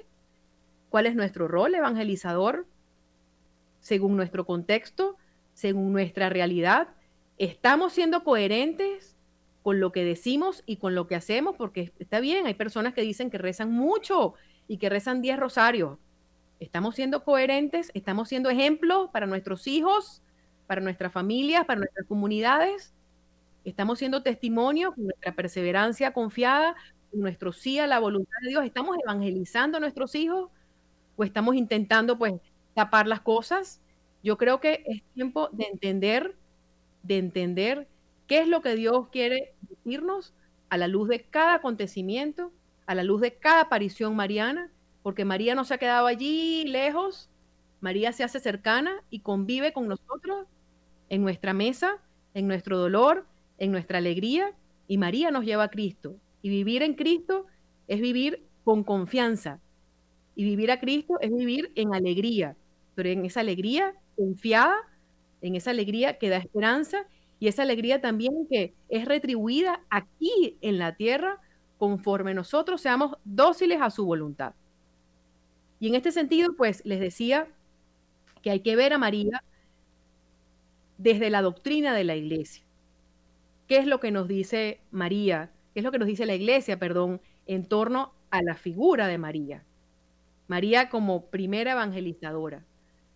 ¿cuál 0.89 1.05
es 1.05 1.15
nuestro 1.15 1.47
rol 1.47 1.75
evangelizador? 1.75 2.65
Según 3.79 4.15
nuestro 4.15 4.45
contexto, 4.45 5.17
según 5.53 5.93
nuestra 5.93 6.29
realidad, 6.29 6.89
¿estamos 7.37 7.93
siendo 7.93 8.23
coherentes 8.23 9.15
con 9.61 9.79
lo 9.79 9.91
que 9.91 10.03
decimos 10.03 10.63
y 10.65 10.77
con 10.77 10.95
lo 10.95 11.07
que 11.07 11.15
hacemos? 11.15 11.55
Porque 11.55 11.93
está 11.99 12.19
bien, 12.19 12.47
hay 12.47 12.55
personas 12.55 12.93
que 12.93 13.01
dicen 13.01 13.29
que 13.29 13.37
rezan 13.37 13.71
mucho 13.71 14.33
y 14.67 14.77
que 14.77 14.89
rezan 14.89 15.21
10 15.21 15.39
rosarios. 15.39 15.99
¿Estamos 16.59 16.95
siendo 16.95 17.23
coherentes? 17.23 17.91
¿Estamos 17.93 18.29
siendo 18.29 18.49
ejemplos 18.49 19.09
para 19.11 19.27
nuestros 19.27 19.67
hijos, 19.67 20.21
para 20.67 20.81
nuestras 20.81 21.11
familias, 21.11 21.65
para 21.65 21.79
nuestras 21.79 22.05
comunidades? 22.07 22.93
¿Estamos 23.63 23.99
siendo 23.99 24.23
testimonio 24.23 24.93
con 24.93 25.05
nuestra 25.05 25.33
perseverancia 25.35 26.13
confiada, 26.13 26.75
con 27.11 27.21
nuestro 27.21 27.51
sí 27.51 27.79
a 27.79 27.87
la 27.87 27.99
voluntad 27.99 28.37
de 28.41 28.49
Dios? 28.49 28.65
¿Estamos 28.65 28.97
evangelizando 29.03 29.77
a 29.77 29.79
nuestros 29.81 30.15
hijos 30.15 30.49
o 31.15 31.23
estamos 31.23 31.55
intentando 31.55 32.17
pues 32.17 32.33
tapar 32.73 33.07
las 33.07 33.21
cosas? 33.21 33.81
Yo 34.23 34.37
creo 34.37 34.59
que 34.59 34.83
es 34.87 35.03
tiempo 35.13 35.49
de 35.51 35.65
entender, 35.65 36.35
de 37.03 37.17
entender 37.17 37.87
qué 38.27 38.39
es 38.39 38.47
lo 38.47 38.61
que 38.61 38.75
Dios 38.75 39.09
quiere 39.09 39.53
decirnos 39.61 40.33
a 40.69 40.77
la 40.77 40.87
luz 40.87 41.07
de 41.09 41.23
cada 41.23 41.55
acontecimiento, 41.55 42.51
a 42.85 42.95
la 42.95 43.03
luz 43.03 43.21
de 43.21 43.35
cada 43.35 43.61
aparición 43.61 44.15
mariana 44.15 44.71
porque 45.05 45.23
María 45.23 45.53
no 45.53 45.65
se 45.65 45.75
ha 45.75 45.77
quedado 45.77 46.07
allí 46.07 46.63
lejos, 46.63 47.29
María 47.79 48.11
se 48.11 48.23
hace 48.23 48.39
cercana 48.39 49.03
y 49.11 49.19
convive 49.19 49.71
con 49.71 49.87
nosotros 49.87 50.47
en 51.09 51.21
nuestra 51.21 51.53
mesa, 51.53 51.97
en 52.33 52.47
nuestro 52.47 52.77
dolor, 52.77 53.25
en 53.57 53.71
nuestra 53.71 53.99
alegría, 53.99 54.53
y 54.87 54.97
María 54.97 55.31
nos 55.31 55.45
lleva 55.45 55.63
a 55.63 55.69
Cristo. 55.69 56.15
Y 56.41 56.49
vivir 56.49 56.83
en 56.83 56.93
Cristo 56.93 57.45
es 57.87 58.01
vivir 58.01 58.43
con 58.63 58.83
confianza. 58.83 59.59
Y 60.35 60.43
vivir 60.43 60.71
a 60.71 60.79
Cristo 60.79 61.15
es 61.21 61.31
vivir 61.33 61.71
en 61.75 61.93
alegría, 61.93 62.55
pero 62.93 63.09
en 63.09 63.25
esa 63.25 63.39
alegría 63.39 63.93
confiada, 64.15 64.75
en 65.41 65.55
esa 65.55 65.71
alegría 65.71 66.17
que 66.17 66.29
da 66.29 66.37
esperanza 66.37 67.05
y 67.39 67.47
esa 67.47 67.63
alegría 67.63 68.01
también 68.01 68.47
que 68.49 68.73
es 68.89 69.05
retribuida 69.05 69.81
aquí 69.89 70.57
en 70.61 70.77
la 70.77 70.95
tierra 70.95 71.39
conforme 71.77 72.33
nosotros 72.33 72.81
seamos 72.81 73.17
dóciles 73.23 73.79
a 73.81 73.89
su 73.89 74.05
voluntad. 74.05 74.53
Y 75.79 75.87
en 75.87 75.95
este 75.95 76.11
sentido, 76.11 76.55
pues 76.55 76.81
les 76.85 76.99
decía 76.99 77.47
que 78.41 78.49
hay 78.51 78.61
que 78.61 78.75
ver 78.75 78.93
a 78.93 78.97
María 78.97 79.43
desde 80.97 81.29
la 81.29 81.41
doctrina 81.41 81.93
de 81.93 82.03
la 82.03 82.15
iglesia. 82.15 82.63
¿Qué 83.67 83.77
es 83.77 83.87
lo 83.87 83.99
que 83.99 84.11
nos 84.11 84.27
dice 84.27 84.81
María? 84.91 85.51
¿Qué 85.73 85.79
es 85.79 85.83
lo 85.83 85.91
que 85.91 85.99
nos 85.99 86.07
dice 86.07 86.25
la 86.25 86.35
iglesia, 86.35 86.79
perdón, 86.79 87.21
en 87.47 87.65
torno 87.65 88.13
a 88.29 88.41
la 88.41 88.55
figura 88.55 89.07
de 89.07 89.17
María? 89.17 89.63
María 90.47 90.89
como 90.89 91.25
primera 91.25 91.71
evangelizadora, 91.71 92.65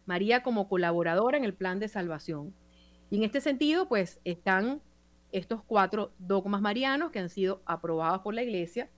María 0.05 0.41
como 0.41 0.67
colaboradora 0.67 1.37
en 1.37 1.43
el 1.43 1.53
plan 1.53 1.79
de 1.79 1.87
salvación. 1.87 2.55
Y 3.11 3.17
en 3.17 3.23
este 3.23 3.41
sentido, 3.41 3.87
pues 3.87 4.19
están 4.23 4.81
estos 5.31 5.63
cuatro 5.63 6.11
dogmas 6.17 6.61
marianos 6.61 7.11
que 7.11 7.19
han 7.19 7.29
sido 7.29 7.61
aprobados 7.65 8.21
por 8.21 8.33
la 8.33 8.41
iglesia, 8.41 8.89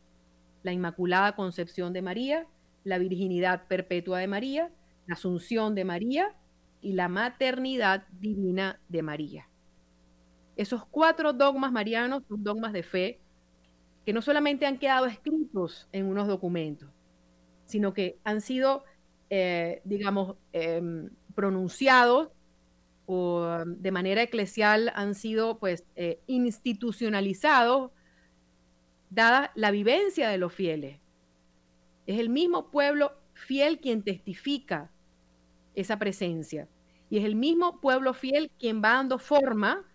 la 0.64 0.72
Inmaculada 0.72 1.36
Concepción 1.36 1.92
de 1.92 2.02
María, 2.02 2.48
la 2.84 2.98
virginidad 2.98 3.68
perpetua 3.68 4.20
de 4.20 4.28
María, 4.28 4.72
la 5.08 5.16
asunción 5.16 5.76
de 5.76 5.84
María 5.84 6.36
y 6.82 6.94
la 6.94 7.08
maternidad 7.08 8.08
divina 8.20 8.80
de 8.90 9.02
María. 9.04 9.50
Esos 10.56 10.86
cuatro 10.86 11.34
dogmas 11.34 11.72
marianos 11.72 12.24
son 12.28 12.44
dogmas 12.44 12.74
de 12.74 12.84
fe 12.84 13.20
que 14.06 14.14
no 14.14 14.22
solamente 14.22 14.66
han 14.66 14.80
quedado 14.80 15.06
escritos 15.06 15.88
en 15.92 16.08
unos 16.08 16.28
documentos, 16.28 16.90
sino 17.66 17.94
que 17.94 18.20
han 18.24 18.42
sido, 18.42 18.84
eh, 19.30 19.82
digamos, 19.86 20.36
em, 20.54 21.10
pronunciados 21.36 22.30
o 23.06 23.46
de 23.66 23.92
manera 23.92 24.24
eclesial 24.24 24.92
han 24.96 25.16
sido 25.16 25.60
pues 25.60 25.86
eh, 25.96 26.22
institucionalizados 26.28 27.92
dada 29.10 29.52
la 29.56 29.72
vivencia 29.72 30.30
de 30.30 30.38
los 30.38 30.54
fieles. 30.54 31.00
Es 32.08 32.20
el 32.20 32.30
mismo 32.30 32.72
pueblo 32.72 33.14
fiel 33.34 33.80
quien 33.80 34.04
testifica 34.04 34.92
esa 35.76 35.98
presencia. 35.98 36.68
Y 37.10 37.18
es 37.18 37.26
el 37.26 37.36
mismo 37.36 37.80
pueblo 37.82 38.14
fiel 38.14 38.52
quien 38.58 38.82
va 38.82 38.94
dando 38.94 39.20
forma 39.20 39.86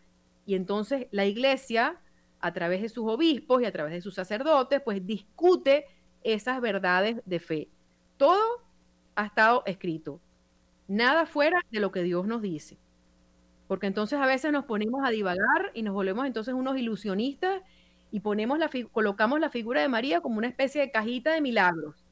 y 0.47 0.55
entonces 0.55 1.09
la 1.11 1.27
iglesia, 1.27 2.01
a 2.41 2.53
través 2.53 2.83
de 2.83 2.89
sus 2.89 3.07
obispos 3.07 3.63
y 3.63 3.65
a 3.65 3.73
través 3.73 3.93
de 3.93 4.01
sus 4.01 4.15
sacerdotes, 4.15 4.81
pues 4.83 5.05
discute 5.05 5.87
esas 6.23 6.61
verdades 6.61 7.21
de 7.25 7.41
fe. 7.41 7.69
Todo 8.17 8.65
ha 9.17 9.27
estado 9.27 9.63
escrito. 9.67 10.21
Nada 10.89 11.27
fuera 11.27 11.59
de 11.71 11.81
lo 11.81 11.91
que 11.91 12.03
Dios 12.03 12.27
nos 12.27 12.43
dice. 12.43 12.79
Porque 13.67 13.89
entonces 13.89 14.21
a 14.21 14.27
veces 14.27 14.53
nos 14.53 14.65
ponemos 14.65 15.03
a 15.05 15.11
divagar 15.11 15.73
y 15.75 15.83
nos 15.83 15.95
volvemos 15.95 16.27
entonces 16.27 16.55
unos 16.55 16.79
ilusionistas 16.79 17.63
y 18.13 18.21
ponemos 18.21 18.59
la 18.59 18.71
colocamos 18.93 19.41
la 19.41 19.51
figura 19.51 19.81
de 19.81 19.89
María 19.89 20.21
como 20.21 20.39
una 20.39 20.47
especie 20.47 20.81
de 20.81 20.93
cajita 20.93 21.35
de 21.35 21.41
milagros. 21.41 22.06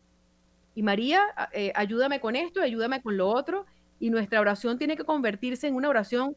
Y 0.74 0.82
María, 0.82 1.22
eh, 1.52 1.72
ayúdame 1.74 2.20
con 2.20 2.36
esto, 2.36 2.60
ayúdame 2.60 3.02
con 3.02 3.16
lo 3.16 3.28
otro. 3.28 3.66
Y 4.00 4.10
nuestra 4.10 4.40
oración 4.40 4.78
tiene 4.78 4.96
que 4.96 5.04
convertirse 5.04 5.68
en 5.68 5.74
una 5.74 5.88
oración 5.88 6.36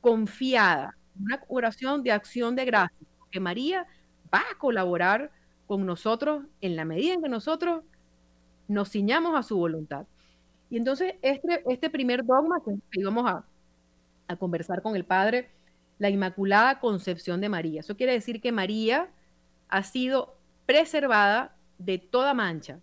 confiada, 0.00 0.96
una 1.18 1.42
oración 1.48 2.02
de 2.02 2.12
acción 2.12 2.56
de 2.56 2.64
gracias, 2.64 3.00
porque 3.18 3.40
María 3.40 3.86
va 4.32 4.40
a 4.50 4.58
colaborar 4.58 5.30
con 5.66 5.86
nosotros 5.86 6.44
en 6.60 6.76
la 6.76 6.84
medida 6.84 7.14
en 7.14 7.22
que 7.22 7.28
nosotros 7.28 7.82
nos 8.68 8.90
ciñamos 8.90 9.36
a 9.36 9.42
su 9.42 9.56
voluntad. 9.56 10.06
Y 10.70 10.76
entonces 10.76 11.14
este, 11.22 11.62
este 11.68 11.90
primer 11.90 12.24
dogma 12.24 12.60
que 12.64 12.76
íbamos 13.00 13.30
a, 13.30 13.44
a 14.28 14.36
conversar 14.36 14.82
con 14.82 14.96
el 14.96 15.04
Padre, 15.04 15.50
la 15.98 16.10
Inmaculada 16.10 16.80
Concepción 16.80 17.40
de 17.40 17.48
María. 17.48 17.80
Eso 17.80 17.96
quiere 17.96 18.12
decir 18.12 18.40
que 18.40 18.52
María 18.52 19.08
ha 19.68 19.82
sido 19.82 20.36
preservada 20.66 21.54
de 21.78 21.98
toda 21.98 22.34
mancha. 22.34 22.80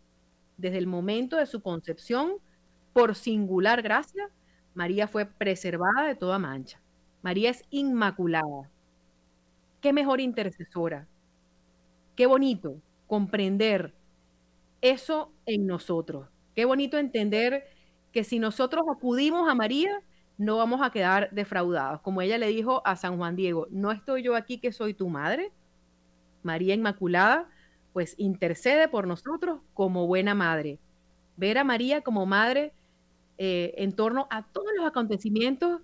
Desde 0.57 0.77
el 0.77 0.87
momento 0.87 1.37
de 1.37 1.45
su 1.45 1.61
concepción, 1.61 2.33
por 2.93 3.15
singular 3.15 3.81
gracia, 3.81 4.29
María 4.73 5.07
fue 5.07 5.25
preservada 5.25 6.07
de 6.07 6.15
toda 6.15 6.39
mancha. 6.39 6.79
María 7.21 7.49
es 7.49 7.63
inmaculada. 7.69 8.69
Qué 9.81 9.93
mejor 9.93 10.21
intercesora. 10.21 11.07
Qué 12.15 12.25
bonito 12.25 12.81
comprender 13.07 13.93
eso 14.81 15.31
en 15.45 15.65
nosotros. 15.65 16.27
Qué 16.55 16.65
bonito 16.65 16.97
entender 16.97 17.65
que 18.11 18.23
si 18.23 18.39
nosotros 18.39 18.83
acudimos 18.91 19.49
a 19.49 19.55
María, 19.55 20.01
no 20.37 20.57
vamos 20.57 20.81
a 20.81 20.91
quedar 20.91 21.29
defraudados. 21.31 22.01
Como 22.01 22.21
ella 22.21 22.37
le 22.37 22.47
dijo 22.47 22.81
a 22.85 22.95
San 22.95 23.17
Juan 23.17 23.35
Diego, 23.35 23.67
no 23.71 23.91
estoy 23.91 24.23
yo 24.23 24.35
aquí 24.35 24.59
que 24.59 24.71
soy 24.71 24.93
tu 24.93 25.09
madre. 25.09 25.51
María 26.43 26.75
Inmaculada, 26.75 27.49
pues 27.93 28.15
intercede 28.17 28.87
por 28.87 29.07
nosotros 29.07 29.61
como 29.73 30.07
buena 30.07 30.35
madre. 30.35 30.79
Ver 31.37 31.57
a 31.57 31.63
María 31.63 32.01
como 32.01 32.25
madre 32.25 32.73
eh, 33.37 33.73
en 33.77 33.93
torno 33.93 34.27
a 34.29 34.43
todos 34.43 34.69
los 34.75 34.85
acontecimientos 34.85 35.81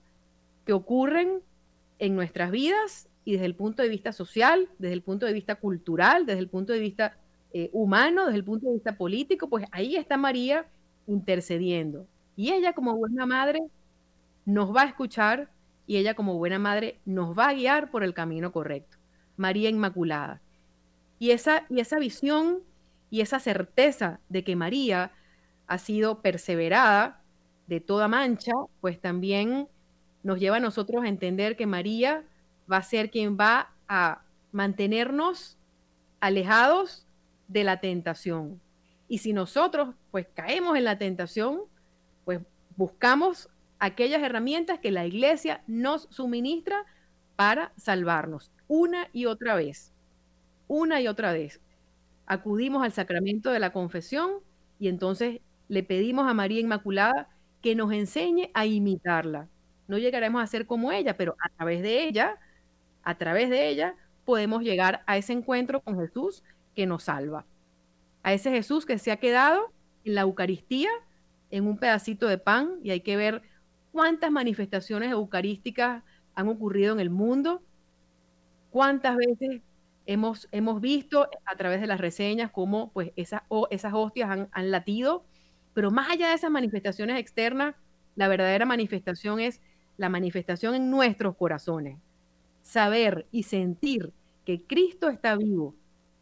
que 0.65 0.73
ocurren 0.73 1.41
en 1.99 2.15
nuestras 2.15 2.51
vidas 2.51 3.09
y 3.25 3.33
desde 3.33 3.45
el 3.45 3.55
punto 3.55 3.83
de 3.83 3.89
vista 3.89 4.11
social, 4.11 4.69
desde 4.79 4.93
el 4.93 5.01
punto 5.01 5.25
de 5.25 5.33
vista 5.33 5.55
cultural, 5.55 6.25
desde 6.25 6.39
el 6.39 6.49
punto 6.49 6.73
de 6.73 6.79
vista 6.79 7.17
eh, 7.53 7.69
humano, 7.73 8.25
desde 8.25 8.37
el 8.37 8.43
punto 8.43 8.67
de 8.67 8.73
vista 8.73 8.97
político, 8.97 9.49
pues 9.49 9.65
ahí 9.71 9.95
está 9.95 10.17
María 10.17 10.67
intercediendo. 11.07 12.07
Y 12.35 12.51
ella 12.51 12.73
como 12.73 12.95
buena 12.95 13.25
madre 13.25 13.59
nos 14.45 14.75
va 14.75 14.83
a 14.83 14.85
escuchar 14.85 15.49
y 15.85 15.97
ella 15.97 16.13
como 16.13 16.37
buena 16.37 16.59
madre 16.59 16.99
nos 17.05 17.37
va 17.37 17.49
a 17.49 17.53
guiar 17.53 17.91
por 17.91 18.03
el 18.03 18.13
camino 18.13 18.51
correcto. 18.51 18.97
María 19.37 19.69
Inmaculada. 19.69 20.41
Y 21.19 21.31
esa, 21.31 21.65
y 21.69 21.79
esa 21.79 21.99
visión 21.99 22.63
y 23.09 23.21
esa 23.21 23.39
certeza 23.39 24.19
de 24.29 24.43
que 24.43 24.55
María 24.55 25.11
ha 25.67 25.77
sido 25.77 26.21
perseverada 26.21 27.21
de 27.67 27.79
toda 27.79 28.07
mancha, 28.07 28.53
pues 28.81 28.99
también 28.99 29.67
nos 30.23 30.39
lleva 30.39 30.57
a 30.57 30.61
nosotros 30.61 31.03
a 31.03 31.07
entender 31.07 31.55
que 31.55 31.67
María 31.67 32.23
va 32.71 32.77
a 32.77 32.83
ser 32.83 33.11
quien 33.11 33.37
va 33.37 33.73
a 33.87 34.23
mantenernos 34.51 35.57
alejados 36.19 37.05
de 37.47 37.63
la 37.63 37.79
tentación. 37.79 38.59
Y 39.07 39.19
si 39.19 39.33
nosotros 39.33 39.95
pues 40.11 40.27
caemos 40.33 40.77
en 40.77 40.83
la 40.83 40.97
tentación, 40.97 41.61
pues 42.25 42.39
buscamos 42.75 43.49
aquellas 43.79 44.21
herramientas 44.21 44.79
que 44.79 44.91
la 44.91 45.05
iglesia 45.05 45.63
nos 45.67 46.07
suministra 46.11 46.85
para 47.35 47.71
salvarnos 47.77 48.51
una 48.67 49.07
y 49.13 49.25
otra 49.25 49.55
vez. 49.55 49.93
Una 50.69 51.01
y 51.01 51.07
otra 51.07 51.33
vez. 51.33 51.59
Acudimos 52.27 52.83
al 52.83 52.91
sacramento 52.91 53.51
de 53.51 53.59
la 53.59 53.73
confesión 53.73 54.33
y 54.77 54.87
entonces 54.87 55.41
le 55.67 55.81
pedimos 55.81 56.29
a 56.29 56.35
María 56.35 56.59
Inmaculada 56.59 57.27
que 57.63 57.73
nos 57.73 57.91
enseñe 57.91 58.51
a 58.53 58.67
imitarla. 58.67 59.49
No 59.87 59.97
llegaremos 59.97 60.43
a 60.43 60.45
ser 60.45 60.67
como 60.67 60.91
ella, 60.91 61.17
pero 61.17 61.35
a 61.43 61.49
través 61.49 61.81
de 61.81 62.03
ella, 62.03 62.37
a 63.01 63.17
través 63.17 63.49
de 63.49 63.67
ella, 63.67 63.95
podemos 64.25 64.61
llegar 64.61 65.01
a 65.07 65.17
ese 65.17 65.33
encuentro 65.33 65.81
con 65.81 65.99
Jesús 65.99 66.43
que 66.75 66.85
nos 66.85 67.05
salva. 67.05 67.47
A 68.21 68.33
ese 68.33 68.51
Jesús 68.51 68.85
que 68.85 68.99
se 68.99 69.11
ha 69.11 69.17
quedado 69.17 69.73
en 70.05 70.13
la 70.13 70.21
Eucaristía, 70.21 70.91
en 71.49 71.65
un 71.65 71.79
pedacito 71.79 72.27
de 72.27 72.37
pan, 72.37 72.75
y 72.83 72.91
hay 72.91 73.01
que 73.01 73.17
ver 73.17 73.41
cuántas 73.91 74.29
manifestaciones 74.29 75.09
eucarísticas 75.09 76.03
han 76.35 76.47
ocurrido 76.47 76.93
en 76.93 76.99
el 76.99 77.09
mundo, 77.09 77.63
cuántas 78.69 79.17
veces 79.17 79.63
hemos, 80.09 80.49
hemos 80.51 80.81
visto 80.81 81.29
a 81.45 81.55
través 81.55 81.81
de 81.81 81.87
las 81.87 82.01
reseñas 82.01 82.49
cómo 82.49 82.91
pues, 82.93 83.11
esas, 83.15 83.43
esas 83.69 83.93
hostias 83.93 84.31
han, 84.31 84.49
han 84.51 84.71
latido, 84.71 85.23
pero 85.75 85.91
más 85.91 86.09
allá 86.09 86.29
de 86.29 86.33
esas 86.33 86.49
manifestaciones 86.49 87.19
externas, 87.19 87.75
la 88.15 88.27
verdadera 88.27 88.65
manifestación 88.65 89.39
es 89.39 89.61
la 89.97 90.09
manifestación 90.09 90.73
en 90.73 90.89
nuestros 90.89 91.35
corazones. 91.35 91.99
Saber 92.63 93.27
y 93.31 93.43
sentir 93.43 94.11
que 94.45 94.63
Cristo 94.65 95.09
está 95.09 95.35
vivo 95.35 95.75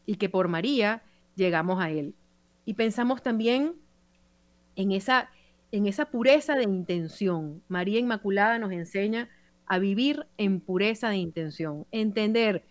y 0.05 0.15
que 0.15 0.27
por 0.27 0.49
María 0.49 1.01
llegamos 1.37 1.81
a 1.81 1.89
Él. 1.89 2.13
Y 2.65 2.73
pensamos 2.73 3.23
también 3.23 3.75
en 4.75 4.91
esa, 4.91 5.29
en 5.71 5.87
esa 5.87 6.11
pureza 6.11 6.55
de 6.55 6.63
intención. 6.63 7.63
María 7.69 7.99
Inmaculada 7.99 8.59
nos 8.59 8.73
enseña 8.73 9.29
a 9.65 9.79
vivir 9.79 10.27
en 10.37 10.59
pureza 10.59 11.09
de 11.09 11.17
intención, 11.17 11.87
entender 11.91 12.65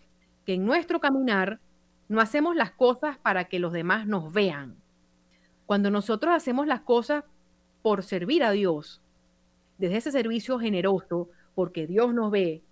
que 0.47 0.53
en 0.53 0.65
nuestro 0.65 1.01
caminar 1.01 1.59
no 2.07 2.21
hacemos 2.21 2.55
las 2.55 2.71
cosas 2.71 3.17
para 3.17 3.49
que 3.49 3.59
los 3.59 3.73
demás 3.73 4.07
nos 4.07 4.31
vean. 4.31 4.77
Cuando 5.65 5.91
nosotros 5.91 6.33
hacemos 6.33 6.67
las 6.67 6.79
cosas 6.79 7.25
por 7.81 8.01
servir 8.01 8.45
a 8.45 8.51
Dios, 8.51 9.01
desde 9.77 9.97
ese 9.97 10.13
servicio 10.13 10.57
generoso, 10.57 11.27
porque 11.53 11.85
Dios 11.85 12.13
nos 12.13 12.31
ve 12.31 12.63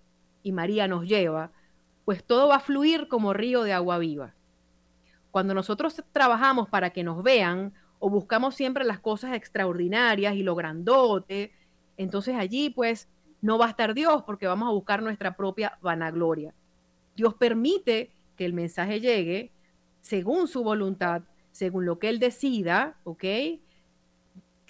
y 0.42 0.52
María 0.52 0.88
nos 0.88 1.06
lleva, 1.06 1.50
pues 2.06 2.24
todo 2.24 2.48
va 2.48 2.56
a 2.56 2.60
fluir 2.60 3.08
como 3.08 3.34
río 3.34 3.62
de 3.62 3.74
agua 3.74 3.98
viva. 3.98 4.32
Cuando 5.30 5.52
nosotros 5.52 6.02
trabajamos 6.12 6.70
para 6.70 6.94
que 6.94 7.04
nos 7.04 7.22
vean 7.22 7.74
o 7.98 8.08
buscamos 8.08 8.54
siempre 8.54 8.86
las 8.86 9.00
cosas 9.00 9.34
extraordinarias 9.34 10.34
y 10.34 10.42
lo 10.42 10.54
grandote, 10.54 11.52
entonces 11.98 12.36
allí 12.36 12.70
pues 12.70 13.06
no 13.42 13.58
va 13.58 13.66
a 13.66 13.70
estar 13.70 13.92
Dios 13.92 14.22
porque 14.22 14.46
vamos 14.46 14.66
a 14.66 14.72
buscar 14.72 15.02
nuestra 15.02 15.36
propia 15.36 15.76
vanagloria. 15.82 16.54
Dios 17.16 17.34
permite 17.34 18.12
que 18.36 18.44
el 18.44 18.52
mensaje 18.52 19.00
llegue 19.00 19.52
según 20.00 20.46
su 20.48 20.62
voluntad, 20.62 21.22
según 21.50 21.86
lo 21.86 21.98
que 21.98 22.08
Él 22.08 22.18
decida, 22.18 22.96
¿ok? 23.04 23.24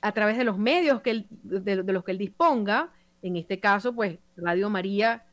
A 0.01 0.13
través 0.13 0.39
de 0.39 0.45
los 0.45 0.59
medios 0.59 1.03
que 1.03 1.27
de, 1.43 1.83
de 1.83 1.93
los 1.93 2.05
que 2.05 2.13
Él 2.13 2.19
disponga, 2.19 2.93
en 3.23 3.37
este 3.37 3.61
caso 3.61 3.95
pues 3.95 4.19
Radio 4.37 4.71
María 4.71 5.25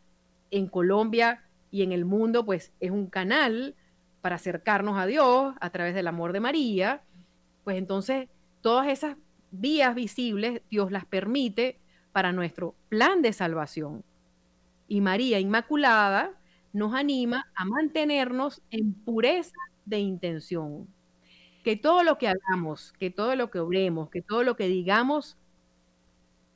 en 0.52 0.68
Colombia 0.68 1.44
y 1.72 1.84
en 1.84 1.92
el 1.92 2.06
mundo, 2.06 2.46
pues 2.46 2.72
es 2.80 2.92
un 2.92 3.08
canal 3.08 3.76
para 4.22 4.36
acercarnos 4.36 4.98
a 4.98 5.06
Dios 5.06 5.56
a 5.60 5.70
través 5.70 5.96
del 5.96 6.08
amor 6.08 6.34
de 6.34 6.40
María, 6.40 7.02
pues 7.64 7.78
entonces 7.78 8.30
todas 8.62 8.88
esas 8.88 9.18
vías 9.52 9.96
visibles 9.96 10.62
Dios 10.70 10.92
las 10.92 11.06
permite 11.06 11.80
para 12.12 12.32
nuestro 12.32 12.76
plan 12.90 13.22
de 13.22 13.34
salvación. 13.34 14.04
Y 14.88 15.02
María 15.02 15.40
Inmaculada 15.40 16.32
nos 16.74 16.94
anima 16.94 17.52
a 17.56 17.66
mantenernos 17.66 18.62
en 18.72 18.94
pureza 18.94 19.56
de 19.86 20.00
intención. 20.00 20.88
Que 21.64 21.78
todo 21.78 22.04
lo 22.04 22.18
que 22.18 22.28
hagamos, 22.28 22.94
que 23.00 23.10
todo 23.10 23.36
lo 23.36 23.50
que 23.52 23.60
obremos, 23.60 24.10
que 24.10 24.22
todo 24.22 24.44
lo 24.44 24.56
que 24.58 24.68
digamos 24.68 25.38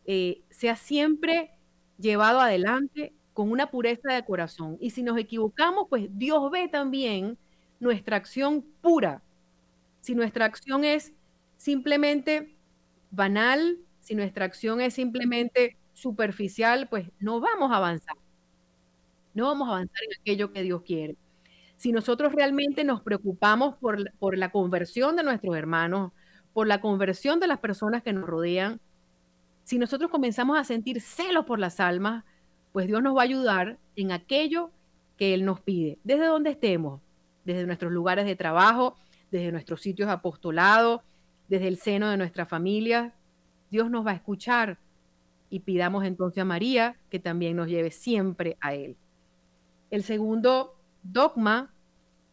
eh, 0.06 0.42
sea 0.50 0.76
siempre 0.76 1.52
llevado 1.98 2.40
adelante 2.40 3.14
con 3.34 3.52
una 3.52 3.70
pureza 3.70 4.14
de 4.14 4.26
corazón. 4.26 4.78
Y 4.82 4.90
si 4.92 5.04
nos 5.04 5.18
equivocamos, 5.18 5.88
pues 5.90 6.10
Dios 6.18 6.50
ve 6.52 6.68
también 6.68 7.38
nuestra 7.80 8.18
acción 8.18 8.66
pura. 8.82 9.22
Si 10.02 10.16
nuestra 10.16 10.46
acción 10.46 10.84
es 10.84 11.14
simplemente 11.58 12.56
banal, 13.12 13.78
si 14.00 14.16
nuestra 14.16 14.46
acción 14.46 14.82
es 14.82 14.94
simplemente 14.94 15.78
superficial, 15.94 16.88
pues 16.90 17.10
no 17.20 17.40
vamos 17.40 17.72
a 17.72 17.78
avanzar. 17.78 18.16
No 19.38 19.46
vamos 19.46 19.70
a 19.70 19.74
avanzar 19.74 20.02
en 20.04 20.20
aquello 20.20 20.52
que 20.52 20.64
Dios 20.64 20.82
quiere. 20.82 21.16
Si 21.76 21.92
nosotros 21.92 22.34
realmente 22.34 22.84
nos 22.84 23.04
preocupamos 23.04 23.76
por, 23.76 24.12
por 24.18 24.36
la 24.36 24.50
conversión 24.50 25.16
de 25.16 25.22
nuestros 25.22 25.56
hermanos, 25.56 26.12
por 26.54 26.66
la 26.66 26.82
conversión 26.82 27.40
de 27.40 27.46
las 27.46 27.60
personas 27.60 28.02
que 28.02 28.14
nos 28.14 28.26
rodean, 28.26 28.82
si 29.64 29.78
nosotros 29.78 30.10
comenzamos 30.10 30.58
a 30.58 30.64
sentir 30.64 31.02
celos 31.02 31.46
por 31.46 31.60
las 31.60 31.80
almas, 31.80 32.24
pues 32.72 32.88
Dios 32.88 33.04
nos 33.04 33.16
va 33.16 33.22
a 33.22 33.26
ayudar 33.26 33.78
en 33.96 34.12
aquello 34.12 34.72
que 35.18 35.36
Él 35.36 35.46
nos 35.46 35.62
pide, 35.62 36.00
desde 36.04 36.26
donde 36.26 36.50
estemos, 36.50 37.00
desde 37.46 37.68
nuestros 37.68 37.92
lugares 37.92 38.26
de 38.26 38.36
trabajo, 38.36 38.96
desde 39.30 39.52
nuestros 39.52 39.82
sitios 39.82 40.08
de 40.08 40.14
apostolado, 40.14 41.04
desde 41.48 41.68
el 41.68 41.78
seno 41.78 42.10
de 42.10 42.18
nuestra 42.18 42.48
familia. 42.48 43.14
Dios 43.70 43.92
nos 43.92 44.04
va 44.04 44.12
a 44.12 44.16
escuchar 44.16 44.80
y 45.52 45.60
pidamos 45.60 46.06
entonces 46.06 46.42
a 46.42 46.46
María 46.46 46.98
que 47.12 47.20
también 47.20 47.56
nos 47.56 47.68
lleve 47.68 47.92
siempre 47.92 48.58
a 48.62 48.74
Él. 48.74 48.98
El 49.90 50.04
segundo 50.04 50.76
dogma 51.04 51.74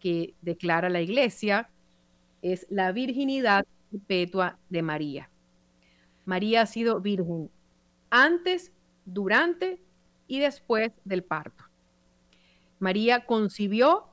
que 0.01 0.35
declara 0.43 0.89
la 0.89 1.01
Iglesia 1.01 1.71
es 2.43 2.67
la 2.69 2.93
virginidad 2.93 3.65
perpetua 3.91 4.59
de 4.69 4.83
María. 4.83 5.31
María 6.25 6.63
ha 6.63 6.67
sido 6.67 7.01
virgen 7.01 7.51
antes, 8.11 8.73
durante 9.05 9.83
y 10.27 10.41
después 10.41 10.93
del 11.05 11.25
parto. 11.25 11.65
María 12.79 13.27
concibió 13.27 14.07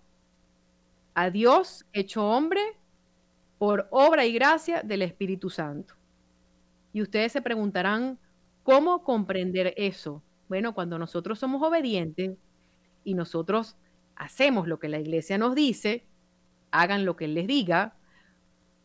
a 1.14 1.30
Dios 1.30 1.86
hecho 1.94 2.28
hombre 2.28 2.62
por 3.58 3.88
obra 3.92 4.26
y 4.26 4.34
gracia 4.34 4.82
del 4.82 5.02
Espíritu 5.02 5.50
Santo. 5.50 5.94
Y 6.94 7.02
ustedes 7.02 7.32
se 7.32 7.42
preguntarán, 7.42 8.18
¿cómo 8.64 9.04
comprender 9.04 9.74
eso? 9.78 10.24
Bueno, 10.50 10.74
cuando 10.74 10.98
nosotros 10.98 11.40
somos 11.40 11.62
obedientes 11.62 12.38
y 13.04 13.14
nosotros 13.14 13.76
hacemos 14.16 14.68
lo 14.68 14.80
que 14.80 14.90
la 14.90 15.00
iglesia 15.00 15.38
nos 15.38 15.56
dice, 15.56 16.06
hagan 16.72 17.06
lo 17.06 17.16
que 17.16 17.26
Él 17.26 17.34
les 17.34 17.48
diga, 17.48 17.96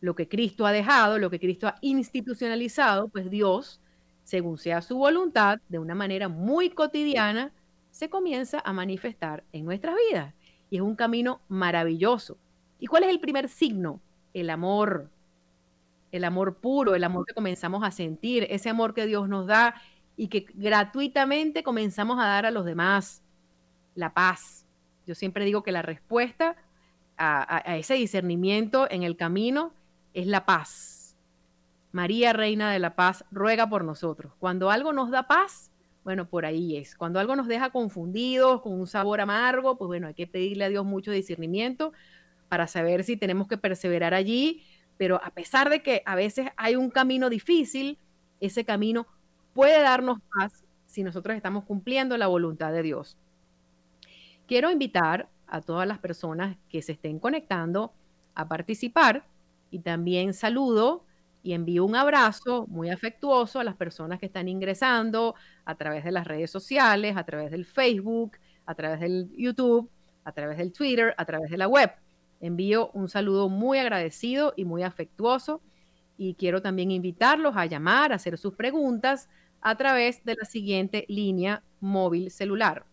lo 0.01 0.15
que 0.15 0.27
Cristo 0.27 0.65
ha 0.65 0.71
dejado, 0.71 1.17
lo 1.17 1.29
que 1.29 1.39
Cristo 1.39 1.67
ha 1.67 1.75
institucionalizado, 1.81 3.09
pues 3.09 3.29
Dios 3.29 3.81
según 4.27 4.57
sea 4.57 4.81
su 4.81 4.97
voluntad, 4.97 5.61
de 5.69 5.79
una 5.79 5.95
manera 5.95 6.27
muy 6.27 6.69
cotidiana, 6.69 7.53
se 7.91 8.09
comienza 8.09 8.61
a 8.65 8.73
manifestar 8.73 9.45
en 9.53 9.63
nuestras 9.63 9.95
vidas. 9.95 10.33
Y 10.69 10.75
es 10.75 10.81
un 10.81 10.97
camino 10.97 11.39
maravilloso. 11.47 12.37
¿Y 12.77 12.87
cuál 12.87 13.03
es 13.03 13.09
el 13.09 13.21
primer 13.21 13.47
signo? 13.47 14.01
El 14.33 14.49
amor. 14.49 15.09
El 16.11 16.25
amor 16.25 16.57
puro, 16.57 16.93
el 16.93 17.05
amor 17.05 17.25
que 17.25 17.33
comenzamos 17.33 17.85
a 17.85 17.91
sentir, 17.91 18.45
ese 18.49 18.69
amor 18.69 18.93
que 18.93 19.05
Dios 19.05 19.29
nos 19.29 19.47
da 19.47 19.75
y 20.17 20.27
que 20.27 20.45
gratuitamente 20.55 21.63
comenzamos 21.63 22.19
a 22.19 22.27
dar 22.27 22.45
a 22.45 22.51
los 22.51 22.65
demás. 22.65 23.23
La 23.97 24.13
paz. 24.13 24.65
Yo 25.05 25.13
siempre 25.13 25.43
digo 25.43 25.63
que 25.63 25.73
la 25.73 25.81
respuesta 25.81 26.55
a, 27.17 27.75
ese 27.77 27.95
discernimiento 27.95 28.87
en 28.89 29.03
el 29.03 29.17
camino 29.17 29.73
es 30.13 30.27
la 30.27 30.45
paz 30.45 30.97
María, 31.97 32.31
Reina 32.31 32.71
de 32.71 32.77
la 32.77 32.95
Paz, 32.95 33.25
ruega 33.31 33.67
por 33.69 33.83
nosotros. 33.83 34.33
Cuando 34.37 34.69
algo 34.69 34.93
nos 34.93 35.09
da 35.09 35.27
paz, 35.27 35.71
bueno, 36.03 36.29
por 36.29 36.45
ahí 36.45 36.77
es. 36.77 36.95
Cuando 36.95 37.19
algo 37.19 37.35
nos 37.35 37.47
deja 37.47 37.71
confundidos, 37.71 38.61
con 38.61 38.73
un 38.79 38.85
sabor 38.85 39.19
amargo, 39.19 39.79
pues 39.79 39.87
bueno, 39.87 40.05
hay 40.05 40.13
que 40.13 40.27
pedirle 40.27 40.65
a 40.65 40.69
Dios 40.69 40.85
mucho 40.85 41.11
discernimiento 41.11 41.93
para 42.49 42.67
saber 42.67 43.03
si 43.03 43.17
tenemos 43.17 43.47
que 43.47 43.57
perseverar 43.57 44.13
allí. 44.13 44.63
Pero 44.97 45.19
a 45.23 45.31
pesar 45.31 45.71
de 45.71 45.81
que 45.81 46.03
a 46.05 46.15
veces 46.15 46.49
hay 46.55 46.75
un 46.75 46.91
camino 46.91 47.31
difícil, 47.31 47.97
ese 48.39 48.63
camino 48.63 49.07
puede 49.53 49.81
darnos 49.81 50.19
paz 50.37 50.63
si 50.85 51.01
nosotros 51.01 51.35
estamos 51.35 51.63
cumpliendo 51.63 52.15
la 52.17 52.27
voluntad 52.27 52.71
de 52.71 52.83
Dios. 52.83 53.17
Quiero 54.47 54.71
invitar 54.71 55.29
a 55.47 55.61
todas 55.61 55.87
las 55.87 55.99
personas 55.99 56.57
que 56.69 56.81
se 56.81 56.93
estén 56.93 57.19
conectando 57.19 57.93
a 58.35 58.47
participar 58.47 59.27
y 59.69 59.79
también 59.79 60.33
saludo 60.33 61.05
Y 61.43 61.53
envío 61.53 61.85
un 61.85 61.95
abrazo 61.95 62.65
muy 62.67 62.89
afectuoso 62.89 63.59
a 63.59 63.63
las 63.63 63.75
personas 63.75 64.19
que 64.19 64.25
están 64.27 64.47
ingresando 64.49 65.35
a 65.65 65.75
través 65.75 66.03
de 66.03 66.11
las 66.11 66.27
redes 66.27 66.51
sociales, 66.51 67.15
a 67.17 67.25
través 67.25 67.51
del 67.51 67.65
Facebook, 67.65 68.37
a 68.65 68.75
través 68.75 68.99
del 68.99 69.29
YouTube, 69.37 69.89
a 70.23 70.31
través 70.33 70.57
del 70.57 70.73
Twitter, 70.73 71.13
a 71.17 71.25
través 71.25 71.49
de 71.51 71.57
la 71.57 71.67
web. 71.67 71.91
Envío 72.39 72.91
un 72.93 73.09
saludo 73.09 73.49
muy 73.49 73.77
agradecido 73.79 74.53
y 74.57 74.65
muy 74.65 74.83
afectuoso 74.83 75.61
y 76.17 76.35
quiero 76.35 76.61
también 76.61 76.91
invitarlos 76.91 77.55
a 77.57 77.65
llamar, 77.65 78.11
a 78.11 78.15
hacer 78.15 78.37
sus 78.37 78.55
preguntas 78.55 79.29
a 79.61 79.75
través 79.77 80.23
de 80.23 80.35
la 80.35 80.45
siguiente 80.45 81.05
línea 81.09 81.63
móvil 81.79 82.31
celular. 82.31 82.85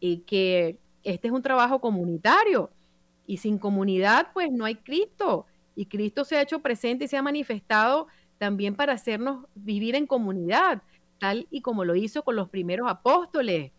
eh, 0.00 0.22
que 0.22 0.78
este 1.02 1.28
es 1.28 1.32
un 1.32 1.42
trabajo 1.42 1.80
comunitario 1.80 2.70
y 3.26 3.38
sin 3.38 3.58
comunidad 3.58 4.28
pues 4.32 4.50
no 4.50 4.64
hay 4.64 4.76
Cristo 4.76 5.46
y 5.74 5.86
Cristo 5.86 6.24
se 6.24 6.36
ha 6.36 6.42
hecho 6.42 6.60
presente 6.60 7.04
y 7.04 7.08
se 7.08 7.16
ha 7.16 7.22
manifestado 7.22 8.08
también 8.38 8.74
para 8.74 8.92
hacernos 8.94 9.46
vivir 9.54 9.94
en 9.94 10.06
comunidad, 10.06 10.82
tal 11.18 11.46
y 11.50 11.60
como 11.60 11.84
lo 11.84 11.94
hizo 11.94 12.24
con 12.24 12.36
los 12.36 12.48
primeros 12.48 12.90
apóstoles, 12.90 13.72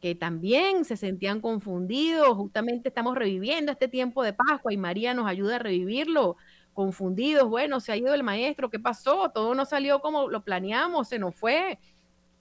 que 0.00 0.14
también 0.14 0.84
se 0.84 0.96
sentían 0.96 1.40
confundidos, 1.40 2.28
justamente 2.36 2.88
estamos 2.88 3.16
reviviendo 3.16 3.72
este 3.72 3.88
tiempo 3.88 4.22
de 4.22 4.32
Pascua 4.32 4.72
y 4.72 4.76
María 4.76 5.12
nos 5.12 5.26
ayuda 5.26 5.56
a 5.56 5.58
revivirlo, 5.58 6.36
confundidos, 6.72 7.48
bueno, 7.48 7.80
se 7.80 7.92
ha 7.92 7.96
ido 7.96 8.14
el 8.14 8.22
maestro, 8.22 8.70
¿qué 8.70 8.78
pasó? 8.78 9.30
Todo 9.34 9.54
no 9.54 9.64
salió 9.64 10.00
como 10.00 10.28
lo 10.28 10.42
planeamos, 10.44 11.08
se 11.08 11.18
nos 11.18 11.34
fue. 11.34 11.78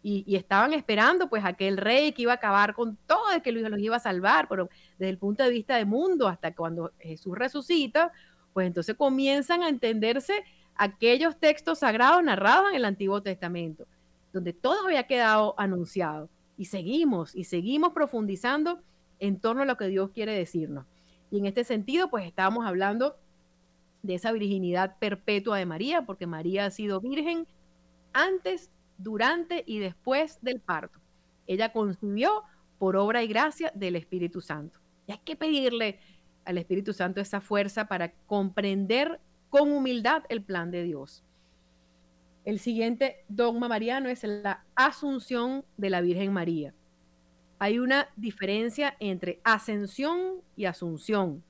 Y, 0.10 0.38
estaban 0.38 0.72
esperando 0.72 1.28
pues 1.28 1.43
aquel 1.43 1.76
rey 1.76 2.13
que 2.13 2.22
iba 2.22 2.32
a 2.32 2.36
acabar 2.36 2.74
con 2.74 2.96
todo, 3.08 3.41
que 3.43 3.52
los 3.52 3.78
iba 3.82 3.98
a 3.98 4.00
salvar, 4.00 4.48
pero 4.48 4.70
desde 4.98 5.10
el 5.10 5.17
punto 5.17 5.43
de 5.43 5.50
vista 5.50 5.76
del 5.76 5.86
mundo, 5.86 6.30
hasta 6.30 6.56
cuando 6.56 6.93
Jesús 6.98 7.38
resucita, 7.38 8.13
pues 8.54 8.67
entonces 8.67 8.96
comienzan 8.96 9.63
a 9.63 9.67
entenderse 9.67 10.46
aquellos 10.76 11.38
textos 11.38 11.80
sagrados 11.80 12.24
narrados 12.24 12.70
en 12.70 12.78
el 12.78 12.86
Antiguo 12.86 13.22
Testamento, 13.22 13.86
donde 14.32 14.54
todo 14.54 14.86
había 14.86 15.08
quedado 15.08 15.56
anunciado. 15.58 16.30
Y 16.58 16.65
seguimos, 16.65 17.36
y 17.36 17.43
seguimos 17.43 17.91
profundizando 17.91 18.80
en 19.20 19.41
torno 19.41 19.63
a 19.63 19.65
lo 19.65 19.76
que 19.76 19.88
Dios 19.88 20.12
quiere 20.12 20.32
decirnos. 20.32 20.86
Y 21.32 21.39
en 21.39 21.48
este 21.48 21.65
sentido, 21.65 22.10
pues 22.10 22.26
estábamos 22.26 22.65
hablando 22.65 23.17
de 24.04 24.13
esa 24.13 24.32
virginidad 24.32 24.96
perpetua 25.00 25.58
de 25.58 25.65
María, 25.65 26.04
porque 26.04 26.28
María 26.28 26.63
ha 26.63 26.72
sido 26.72 27.02
virgen 27.02 27.46
antes, 28.13 28.72
durante 28.98 29.64
y 29.66 29.80
después 29.80 30.40
del 30.42 30.60
parto. 30.60 31.00
Ella 31.46 31.72
concibió 31.72 32.44
por 32.78 32.96
obra 32.96 33.24
y 33.24 33.28
gracia 33.28 33.72
del 33.74 33.96
Espíritu 33.96 34.42
Santo. 34.42 34.80
Y 35.08 35.14
hay 35.14 35.20
que 35.20 35.36
pedirle 35.36 36.00
al 36.46 36.58
Espíritu 36.58 36.94
Santo 36.94 37.22
esa 37.22 37.42
fuerza 37.42 37.88
para 37.88 38.12
comprender 38.26 39.20
con 39.50 39.72
humildad 39.72 40.24
el 40.30 40.42
plan 40.42 40.72
de 40.72 40.84
Dios. 40.84 41.24
El 42.46 42.60
siguiente 42.60 43.26
dogma 43.28 43.68
mariano 43.68 44.08
es 44.08 44.24
la 44.24 44.64
asunción 44.76 45.66
de 45.76 45.90
la 45.90 46.00
Virgen 46.00 46.32
María. 46.32 46.74
Hay 47.60 47.80
una 47.80 48.08
diferencia 48.16 48.96
entre 49.00 49.42
ascensión 49.44 50.42
y 50.56 50.66
asunción. 50.66 51.44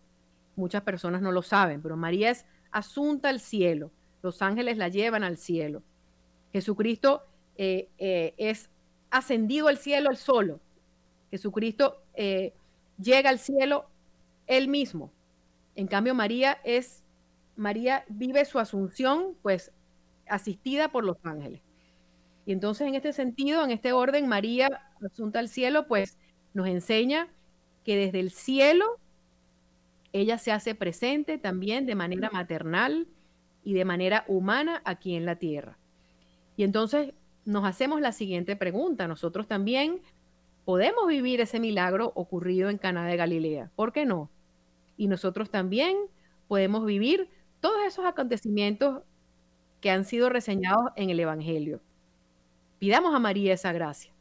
Muchas 0.56 0.82
personas 0.82 1.22
no 1.22 1.32
lo 1.32 1.44
saben, 1.44 1.82
pero 1.82 1.98
María 1.98 2.32
es 2.32 2.46
asunta 2.72 3.30
al 3.30 3.40
cielo. 3.40 3.92
Los 4.24 4.42
ángeles 4.42 4.78
la 4.78 4.88
llevan 4.88 5.24
al 5.24 5.38
cielo. 5.38 5.84
Jesucristo 6.52 7.27
eh, 7.58 7.90
eh, 7.98 8.34
es 8.38 8.70
ascendido 9.10 9.68
al 9.68 9.78
cielo 9.78 10.12
él 10.12 10.18
solo. 10.18 10.60
Jesucristo 11.32 12.04
eh, 12.14 12.54
llega 13.02 13.30
al 13.30 13.40
cielo 13.40 13.90
él 14.46 14.68
mismo. 14.68 15.12
En 15.76 15.88
cambio, 15.88 16.16
María 16.16 16.60
es, 16.64 17.04
María 17.56 18.06
vive 18.08 18.46
su 18.46 18.60
asunción, 18.60 19.36
pues, 19.42 19.72
asistida 20.28 20.90
por 20.90 21.04
los 21.04 21.18
ángeles. 21.24 21.62
Y 22.46 22.54
entonces, 22.54 22.88
en 22.88 22.96
este 22.96 23.12
sentido, 23.12 23.64
en 23.64 23.72
este 23.72 23.92
orden, 23.92 24.28
María, 24.28 24.70
asunta 25.06 25.40
al 25.40 25.50
cielo, 25.50 25.88
pues, 25.88 26.18
nos 26.54 26.68
enseña 26.68 27.28
que 27.84 27.96
desde 27.98 28.20
el 28.20 28.32
cielo 28.32 29.00
ella 30.14 30.38
se 30.38 30.52
hace 30.52 30.74
presente 30.76 31.38
también 31.38 31.86
de 31.86 31.96
manera 31.96 32.30
maternal 32.32 33.08
y 33.64 33.74
de 33.74 33.86
manera 33.86 34.24
humana 34.28 34.82
aquí 34.86 35.16
en 35.16 35.26
la 35.26 35.36
tierra. 35.36 35.78
Y 36.56 36.64
entonces 36.64 37.14
nos 37.48 37.64
hacemos 37.64 38.02
la 38.02 38.12
siguiente 38.12 38.58
pregunta. 38.58 39.08
Nosotros 39.08 39.48
también 39.48 40.02
podemos 40.66 41.08
vivir 41.08 41.40
ese 41.40 41.62
milagro 41.62 42.12
ocurrido 42.14 42.70
en 42.70 42.78
Cana 42.78 43.08
de 43.08 43.16
Galilea. 43.16 43.72
¿Por 43.74 43.94
qué 43.94 44.06
no? 44.06 44.30
Y 44.98 45.08
nosotros 45.08 45.50
también 45.50 45.96
podemos 46.50 46.86
vivir 46.86 47.30
todos 47.62 47.78
esos 47.88 48.06
acontecimientos 48.06 49.02
que 49.80 49.90
han 49.90 50.04
sido 50.04 50.28
reseñados 50.28 50.92
en 50.98 51.10
el 51.10 51.22
Evangelio. 51.22 51.80
Pidamos 52.80 53.16
a 53.16 53.20
María 53.20 53.54
esa 53.54 53.72
gracia 53.72 54.12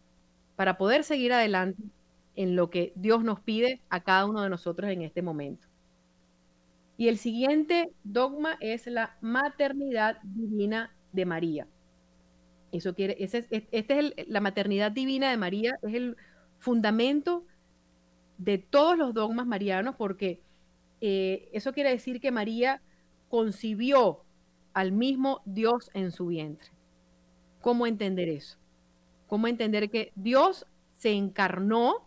para 0.55 0.79
poder 0.79 1.03
seguir 1.03 1.33
adelante 1.33 1.83
en 2.37 2.55
lo 2.55 2.71
que 2.71 2.93
Dios 2.95 3.25
nos 3.25 3.41
pide 3.41 3.81
a 3.91 4.05
cada 4.05 4.27
uno 4.27 4.43
de 4.43 4.51
nosotros 4.51 4.89
en 4.89 5.03
este 5.03 5.21
momento. 5.21 5.67
Y 6.97 7.09
el 7.09 7.19
siguiente 7.19 7.91
dogma 8.05 8.57
es 8.61 8.87
la 8.87 9.17
maternidad 9.21 10.19
divina 10.23 10.95
de 11.13 11.27
María. 11.27 11.67
Eso 12.77 12.95
quiere, 12.95 13.17
ese 13.19 13.47
es, 13.51 13.65
este 13.71 13.99
es 13.99 14.29
la 14.29 14.41
maternidad 14.41 14.93
divina 14.93 15.31
de 15.31 15.37
María, 15.37 15.79
es 15.83 15.95
el 15.95 16.17
fundamento 16.59 17.45
de 18.39 18.59
todos 18.59 18.99
los 18.99 19.15
dogmas 19.15 19.47
marianos, 19.47 19.95
porque 19.97 20.43
eh, 21.01 21.49
eso 21.53 21.73
quiere 21.73 21.91
decir 21.91 22.21
que 22.21 22.31
María 22.31 22.83
concibió 23.29 24.25
al 24.73 24.93
mismo 24.93 25.43
Dios 25.45 25.91
en 25.95 26.11
su 26.11 26.27
vientre. 26.27 26.69
¿Cómo 27.61 27.87
entender 27.87 28.29
eso? 28.29 28.59
¿Cómo 29.27 29.49
entender 29.49 29.91
que 29.91 30.13
Dios 30.15 30.67
se 30.97 31.13
encarnó 31.13 32.07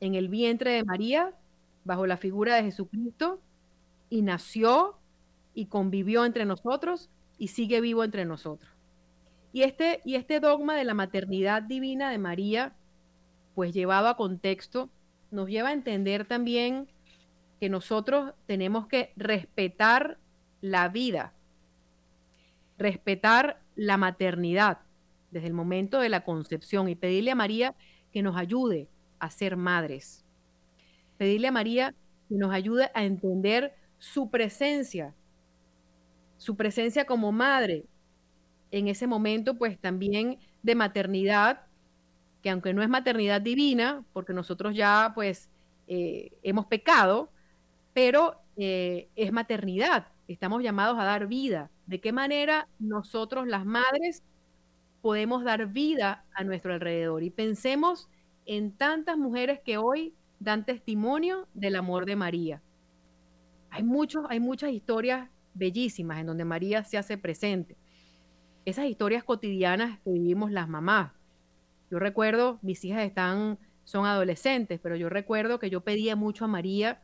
en 0.00 0.14
el 0.14 0.28
vientre 0.28 0.72
de 0.72 0.84
María 0.84 1.32
bajo 1.84 2.06
la 2.06 2.16
figura 2.16 2.56
de 2.56 2.64
Jesucristo 2.64 3.40
y 4.10 4.22
nació 4.22 4.96
y 5.54 5.66
convivió 5.66 6.24
entre 6.24 6.44
nosotros 6.44 7.10
y 7.38 7.48
sigue 7.48 7.80
vivo 7.80 8.04
entre 8.04 8.24
nosotros. 8.24 8.73
Y 9.54 9.62
este, 9.62 10.00
y 10.04 10.16
este 10.16 10.40
dogma 10.40 10.74
de 10.74 10.82
la 10.82 10.94
maternidad 10.94 11.62
divina 11.62 12.10
de 12.10 12.18
María, 12.18 12.74
pues 13.54 13.72
llevado 13.72 14.08
a 14.08 14.16
contexto, 14.16 14.90
nos 15.30 15.48
lleva 15.48 15.68
a 15.68 15.72
entender 15.72 16.26
también 16.26 16.88
que 17.60 17.68
nosotros 17.68 18.34
tenemos 18.46 18.88
que 18.88 19.12
respetar 19.14 20.18
la 20.60 20.88
vida, 20.88 21.34
respetar 22.78 23.60
la 23.76 23.96
maternidad 23.96 24.80
desde 25.30 25.46
el 25.46 25.54
momento 25.54 26.00
de 26.00 26.08
la 26.08 26.24
concepción 26.24 26.88
y 26.88 26.96
pedirle 26.96 27.30
a 27.30 27.36
María 27.36 27.76
que 28.12 28.24
nos 28.24 28.36
ayude 28.36 28.88
a 29.20 29.30
ser 29.30 29.56
madres. 29.56 30.24
Pedirle 31.16 31.46
a 31.46 31.52
María 31.52 31.94
que 32.28 32.34
nos 32.34 32.52
ayude 32.52 32.90
a 32.92 33.04
entender 33.04 33.72
su 33.98 34.30
presencia, 34.30 35.14
su 36.38 36.56
presencia 36.56 37.04
como 37.04 37.30
madre 37.30 37.84
en 38.78 38.88
ese 38.88 39.06
momento, 39.06 39.56
pues 39.56 39.78
también 39.78 40.38
de 40.62 40.74
maternidad, 40.74 41.62
que 42.42 42.50
aunque 42.50 42.74
no 42.74 42.82
es 42.82 42.88
maternidad 42.88 43.40
divina, 43.40 44.04
porque 44.12 44.32
nosotros 44.32 44.74
ya 44.74 45.12
pues 45.14 45.50
eh, 45.88 46.32
hemos 46.42 46.66
pecado, 46.66 47.30
pero 47.92 48.36
eh, 48.56 49.08
es 49.16 49.32
maternidad, 49.32 50.08
estamos 50.28 50.62
llamados 50.62 50.98
a 50.98 51.04
dar 51.04 51.26
vida. 51.26 51.70
¿De 51.86 52.00
qué 52.00 52.12
manera 52.12 52.68
nosotros 52.78 53.46
las 53.46 53.66
madres 53.66 54.22
podemos 55.02 55.44
dar 55.44 55.66
vida 55.68 56.24
a 56.34 56.44
nuestro 56.44 56.74
alrededor? 56.74 57.22
Y 57.22 57.30
pensemos 57.30 58.08
en 58.46 58.72
tantas 58.72 59.16
mujeres 59.18 59.60
que 59.64 59.78
hoy 59.78 60.14
dan 60.40 60.64
testimonio 60.64 61.48
del 61.54 61.76
amor 61.76 62.06
de 62.06 62.16
María 62.16 62.62
hay, 63.74 63.82
muchos, 63.82 64.24
hay 64.28 64.38
muchas 64.38 64.70
historias 64.70 65.28
bellísimas 65.52 66.20
en 66.20 66.26
donde 66.26 66.44
María 66.44 66.84
se 66.84 66.96
hace 66.96 67.18
presente. 67.18 67.76
Esas 68.64 68.86
historias 68.86 69.24
cotidianas 69.24 70.00
que 70.00 70.10
vivimos 70.10 70.50
las 70.50 70.68
mamás. 70.68 71.12
Yo 71.90 71.98
recuerdo, 71.98 72.58
mis 72.62 72.84
hijas 72.84 73.04
están, 73.04 73.58
son 73.84 74.06
adolescentes, 74.06 74.80
pero 74.82 74.96
yo 74.96 75.08
recuerdo 75.08 75.58
que 75.58 75.70
yo 75.70 75.82
pedía 75.82 76.16
mucho 76.16 76.46
a 76.46 76.48
María 76.48 77.02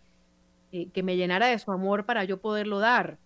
eh, 0.72 0.88
que 0.90 1.02
me 1.02 1.16
llenara 1.16 1.48
de 1.48 1.58
su 1.58 1.70
amor 1.72 2.06
para 2.06 2.24
yo 2.24 2.40
poderlo 2.40 2.78
dar. 2.78 3.18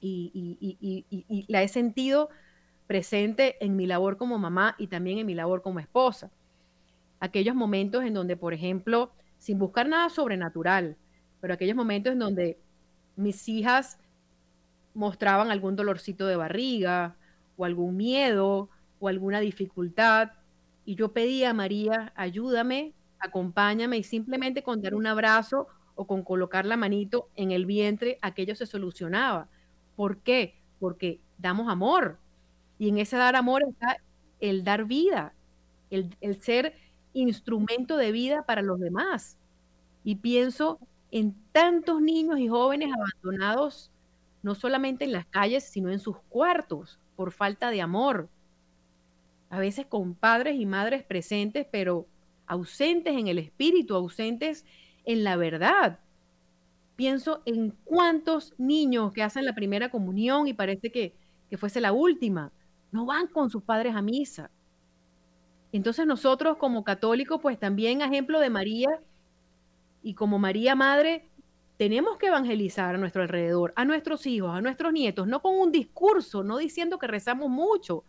y, 0.00 1.44
la 1.48 1.62
he 1.62 1.68
sentido 1.68 2.28
presente 2.86 3.56
en 3.64 3.76
mi 3.76 3.86
labor 3.86 4.16
como 4.16 4.38
mamá 4.38 4.74
y 4.78 4.86
también 4.88 5.18
en 5.18 5.26
mi 5.26 5.34
labor 5.34 5.62
como 5.62 5.80
esposa. 5.80 6.30
Aquellos 7.20 7.54
momentos 7.54 8.04
en 8.04 8.14
donde, 8.14 8.36
por 8.36 8.54
ejemplo, 8.54 9.12
sin 9.38 9.58
buscar 9.58 9.88
nada 9.88 10.08
sobrenatural, 10.08 10.96
pero 11.40 11.54
aquellos 11.54 11.76
momentos 11.76 12.12
en 12.12 12.18
donde 12.18 12.58
mis 13.16 13.48
hijas 13.48 13.98
mostraban 14.94 15.50
algún 15.50 15.76
dolorcito 15.76 16.26
de 16.26 16.36
barriga 16.36 17.16
o 17.58 17.66
algún 17.66 17.96
miedo 17.96 18.70
o 18.98 19.08
alguna 19.08 19.40
dificultad 19.40 20.30
y 20.86 20.94
yo 20.94 21.12
pedía 21.12 21.50
a 21.50 21.54
María, 21.54 22.14
ayúdame, 22.16 22.94
acompáñame 23.18 23.98
y 23.98 24.02
simplemente 24.02 24.62
con 24.62 24.80
dar 24.80 24.94
un 24.94 25.06
abrazo 25.06 25.66
o 25.96 26.06
con 26.06 26.22
colocar 26.22 26.64
la 26.64 26.78
manito 26.78 27.28
en 27.36 27.50
el 27.50 27.66
vientre, 27.66 28.18
aquello 28.22 28.54
se 28.54 28.64
solucionaba. 28.64 29.50
¿Por 29.96 30.18
qué? 30.22 30.62
Porque 30.80 31.20
damos 31.36 31.68
amor. 31.68 32.18
Y 32.78 32.88
en 32.88 32.96
ese 32.96 33.18
dar 33.18 33.36
amor 33.36 33.64
está 33.68 33.98
el 34.40 34.64
dar 34.64 34.86
vida, 34.86 35.34
el, 35.90 36.16
el 36.22 36.40
ser 36.40 36.74
instrumento 37.12 37.96
de 37.96 38.12
vida 38.12 38.44
para 38.46 38.62
los 38.62 38.80
demás. 38.80 39.36
Y 40.04 40.16
pienso 40.16 40.78
en 41.10 41.34
tantos 41.52 42.00
niños 42.00 42.38
y 42.38 42.48
jóvenes 42.48 42.90
abandonados, 42.94 43.90
no 44.42 44.54
solamente 44.54 45.04
en 45.04 45.12
las 45.12 45.26
calles, 45.26 45.64
sino 45.64 45.90
en 45.90 45.98
sus 45.98 46.16
cuartos, 46.28 46.98
por 47.18 47.32
falta 47.32 47.70
de 47.70 47.82
amor. 47.82 48.28
A 49.50 49.58
veces 49.58 49.86
con 49.86 50.14
padres 50.14 50.54
y 50.54 50.66
madres 50.66 51.02
presentes, 51.02 51.66
pero 51.68 52.06
ausentes 52.46 53.16
en 53.16 53.26
el 53.26 53.40
espíritu, 53.40 53.96
ausentes 53.96 54.64
en 55.04 55.24
la 55.24 55.34
verdad. 55.34 55.98
Pienso 56.94 57.42
en 57.44 57.74
cuántos 57.84 58.54
niños 58.56 59.12
que 59.12 59.24
hacen 59.24 59.44
la 59.44 59.56
primera 59.56 59.90
comunión 59.90 60.46
y 60.46 60.52
parece 60.52 60.92
que, 60.92 61.12
que 61.50 61.56
fuese 61.56 61.80
la 61.80 61.90
última, 61.90 62.52
no 62.92 63.04
van 63.04 63.26
con 63.26 63.50
sus 63.50 63.64
padres 63.64 63.96
a 63.96 64.02
misa. 64.02 64.52
Entonces 65.72 66.06
nosotros 66.06 66.56
como 66.56 66.84
católicos, 66.84 67.40
pues 67.42 67.58
también 67.58 68.00
ejemplo 68.00 68.38
de 68.38 68.50
María 68.50 69.00
y 70.04 70.14
como 70.14 70.38
María 70.38 70.76
Madre, 70.76 71.28
tenemos 71.78 72.18
que 72.18 72.26
evangelizar 72.26 72.96
a 72.96 72.98
nuestro 72.98 73.22
alrededor, 73.22 73.72
a 73.76 73.84
nuestros 73.84 74.26
hijos, 74.26 74.50
a 74.50 74.60
nuestros 74.60 74.92
nietos, 74.92 75.28
no 75.28 75.40
con 75.40 75.56
un 75.56 75.72
discurso, 75.72 76.42
no 76.42 76.58
diciendo 76.58 76.98
que 76.98 77.06
rezamos 77.06 77.48
mucho, 77.48 78.04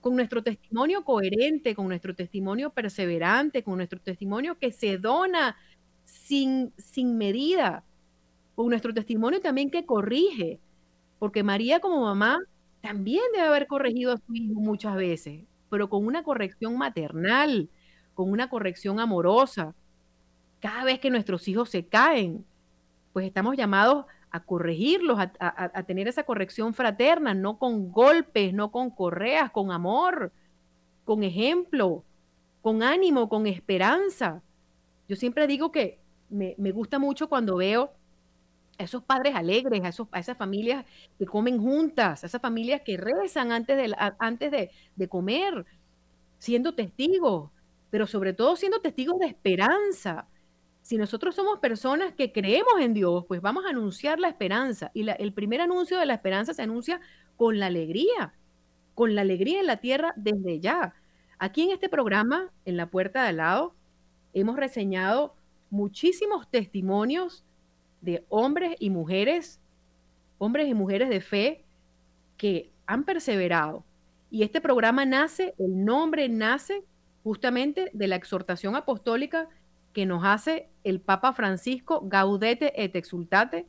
con 0.00 0.14
nuestro 0.14 0.42
testimonio 0.42 1.04
coherente, 1.04 1.74
con 1.74 1.88
nuestro 1.88 2.14
testimonio 2.14 2.70
perseverante, 2.70 3.64
con 3.64 3.76
nuestro 3.76 4.00
testimonio 4.00 4.56
que 4.56 4.70
se 4.70 4.98
dona 4.98 5.56
sin, 6.04 6.72
sin 6.76 7.18
medida, 7.18 7.84
con 8.54 8.68
nuestro 8.68 8.94
testimonio 8.94 9.40
también 9.40 9.70
que 9.70 9.84
corrige, 9.84 10.60
porque 11.18 11.42
María 11.42 11.80
como 11.80 12.02
mamá 12.02 12.38
también 12.80 13.24
debe 13.34 13.48
haber 13.48 13.66
corregido 13.66 14.12
a 14.12 14.16
su 14.18 14.32
hijo 14.34 14.60
muchas 14.60 14.94
veces, 14.94 15.44
pero 15.70 15.90
con 15.90 16.06
una 16.06 16.22
corrección 16.22 16.78
maternal, 16.78 17.68
con 18.14 18.30
una 18.30 18.48
corrección 18.48 19.00
amorosa. 19.00 19.74
Cada 20.60 20.84
vez 20.84 20.98
que 20.98 21.10
nuestros 21.10 21.46
hijos 21.48 21.70
se 21.70 21.86
caen, 21.86 22.44
pues 23.12 23.26
estamos 23.26 23.56
llamados 23.56 24.06
a 24.30 24.40
corregirlos, 24.40 25.18
a, 25.18 25.82
tener 25.84 26.06
esa 26.08 26.22
corrección 26.22 26.74
fraterna, 26.74 27.34
no 27.34 27.58
con 27.58 27.90
golpes, 27.90 28.52
no 28.52 28.70
con 28.70 28.90
correas, 28.90 29.50
con 29.50 29.72
amor, 29.72 30.32
con 31.04 31.22
ejemplo, 31.22 32.04
con 32.60 32.82
ánimo, 32.82 33.28
con 33.28 33.46
esperanza. 33.46 34.42
Yo 35.08 35.16
siempre 35.16 35.46
digo 35.46 35.72
que 35.72 35.98
me, 36.28 36.54
gusta 36.72 36.98
mucho 36.98 37.28
cuando 37.28 37.56
veo 37.56 37.90
a 38.78 38.84
esos 38.84 39.02
padres 39.02 39.34
alegres, 39.34 39.82
a, 39.82 40.18
esas 40.18 40.36
familias 40.36 40.84
que 41.18 41.24
comen 41.24 41.58
juntas, 41.58 42.22
a 42.22 42.26
esas 42.26 42.42
familias 42.42 42.82
que 42.82 42.98
rezan 42.98 43.50
antes, 43.50 44.50
de 44.96 45.08
comer, 45.08 45.64
siendo 46.38 46.74
testigos, 46.74 47.50
pero 47.90 48.06
sobre 48.06 48.34
todo 48.34 48.56
siendo 48.56 48.80
testigos 48.80 49.18
de 49.18 49.26
esperanza, 49.26 50.26
si 50.88 50.96
nosotros 50.96 51.34
somos 51.34 51.58
personas 51.58 52.14
que 52.14 52.32
creemos 52.32 52.72
en 52.80 52.94
Dios, 52.94 53.26
pues 53.28 53.42
vamos 53.42 53.66
a 53.66 53.68
anunciar 53.68 54.18
la 54.18 54.28
esperanza. 54.28 54.90
Y 54.94 55.06
el 55.06 55.34
primer 55.34 55.60
anuncio 55.60 55.98
de 55.98 56.06
la 56.06 56.14
esperanza 56.14 56.54
se 56.54 56.62
anuncia 56.62 56.98
con 57.36 57.58
la 57.58 57.66
alegría, 57.66 58.32
con 58.94 59.14
la 59.14 59.20
alegría 59.20 59.60
en 59.60 59.66
la 59.66 59.76
tierra 59.76 60.14
desde 60.16 60.60
ya. 60.60 60.94
Aquí 61.38 61.64
en 61.64 61.72
este 61.72 61.90
programa, 61.90 62.50
en 62.64 62.78
la 62.78 62.86
puerta 62.86 63.20
de 63.20 63.28
al 63.28 63.36
lado, 63.36 63.74
hemos 64.32 64.56
reseñado 64.56 65.34
muchísimos 65.68 66.50
testimonios 66.50 67.44
de 68.00 68.24
hombres 68.30 68.74
y 68.78 68.88
mujeres, 68.88 69.60
hombres 70.38 70.68
y 70.68 70.72
mujeres 70.72 71.10
de 71.10 71.20
fe 71.20 71.66
que 72.38 72.72
han 72.86 73.04
perseverado. 73.04 73.84
Y 74.30 74.42
este 74.42 74.62
programa 74.62 75.04
nace, 75.04 75.54
el 75.58 75.84
nombre 75.84 76.30
nace 76.30 76.82
justamente 77.24 77.90
de 77.92 78.06
la 78.06 78.16
exhortación 78.16 78.74
apostólica 78.74 79.50
que 79.92 80.06
nos 80.06 80.24
hace 80.24 80.68
el 80.84 81.00
Papa 81.00 81.32
Francisco, 81.32 82.02
Gaudete 82.04 82.72
et 82.82 82.94
Exultate, 82.96 83.66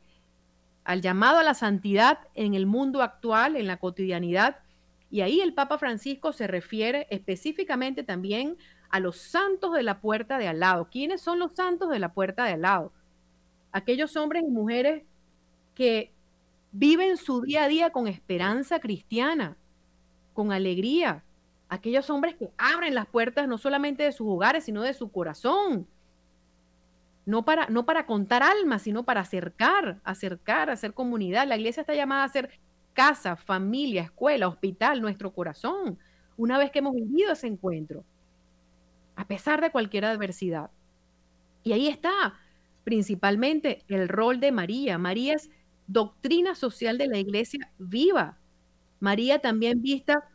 al 0.84 1.02
llamado 1.02 1.38
a 1.38 1.42
la 1.42 1.54
santidad 1.54 2.18
en 2.34 2.54
el 2.54 2.66
mundo 2.66 3.02
actual, 3.02 3.56
en 3.56 3.66
la 3.66 3.78
cotidianidad. 3.78 4.58
Y 5.10 5.20
ahí 5.20 5.40
el 5.40 5.54
Papa 5.54 5.78
Francisco 5.78 6.32
se 6.32 6.46
refiere 6.46 7.06
específicamente 7.10 8.02
también 8.02 8.56
a 8.90 9.00
los 9.00 9.18
santos 9.18 9.72
de 9.74 9.82
la 9.82 10.00
puerta 10.00 10.38
de 10.38 10.48
al 10.48 10.60
lado. 10.60 10.88
¿Quiénes 10.90 11.20
son 11.20 11.38
los 11.38 11.52
santos 11.54 11.90
de 11.90 11.98
la 11.98 12.12
puerta 12.12 12.44
de 12.44 12.52
al 12.52 12.62
lado? 12.62 12.92
Aquellos 13.72 14.16
hombres 14.16 14.42
y 14.46 14.50
mujeres 14.50 15.04
que 15.74 16.12
viven 16.72 17.16
su 17.16 17.42
día 17.42 17.64
a 17.64 17.68
día 17.68 17.90
con 17.90 18.08
esperanza 18.08 18.80
cristiana, 18.80 19.56
con 20.34 20.52
alegría. 20.52 21.24
Aquellos 21.68 22.10
hombres 22.10 22.34
que 22.34 22.50
abren 22.58 22.94
las 22.94 23.06
puertas 23.06 23.46
no 23.46 23.58
solamente 23.58 24.02
de 24.02 24.12
sus 24.12 24.26
hogares, 24.26 24.64
sino 24.64 24.82
de 24.82 24.94
su 24.94 25.10
corazón 25.12 25.86
no 27.26 27.44
para, 27.44 27.66
no 27.68 27.86
para 27.86 28.06
contar 28.06 28.42
almas, 28.42 28.82
sino 28.82 29.04
para 29.04 29.20
acercar, 29.20 30.00
acercar, 30.04 30.70
hacer 30.70 30.94
comunidad. 30.94 31.46
La 31.46 31.56
iglesia 31.56 31.82
está 31.82 31.94
llamada 31.94 32.24
a 32.24 32.28
ser 32.28 32.50
casa, 32.92 33.36
familia, 33.36 34.02
escuela, 34.02 34.48
hospital, 34.48 35.00
nuestro 35.00 35.32
corazón, 35.32 35.98
una 36.36 36.58
vez 36.58 36.70
que 36.70 36.80
hemos 36.80 36.94
vivido 36.94 37.32
ese 37.32 37.46
encuentro, 37.46 38.04
a 39.16 39.26
pesar 39.26 39.60
de 39.60 39.70
cualquier 39.70 40.04
adversidad. 40.04 40.70
Y 41.62 41.72
ahí 41.72 41.88
está 41.88 42.34
principalmente 42.84 43.84
el 43.88 44.08
rol 44.08 44.40
de 44.40 44.52
María. 44.52 44.98
María 44.98 45.34
es 45.34 45.50
doctrina 45.86 46.54
social 46.54 46.98
de 46.98 47.08
la 47.08 47.18
iglesia 47.18 47.70
viva. 47.78 48.38
María 48.98 49.40
también 49.40 49.82
vista 49.82 50.28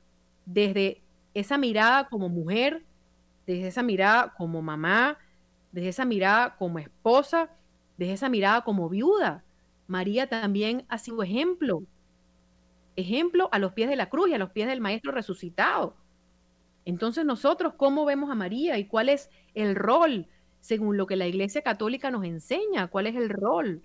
desde 0.45 1.01
esa 1.33 1.57
mirada 1.57 2.07
como 2.07 2.29
mujer, 2.29 2.85
desde 3.45 3.67
esa 3.67 3.83
mirada 3.83 4.33
como 4.37 4.61
mamá, 4.61 5.17
desde 5.75 5.89
esa 5.89 6.05
mirada 6.05 6.55
como 6.55 6.79
esposa, 6.79 7.49
desde 7.97 8.13
esa 8.13 8.29
mirada 8.29 8.61
como 8.61 8.87
viuda. 8.87 9.43
María 9.87 10.27
también 10.29 10.85
ha 10.87 10.97
sido 10.97 11.21
ejemplo, 11.21 11.83
ejemplo 12.95 13.49
a 13.51 13.59
los 13.59 13.73
pies 13.73 13.89
de 13.89 13.97
la 13.97 14.09
cruz 14.09 14.29
y 14.29 14.33
a 14.33 14.37
los 14.37 14.51
pies 14.51 14.69
del 14.69 14.79
Maestro 14.79 15.11
resucitado. 15.11 15.97
Entonces 16.85 17.25
nosotros, 17.25 17.73
¿cómo 17.75 18.05
vemos 18.05 18.31
a 18.31 18.35
María 18.35 18.77
y 18.77 18.85
cuál 18.85 19.09
es 19.09 19.29
el 19.53 19.75
rol 19.75 20.27
según 20.61 20.95
lo 20.95 21.07
que 21.07 21.17
la 21.17 21.27
Iglesia 21.27 21.61
Católica 21.61 22.09
nos 22.09 22.23
enseña? 22.23 22.87
¿Cuál 22.87 23.07
es 23.07 23.17
el 23.17 23.27
rol? 23.27 23.83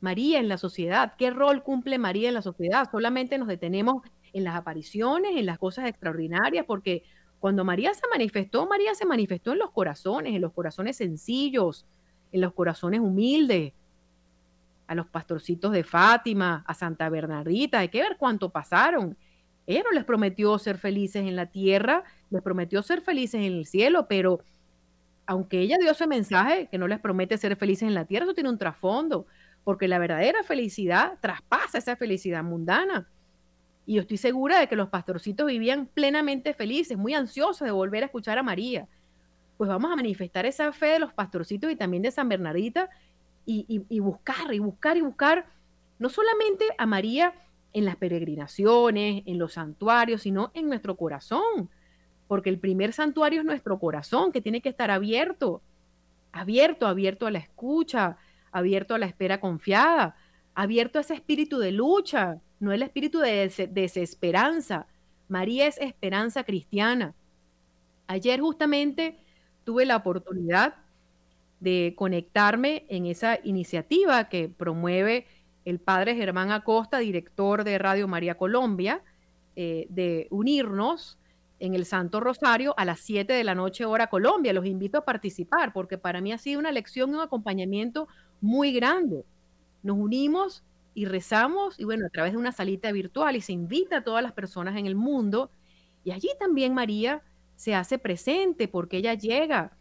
María 0.00 0.40
en 0.40 0.48
la 0.48 0.58
sociedad, 0.58 1.14
¿qué 1.16 1.30
rol 1.30 1.62
cumple 1.62 1.98
María 1.98 2.26
en 2.30 2.34
la 2.34 2.42
sociedad? 2.42 2.90
Solamente 2.90 3.38
nos 3.38 3.46
detenemos 3.46 4.02
en 4.32 4.42
las 4.42 4.56
apariciones, 4.56 5.36
en 5.36 5.46
las 5.46 5.60
cosas 5.60 5.86
extraordinarias, 5.86 6.64
porque 6.66 7.04
cuando 7.42 7.64
María 7.64 7.92
se 7.92 8.06
manifestó, 8.06 8.68
María 8.68 8.94
se 8.94 9.04
manifestó 9.04 9.50
en 9.50 9.58
los 9.58 9.72
corazones, 9.72 10.32
en 10.32 10.40
los 10.40 10.52
corazones 10.52 10.98
sencillos, 10.98 11.84
en 12.30 12.40
los 12.40 12.52
corazones 12.52 13.00
humildes, 13.00 13.72
a 14.86 14.94
los 14.94 15.08
pastorcitos 15.08 15.72
de 15.72 15.82
Fátima, 15.82 16.62
a 16.68 16.72
Santa 16.72 17.08
Bernardita, 17.08 17.80
hay 17.80 17.88
que 17.88 18.00
ver 18.00 18.16
cuánto 18.16 18.50
pasaron. 18.50 19.16
Ella 19.66 19.82
no 19.82 19.90
les 19.90 20.04
prometió 20.04 20.56
ser 20.60 20.78
felices 20.78 21.26
en 21.26 21.34
la 21.34 21.46
tierra, 21.46 22.04
les 22.30 22.42
prometió 22.42 22.80
ser 22.80 23.00
felices 23.00 23.40
en 23.40 23.54
el 23.54 23.66
cielo, 23.66 24.06
pero 24.08 24.38
aunque 25.26 25.58
ella 25.62 25.78
dio 25.80 25.90
ese 25.90 26.06
mensaje 26.06 26.68
que 26.70 26.78
no 26.78 26.86
les 26.86 27.00
promete 27.00 27.36
ser 27.38 27.56
felices 27.56 27.88
en 27.88 27.94
la 27.94 28.04
tierra, 28.04 28.26
eso 28.26 28.34
tiene 28.34 28.50
un 28.50 28.58
trasfondo, 28.58 29.26
porque 29.64 29.88
la 29.88 29.98
verdadera 29.98 30.44
felicidad 30.44 31.18
traspasa 31.20 31.78
esa 31.78 31.96
felicidad 31.96 32.44
mundana. 32.44 33.08
Y 33.84 33.94
yo 33.94 34.02
estoy 34.02 34.16
segura 34.16 34.60
de 34.60 34.68
que 34.68 34.76
los 34.76 34.88
pastorcitos 34.88 35.46
vivían 35.46 35.86
plenamente 35.86 36.54
felices, 36.54 36.96
muy 36.96 37.14
ansiosos 37.14 37.66
de 37.66 37.72
volver 37.72 38.02
a 38.02 38.06
escuchar 38.06 38.38
a 38.38 38.42
María. 38.42 38.86
Pues 39.56 39.68
vamos 39.68 39.90
a 39.90 39.96
manifestar 39.96 40.46
esa 40.46 40.72
fe 40.72 40.86
de 40.86 40.98
los 41.00 41.12
pastorcitos 41.12 41.70
y 41.70 41.76
también 41.76 42.02
de 42.02 42.10
San 42.10 42.28
Bernardita 42.28 42.90
y, 43.44 44.00
buscar 44.00 44.54
y 44.54 44.60
buscar 44.60 44.96
y 44.96 45.00
buscar 45.00 45.46
no 45.98 46.08
solamente 46.08 46.64
a 46.78 46.86
María 46.86 47.34
en 47.72 47.84
las 47.84 47.96
peregrinaciones, 47.96 49.22
en 49.26 49.38
los 49.38 49.54
santuarios, 49.54 50.22
sino 50.22 50.50
en 50.54 50.68
nuestro 50.68 50.96
corazón. 50.96 51.70
Porque 52.28 52.50
el 52.50 52.58
primer 52.58 52.92
santuario 52.92 53.40
es 53.40 53.46
nuestro 53.46 53.78
corazón, 53.78 54.32
que 54.32 54.40
tiene 54.40 54.60
que 54.60 54.68
estar 54.68 54.90
abierto, 54.90 55.60
abierto, 56.32 56.86
abierto 56.86 57.26
a 57.26 57.30
la 57.30 57.38
escucha, 57.38 58.16
abierto 58.52 58.94
a 58.94 58.98
la 58.98 59.06
espera 59.06 59.40
confiada, 59.40 60.16
abierto 60.54 60.98
a 60.98 61.02
ese 61.02 61.14
espíritu 61.14 61.58
de 61.58 61.72
lucha, 61.72 62.40
no 62.62 62.70
el 62.70 62.82
espíritu 62.82 63.18
de 63.18 63.52
desesperanza. 63.72 64.86
María 65.26 65.66
es 65.66 65.78
esperanza 65.78 66.44
cristiana. 66.44 67.12
Ayer 68.06 68.40
justamente 68.40 69.18
tuve 69.64 69.84
la 69.84 69.96
oportunidad 69.96 70.76
de 71.58 71.94
conectarme 71.98 72.86
en 72.88 73.06
esa 73.06 73.40
iniciativa 73.42 74.28
que 74.28 74.48
promueve 74.48 75.26
el 75.64 75.80
padre 75.80 76.14
Germán 76.14 76.52
Acosta, 76.52 76.98
director 76.98 77.64
de 77.64 77.78
Radio 77.78 78.06
María 78.06 78.36
Colombia, 78.36 79.02
eh, 79.56 79.88
de 79.90 80.28
unirnos 80.30 81.18
en 81.58 81.74
el 81.74 81.84
Santo 81.84 82.20
Rosario 82.20 82.74
a 82.76 82.84
las 82.84 83.00
7 83.00 83.32
de 83.32 83.42
la 83.42 83.56
noche 83.56 83.86
hora 83.86 84.06
Colombia. 84.06 84.52
Los 84.52 84.66
invito 84.66 84.98
a 84.98 85.04
participar 85.04 85.72
porque 85.72 85.98
para 85.98 86.20
mí 86.20 86.32
ha 86.32 86.38
sido 86.38 86.60
una 86.60 86.70
lección 86.70 87.10
y 87.10 87.14
un 87.14 87.22
acompañamiento 87.22 88.06
muy 88.40 88.72
grande. 88.72 89.24
Nos 89.82 89.98
unimos 89.98 90.62
y 90.94 91.06
rezamos 91.06 91.78
y 91.78 91.84
bueno, 91.84 92.06
a 92.06 92.10
través 92.10 92.32
de 92.32 92.38
una 92.38 92.52
salita 92.52 92.92
virtual 92.92 93.36
y 93.36 93.40
se 93.40 93.52
invita 93.52 93.98
a 93.98 94.04
todas 94.04 94.22
las 94.22 94.32
personas 94.32 94.76
en 94.76 94.86
el 94.86 94.94
mundo 94.94 95.50
y 96.04 96.10
allí 96.12 96.28
también 96.38 96.74
María 96.74 97.22
se 97.56 97.74
hace 97.74 97.98
presente 97.98 98.68
porque 98.68 98.98
ella 98.98 99.14
llega 99.14 99.76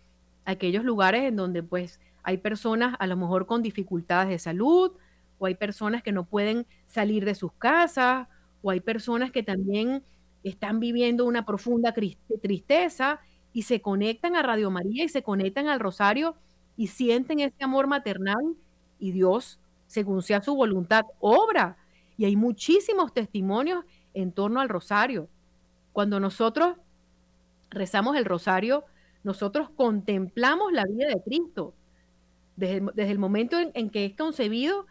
a 0.45 0.51
aquellos 0.51 0.83
lugares 0.83 1.23
en 1.23 1.35
donde 1.35 1.63
pues 1.63 1.99
hay 2.23 2.37
personas 2.37 2.95
a 2.99 3.07
lo 3.07 3.17
mejor 3.17 3.45
con 3.47 3.61
dificultades 3.61 4.29
de 4.29 4.39
salud 4.39 4.91
o 5.39 5.45
hay 5.47 5.55
personas 5.55 6.03
que 6.03 6.11
no 6.11 6.25
pueden 6.25 6.67
salir 6.87 7.25
de 7.25 7.35
sus 7.35 7.51
casas 7.53 8.27
o 8.61 8.71
hay 8.71 8.79
personas 8.79 9.31
que 9.31 9.43
también 9.43 10.03
están 10.43 10.79
viviendo 10.79 11.25
una 11.25 11.45
profunda 11.45 11.93
tristeza 11.93 13.19
y 13.53 13.63
se 13.63 13.81
conectan 13.81 14.35
a 14.35 14.43
Radio 14.43 14.71
María 14.71 15.03
y 15.03 15.09
se 15.09 15.23
conectan 15.23 15.67
al 15.67 15.79
Rosario 15.79 16.35
y 16.77 16.87
sienten 16.87 17.39
ese 17.39 17.63
amor 17.63 17.87
maternal 17.87 18.55
y 18.99 19.11
Dios, 19.11 19.59
según 19.91 20.21
sea 20.23 20.39
su 20.39 20.55
voluntad, 20.55 21.03
obra. 21.19 21.75
Y 22.15 22.23
hay 22.23 22.37
muchísimos 22.37 23.13
testimonios 23.13 23.83
en 24.13 24.31
torno 24.31 24.61
al 24.61 24.69
Rosario. 24.69 25.27
Cuando 25.91 26.21
nosotros 26.21 26.77
rezamos 27.69 28.15
el 28.15 28.23
Rosario, 28.23 28.85
nosotros 29.23 29.69
contemplamos 29.75 30.71
la 30.71 30.85
vida 30.85 31.09
de 31.09 31.21
Cristo. 31.21 31.73
Desde, 32.55 33.11
el 33.11 33.19
momento 33.19 33.57
en 33.59 33.89
que 33.89 34.05
es 34.05 34.15
concebido 34.15 34.85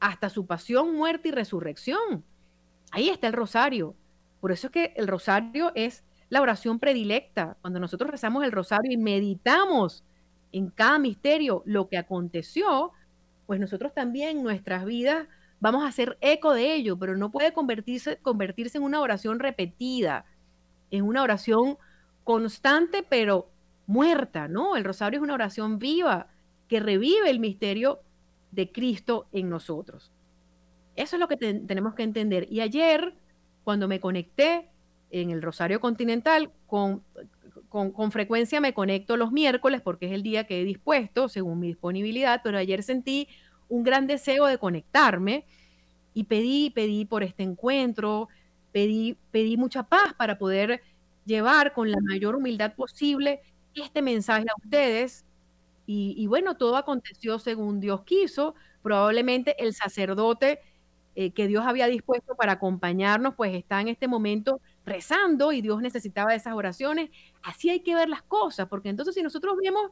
hasta 0.00 0.30
su 0.30 0.46
pasión, 0.46 0.94
muerte 0.94 1.28
y 1.28 1.32
resurrección. 1.32 2.24
Ahí 2.92 3.10
está 3.10 3.26
el 3.26 3.34
Rosario. 3.34 3.94
Por 4.40 4.52
eso 4.52 4.68
es 4.68 4.72
que 4.72 4.94
el 4.96 5.06
rosario 5.06 5.72
es 5.74 6.02
la 6.30 6.40
oración 6.40 6.78
predilecta. 6.78 7.58
Cuando 7.60 7.78
nosotros 7.78 8.10
rezamos 8.10 8.42
el 8.42 8.52
rosario 8.52 8.90
y 8.90 8.96
meditamos 8.96 10.02
en 10.52 10.70
cada 10.70 10.98
misterio 10.98 11.62
lo 11.66 11.88
que 11.88 11.98
aconteció, 11.98 12.92
pues 13.46 13.60
nosotros 13.60 13.94
también 13.94 14.42
nuestras 14.42 14.84
vidas 14.84 15.26
vamos 15.60 15.84
a 15.84 15.88
hacer 15.88 16.18
eco 16.20 16.52
de 16.52 16.74
ello, 16.74 16.98
pero 16.98 17.16
no 17.16 17.30
puede 17.30 17.52
convertirse, 17.52 18.18
convertirse 18.18 18.78
en 18.78 18.84
una 18.84 19.00
oración 19.00 19.38
repetida, 19.38 20.26
en 20.90 21.04
una 21.04 21.22
oración 21.22 21.78
constante 22.24 23.04
pero 23.08 23.50
muerta, 23.86 24.48
¿no? 24.48 24.76
El 24.76 24.84
rosario 24.84 25.18
es 25.18 25.22
una 25.22 25.34
oración 25.34 25.78
viva 25.78 26.28
que 26.68 26.80
revive 26.80 27.30
el 27.30 27.38
misterio 27.38 28.00
de 28.50 28.72
Cristo 28.72 29.28
en 29.32 29.48
nosotros. 29.48 30.12
Eso 30.96 31.16
es 31.16 31.20
lo 31.20 31.28
que 31.28 31.36
tenemos 31.36 31.94
que 31.94 32.02
entender. 32.02 32.46
Y 32.50 32.60
ayer 32.60 33.14
cuando 33.64 33.86
me 33.86 34.00
conecté 34.00 34.68
en 35.10 35.30
el 35.30 35.42
Rosario 35.42 35.80
Continental, 35.80 36.50
con, 36.66 37.02
con, 37.92 38.10
frecuencia 38.10 38.60
me 38.60 38.72
conecto 38.72 39.16
los 39.16 39.32
miércoles 39.32 39.82
porque 39.82 40.06
es 40.06 40.12
el 40.12 40.22
día 40.22 40.46
que 40.46 40.60
he 40.60 40.64
dispuesto 40.64 41.28
según 41.28 41.60
mi 41.60 41.68
disponibilidad, 41.68 42.40
pero 42.42 42.56
ayer 42.56 42.82
sentí 42.82 43.28
un 43.68 43.82
gran 43.82 44.06
deseo 44.06 44.46
de 44.46 44.58
conectarme 44.58 45.44
y 46.14 46.24
pedí, 46.24 46.70
pedí 46.70 47.04
por 47.04 47.22
este 47.22 47.42
encuentro, 47.42 48.28
pedí, 48.72 49.18
pedí 49.30 49.58
mucha 49.58 49.82
paz 49.82 50.14
para 50.16 50.38
poder 50.38 50.80
llevar 51.26 51.74
con 51.74 51.90
la 51.90 51.98
mayor 52.00 52.36
humildad 52.36 52.74
posible 52.74 53.42
este 53.74 54.00
mensaje 54.00 54.46
a 54.48 54.58
ustedes. 54.64 55.24
Y, 55.88 56.26
bueno, 56.26 56.56
todo 56.56 56.76
aconteció 56.76 57.38
según 57.38 57.78
Dios 57.78 58.02
quiso. 58.02 58.56
Probablemente 58.82 59.62
el 59.62 59.72
sacerdote 59.72 60.58
eh, 61.14 61.30
que 61.32 61.46
Dios 61.46 61.64
había 61.64 61.86
dispuesto 61.86 62.34
para 62.34 62.52
acompañarnos, 62.52 63.34
pues 63.36 63.54
está 63.54 63.80
en 63.80 63.88
este 63.88 64.08
momento 64.08 64.60
rezando 64.86 65.52
y 65.52 65.60
Dios 65.60 65.82
necesitaba 65.82 66.34
esas 66.34 66.54
oraciones. 66.54 67.10
Así 67.42 67.68
hay 67.68 67.80
que 67.80 67.94
ver 67.94 68.08
las 68.08 68.22
cosas, 68.22 68.68
porque 68.68 68.88
entonces 68.88 69.14
si 69.14 69.22
nosotros 69.22 69.56
vemos 69.62 69.90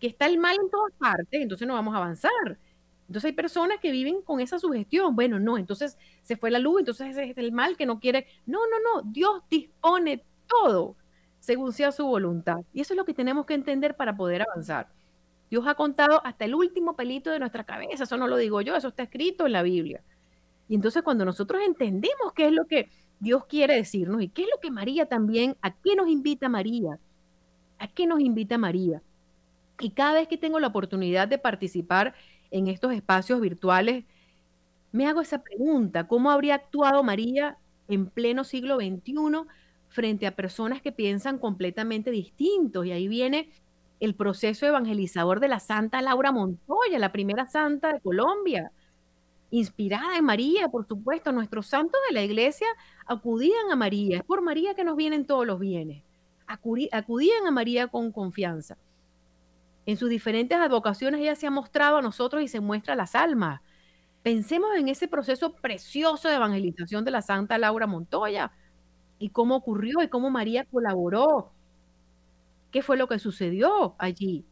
que 0.00 0.08
está 0.08 0.26
el 0.26 0.38
mal 0.38 0.56
en 0.60 0.70
todas 0.70 0.92
partes, 0.98 1.40
entonces 1.40 1.66
no 1.66 1.74
vamos 1.74 1.94
a 1.94 1.98
avanzar. 1.98 2.58
Entonces 3.06 3.28
hay 3.28 3.32
personas 3.32 3.78
que 3.80 3.92
viven 3.92 4.20
con 4.22 4.40
esa 4.40 4.58
sugestión. 4.58 5.14
Bueno, 5.14 5.38
no, 5.38 5.56
entonces 5.56 5.96
se 6.22 6.36
fue 6.36 6.50
la 6.50 6.58
luz, 6.58 6.80
entonces 6.80 7.16
es 7.16 7.38
el 7.38 7.52
mal 7.52 7.76
que 7.76 7.86
no 7.86 8.00
quiere. 8.00 8.26
No, 8.44 8.58
no, 8.66 8.78
no, 8.80 9.10
Dios 9.10 9.42
dispone 9.48 10.24
todo 10.46 10.96
según 11.38 11.72
sea 11.72 11.92
su 11.92 12.04
voluntad. 12.04 12.58
Y 12.74 12.80
eso 12.80 12.92
es 12.94 12.96
lo 12.96 13.04
que 13.04 13.14
tenemos 13.14 13.46
que 13.46 13.54
entender 13.54 13.94
para 13.96 14.16
poder 14.16 14.42
avanzar. 14.42 14.88
Dios 15.48 15.64
ha 15.68 15.76
contado 15.76 16.20
hasta 16.26 16.44
el 16.44 16.56
último 16.56 16.96
pelito 16.96 17.30
de 17.30 17.38
nuestra 17.38 17.62
cabeza, 17.62 18.02
eso 18.02 18.16
no 18.16 18.26
lo 18.26 18.36
digo 18.36 18.60
yo, 18.62 18.74
eso 18.74 18.88
está 18.88 19.04
escrito 19.04 19.46
en 19.46 19.52
la 19.52 19.62
Biblia. 19.62 20.02
Y 20.68 20.74
entonces 20.74 21.04
cuando 21.04 21.24
nosotros 21.24 21.62
entendemos 21.64 22.32
qué 22.34 22.46
es 22.46 22.52
lo 22.52 22.66
que 22.66 22.90
Dios 23.20 23.46
quiere 23.46 23.74
decirnos 23.74 24.22
y 24.22 24.28
qué 24.28 24.42
es 24.42 24.48
lo 24.52 24.60
que 24.60 24.70
María 24.70 25.06
también, 25.06 25.56
a 25.62 25.74
qué 25.74 25.96
nos 25.96 26.08
invita 26.08 26.48
María, 26.48 26.98
a 27.78 27.88
qué 27.88 28.06
nos 28.06 28.20
invita 28.20 28.58
María. 28.58 29.02
Y 29.80 29.90
cada 29.90 30.14
vez 30.14 30.28
que 30.28 30.38
tengo 30.38 30.60
la 30.60 30.68
oportunidad 30.68 31.28
de 31.28 31.38
participar 31.38 32.14
en 32.50 32.68
estos 32.68 32.92
espacios 32.92 33.40
virtuales, 33.40 34.04
me 34.92 35.06
hago 35.06 35.20
esa 35.20 35.42
pregunta, 35.42 36.06
¿cómo 36.06 36.30
habría 36.30 36.54
actuado 36.54 37.02
María 37.02 37.58
en 37.88 38.06
pleno 38.06 38.44
siglo 38.44 38.76
XXI 38.76 39.14
frente 39.88 40.26
a 40.26 40.36
personas 40.36 40.80
que 40.80 40.92
piensan 40.92 41.38
completamente 41.38 42.10
distintos? 42.10 42.86
Y 42.86 42.92
ahí 42.92 43.08
viene 43.08 43.50
el 44.00 44.14
proceso 44.14 44.66
evangelizador 44.66 45.40
de 45.40 45.48
la 45.48 45.60
Santa 45.60 46.00
Laura 46.02 46.32
Montoya, 46.32 46.98
la 46.98 47.12
primera 47.12 47.46
santa 47.46 47.92
de 47.92 48.00
Colombia, 48.00 48.72
inspirada 49.58 50.16
en 50.16 50.24
María, 50.24 50.68
por 50.68 50.86
supuesto. 50.86 51.32
Nuestros 51.32 51.66
santos 51.66 52.00
de 52.08 52.14
la 52.14 52.22
iglesia 52.22 52.66
acudían 53.06 53.70
a 53.70 53.76
María. 53.76 54.18
Es 54.18 54.24
por 54.24 54.42
María 54.42 54.74
que 54.74 54.84
nos 54.84 54.96
vienen 54.96 55.26
todos 55.26 55.46
los 55.46 55.58
bienes. 55.58 56.02
acudían 56.46 57.46
a 57.46 57.50
María 57.50 57.88
con 57.88 58.12
confianza. 58.12 58.76
En 59.86 59.96
sus 59.96 60.10
diferentes 60.10 60.58
advocaciones 60.58 61.20
ella 61.20 61.36
se 61.36 61.46
ha 61.46 61.50
mostrado 61.50 61.98
a 61.98 62.02
nosotros 62.02 62.42
y 62.42 62.48
se 62.48 62.60
muestra 62.60 62.94
a 62.94 62.96
las 62.96 63.14
almas. 63.14 63.60
Pensemos 64.22 64.70
en 64.76 64.88
ese 64.88 65.08
proceso 65.08 65.54
precioso 65.54 66.28
de 66.28 66.34
evangelización 66.34 67.04
de 67.04 67.12
la 67.12 67.22
Santa 67.22 67.58
Laura 67.58 67.86
Montoya 67.86 68.52
y 69.18 69.30
cómo 69.30 69.56
ocurrió 69.56 70.02
y 70.02 70.08
cómo 70.08 70.30
María 70.30 70.64
colaboró. 70.64 71.52
¿Qué 72.72 72.82
fue 72.82 72.96
lo 72.96 73.08
que 73.08 73.18
sucedió 73.18 73.94
allí? 73.98 74.44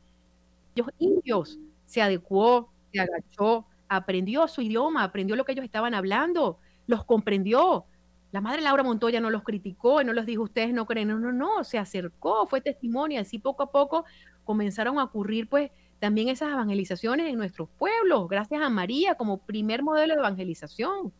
Los 0.76 0.88
indios 0.98 1.58
se 1.86 2.02
adecuó, 2.02 2.70
se 2.92 3.00
agachó, 3.00 3.66
aprendió 3.96 4.48
su 4.48 4.62
idioma, 4.62 5.04
aprendió 5.04 5.36
lo 5.36 5.44
que 5.44 5.52
ellos 5.52 5.64
estaban 5.64 5.94
hablando, 5.94 6.58
los 6.86 7.04
comprendió. 7.04 7.86
La 8.32 8.40
madre 8.40 8.62
Laura 8.62 8.82
Montoya 8.82 9.20
no 9.20 9.30
los 9.30 9.44
criticó 9.44 10.02
y 10.02 10.04
no 10.04 10.12
les 10.12 10.26
dijo, 10.26 10.42
ustedes 10.42 10.72
no 10.72 10.86
creen, 10.86 11.08
no, 11.08 11.18
no, 11.18 11.32
no, 11.32 11.62
se 11.64 11.78
acercó, 11.78 12.46
fue 12.46 12.60
testimonio, 12.60 13.20
así 13.20 13.38
poco 13.38 13.62
a 13.62 13.70
poco 13.70 14.04
comenzaron 14.44 14.98
a 14.98 15.04
ocurrir 15.04 15.48
pues 15.48 15.70
también 16.00 16.28
esas 16.28 16.52
evangelizaciones 16.52 17.28
en 17.28 17.38
nuestros 17.38 17.68
pueblos, 17.78 18.28
gracias 18.28 18.60
a 18.60 18.68
María 18.68 19.14
como 19.14 19.38
primer 19.38 19.82
modelo 19.82 20.14
de 20.14 20.20
evangelización. 20.20 21.12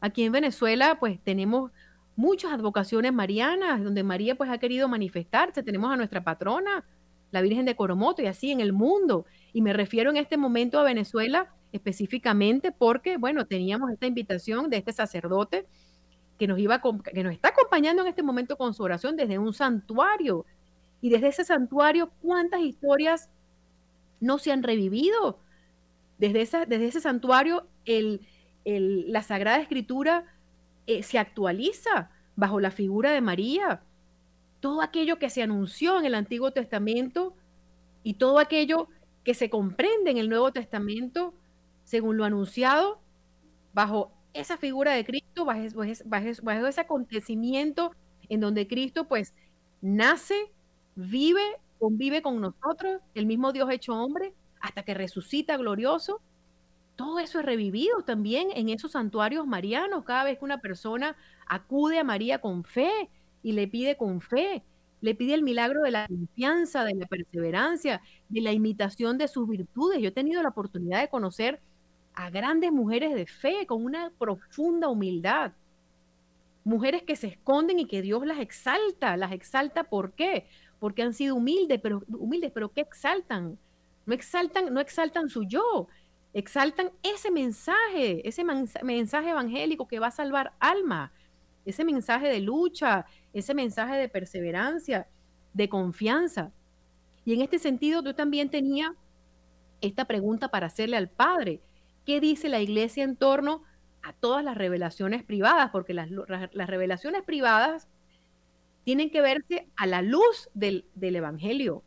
Aquí 0.00 0.24
en 0.24 0.32
Venezuela 0.32 0.98
pues 0.98 1.20
tenemos 1.22 1.70
muchas 2.16 2.52
advocaciones 2.52 3.12
marianas 3.12 3.82
donde 3.82 4.02
María 4.02 4.36
pues 4.36 4.50
ha 4.50 4.58
querido 4.58 4.88
manifestarse, 4.88 5.62
tenemos 5.62 5.92
a 5.92 5.96
nuestra 5.96 6.22
patrona, 6.22 6.84
la 7.30 7.42
Virgen 7.42 7.64
de 7.64 7.76
Coromoto 7.76 8.22
y 8.22 8.26
así 8.26 8.50
en 8.50 8.60
el 8.60 8.72
mundo. 8.72 9.26
Y 9.52 9.62
me 9.62 9.72
refiero 9.72 10.10
en 10.10 10.16
este 10.16 10.36
momento 10.36 10.78
a 10.78 10.82
Venezuela 10.82 11.52
específicamente 11.72 12.72
porque, 12.72 13.16
bueno, 13.16 13.46
teníamos 13.46 13.90
esta 13.90 14.06
invitación 14.06 14.70
de 14.70 14.78
este 14.78 14.92
sacerdote 14.92 15.66
que 16.38 16.46
nos, 16.46 16.58
iba 16.58 16.80
que 16.80 17.22
nos 17.22 17.32
está 17.32 17.48
acompañando 17.48 18.02
en 18.02 18.08
este 18.08 18.22
momento 18.22 18.56
con 18.56 18.72
su 18.72 18.82
oración 18.82 19.16
desde 19.16 19.38
un 19.38 19.52
santuario. 19.52 20.46
Y 21.02 21.10
desde 21.10 21.28
ese 21.28 21.44
santuario, 21.44 22.10
¿cuántas 22.22 22.60
historias 22.60 23.28
no 24.20 24.38
se 24.38 24.52
han 24.52 24.62
revivido? 24.62 25.38
Desde, 26.18 26.42
esa, 26.42 26.66
desde 26.66 26.86
ese 26.86 27.00
santuario, 27.00 27.66
el, 27.84 28.26
la 28.64 29.22
Sagrada 29.22 29.60
Escritura 29.60 30.24
eh, 30.86 31.02
se 31.02 31.18
actualiza 31.18 32.10
bajo 32.36 32.58
la 32.60 32.70
figura 32.70 33.12
de 33.12 33.20
María. 33.20 33.82
Todo 34.60 34.82
aquello 34.82 35.18
que 35.18 35.30
se 35.30 35.42
anunció 35.42 35.98
en 35.98 36.06
el 36.06 36.14
Antiguo 36.14 36.52
Testamento 36.52 37.34
y 38.02 38.14
todo 38.14 38.38
aquello 38.38 38.88
que 39.24 39.34
se 39.34 39.50
comprende 39.50 40.10
en 40.10 40.18
el 40.18 40.28
Nuevo 40.28 40.52
Testamento 40.52 41.34
según 41.90 42.16
lo 42.16 42.24
anunciado, 42.24 43.00
bajo 43.72 44.12
esa 44.32 44.56
figura 44.56 44.92
de 44.92 45.04
Cristo, 45.04 45.44
bajo, 45.44 46.68
ese 46.68 46.80
acontecimiento 46.80 47.90
en 48.28 48.38
donde 48.38 48.68
Cristo 48.68 49.08
pues 49.08 49.34
nace, 49.80 50.52
vive, 50.94 51.42
convive 51.80 52.22
con 52.22 52.40
nosotros, 52.40 53.00
el 53.16 53.26
mismo 53.26 53.52
Dios 53.52 53.68
hecho 53.72 53.92
hombre, 53.92 54.32
hasta 54.60 54.84
que 54.84 54.94
resucita 54.94 55.56
glorioso. 55.56 56.20
todo 56.94 57.18
eso 57.18 57.40
es 57.40 57.44
revivido 57.44 58.02
también 58.04 58.50
en 58.54 58.68
esos 58.68 58.92
santuarios 58.92 59.44
marianos. 59.48 60.04
Cada 60.04 60.22
vez 60.22 60.38
que 60.38 60.44
una 60.44 60.60
persona 60.60 61.16
acude 61.48 61.98
a 61.98 62.04
María 62.04 62.40
con 62.40 62.62
fe 62.62 63.10
y 63.42 63.50
le 63.50 63.66
pide 63.66 63.96
con 63.96 64.20
fe, 64.20 64.62
le 65.00 65.16
pide 65.16 65.34
el 65.34 65.42
milagro 65.42 65.82
de 65.82 65.90
la 65.90 66.06
confianza, 66.06 66.84
de 66.84 66.94
la 66.94 67.06
perseverancia, 67.06 68.00
de 68.28 68.40
la 68.42 68.52
imitación 68.52 69.18
de 69.18 69.26
sus 69.26 69.48
virtudes. 69.48 70.00
Yo 70.00 70.08
he 70.08 70.12
tenido 70.12 70.40
la 70.40 70.50
oportunidad 70.50 71.00
de 71.00 71.08
conocer 71.08 71.60
a 72.24 72.28
grandes 72.28 72.70
mujeres 72.70 73.14
de 73.14 73.26
fe 73.26 73.66
con 73.66 73.82
una 73.82 74.12
profunda 74.18 74.88
humildad. 74.88 75.52
Mujeres 76.64 77.02
que 77.02 77.16
se 77.16 77.28
esconden 77.28 77.78
y 77.78 77.86
que 77.86 78.02
Dios 78.02 78.26
las 78.26 78.40
exalta. 78.40 79.16
¿Las 79.16 79.32
exalta 79.32 79.84
por 79.84 80.12
qué? 80.12 80.46
Porque 80.78 81.02
han 81.02 81.14
sido 81.14 81.36
humildes, 81.36 81.80
pero 81.82 82.02
humildes, 82.08 82.52
pero 82.52 82.72
¿qué 82.72 82.82
exaltan? 82.82 83.58
No 84.04 84.12
exaltan, 84.12 84.72
no 84.72 84.80
exaltan 84.80 85.30
su 85.30 85.44
yo, 85.44 85.88
exaltan 86.34 86.90
ese 87.02 87.30
mensaje, 87.30 88.28
ese 88.28 88.44
mensaje 88.44 89.30
evangélico 89.30 89.88
que 89.88 89.98
va 89.98 90.08
a 90.08 90.12
salvar 90.12 90.52
alma, 90.60 91.12
ese 91.64 91.84
mensaje 91.84 92.28
de 92.28 92.40
lucha, 92.40 93.06
ese 93.32 93.54
mensaje 93.54 93.96
de 93.96 94.10
perseverancia, 94.10 95.08
de 95.54 95.68
confianza. 95.70 96.52
Y 97.24 97.32
en 97.32 97.40
este 97.40 97.58
sentido, 97.58 98.02
yo 98.02 98.14
también 98.14 98.50
tenía 98.50 98.94
esta 99.80 100.04
pregunta 100.04 100.48
para 100.48 100.66
hacerle 100.66 100.98
al 100.98 101.08
Padre. 101.08 101.62
¿Qué 102.04 102.20
dice 102.20 102.48
la 102.48 102.60
iglesia 102.60 103.04
en 103.04 103.16
torno 103.16 103.62
a 104.02 104.12
todas 104.12 104.44
las 104.44 104.56
revelaciones 104.56 105.22
privadas? 105.22 105.70
Porque 105.70 105.94
las, 105.94 106.08
revelaciones 106.52 107.22
privadas 107.22 107.88
tienen 108.84 109.10
que 109.10 109.20
verse 109.20 109.68
a 109.76 109.86
la 109.86 110.02
luz 110.02 110.48
del, 110.54 110.86
del 110.94 111.16
Evangelio, 111.16 111.84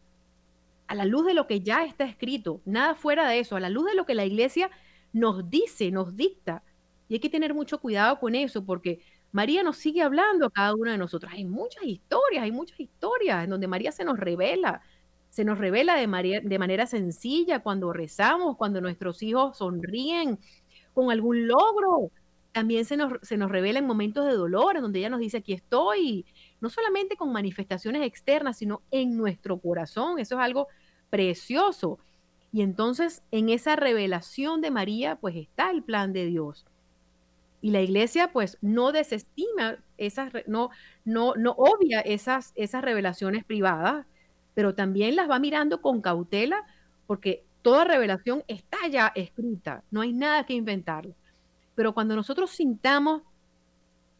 a 0.88 0.96
la 0.96 1.06
luz 1.06 1.26
de 1.26 1.34
lo 1.34 1.48
que 1.48 1.62
ya 1.62 1.86
está 1.86 2.06
escrito, 2.06 2.62
nada 2.66 2.96
fuera 2.96 3.28
de 3.28 3.40
eso, 3.40 3.56
a 3.56 3.60
la 3.60 3.70
luz 3.70 3.86
de 3.86 3.96
lo 3.96 4.06
que 4.06 4.16
la 4.16 4.26
iglesia 4.26 4.70
nos 5.12 5.50
dice, 5.50 5.92
nos 5.92 6.16
dicta. 6.16 6.64
Y 7.08 7.16
hay 7.16 7.20
que 7.20 7.30
tener 7.30 7.54
mucho 7.54 7.80
cuidado 7.80 8.20
con 8.20 8.36
eso, 8.36 8.66
porque 8.66 9.02
María 9.32 9.64
nos 9.64 9.78
sigue 9.78 10.02
hablando 10.02 10.46
a 10.46 10.52
cada 10.52 10.76
uno 10.76 10.92
de 10.92 10.98
nosotros. 10.98 11.34
Hay 11.34 11.46
muchas 11.46 11.84
historias, 11.84 12.44
hay 12.44 12.52
muchas 12.52 12.80
historias 12.80 13.44
en 13.44 13.50
donde 13.50 13.68
María 13.68 13.92
se 13.92 14.06
nos 14.06 14.20
revela, 14.20 14.82
se 15.34 15.44
nos 15.46 15.58
revela 15.58 15.96
de, 15.96 16.42
de 16.44 16.60
manera 16.60 16.86
sencilla 16.86 17.64
cuando 17.64 17.92
rezamos, 17.92 18.56
cuando 18.56 18.82
nuestros 18.82 19.24
hijos 19.24 19.58
sonríen 19.58 20.38
con 20.94 21.10
algún 21.10 21.48
logro. 21.48 22.12
También 22.52 22.86
se 22.86 22.98
nos, 22.98 23.14
se 23.24 23.36
nos 23.36 23.50
revela 23.50 23.80
en 23.80 23.88
momentos 23.88 24.28
de 24.28 24.34
dolor, 24.34 24.76
en 24.76 24.84
donde 24.84 25.00
ella 25.00 25.10
nos 25.10 25.22
dice, 25.22 25.38
aquí 25.38 25.54
estoy, 25.54 26.24
no 26.62 26.70
solamente 26.70 27.16
con 27.16 27.32
manifestaciones 27.32 28.04
externas, 28.04 28.60
sino 28.60 28.84
en 28.92 29.18
nuestro 29.18 29.58
corazón. 29.58 30.20
Eso 30.20 30.36
es 30.36 30.42
algo 30.42 30.68
precioso. 31.10 31.98
Y 32.52 32.62
entonces 32.62 33.24
en 33.32 33.50
esa 33.50 33.76
revelación 33.76 34.62
de 34.62 34.70
María, 34.70 35.16
pues 35.16 35.36
está 35.36 35.72
el 35.72 35.82
plan 35.82 36.14
de 36.14 36.28
Dios. 36.28 36.64
Y 37.60 37.72
la 37.72 37.82
iglesia, 37.82 38.32
pues, 38.32 38.60
no 38.62 38.92
desestima 38.92 39.80
esas, 39.98 40.32
no, 40.46 40.70
no, 41.06 41.34
no 41.34 41.56
obvia 41.58 42.02
esas, 42.02 42.52
esas 42.54 42.84
revelaciones 42.84 43.44
privadas, 43.46 44.06
pero 44.54 44.76
también 44.76 45.16
las 45.16 45.30
va 45.30 45.40
mirando 45.40 45.82
con 45.82 46.02
cautela, 46.02 46.64
porque 47.08 47.44
toda 47.62 47.86
revelación 47.86 48.44
está 48.48 48.88
ya 48.90 49.12
escrita, 49.16 49.84
no 49.92 50.02
hay 50.02 50.14
nada 50.14 50.46
que 50.46 50.54
inventar. 50.54 51.08
Pero 51.76 51.94
cuando 51.94 52.16
nosotros 52.16 52.52
sintamos 52.52 53.24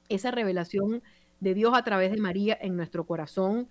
esa 0.10 0.32
revelación 0.32 1.04
de 1.40 1.54
Dios 1.54 1.74
a 1.76 1.84
través 1.84 2.12
de 2.12 2.18
María 2.18 2.58
en 2.60 2.76
nuestro 2.76 3.06
corazón, 3.06 3.68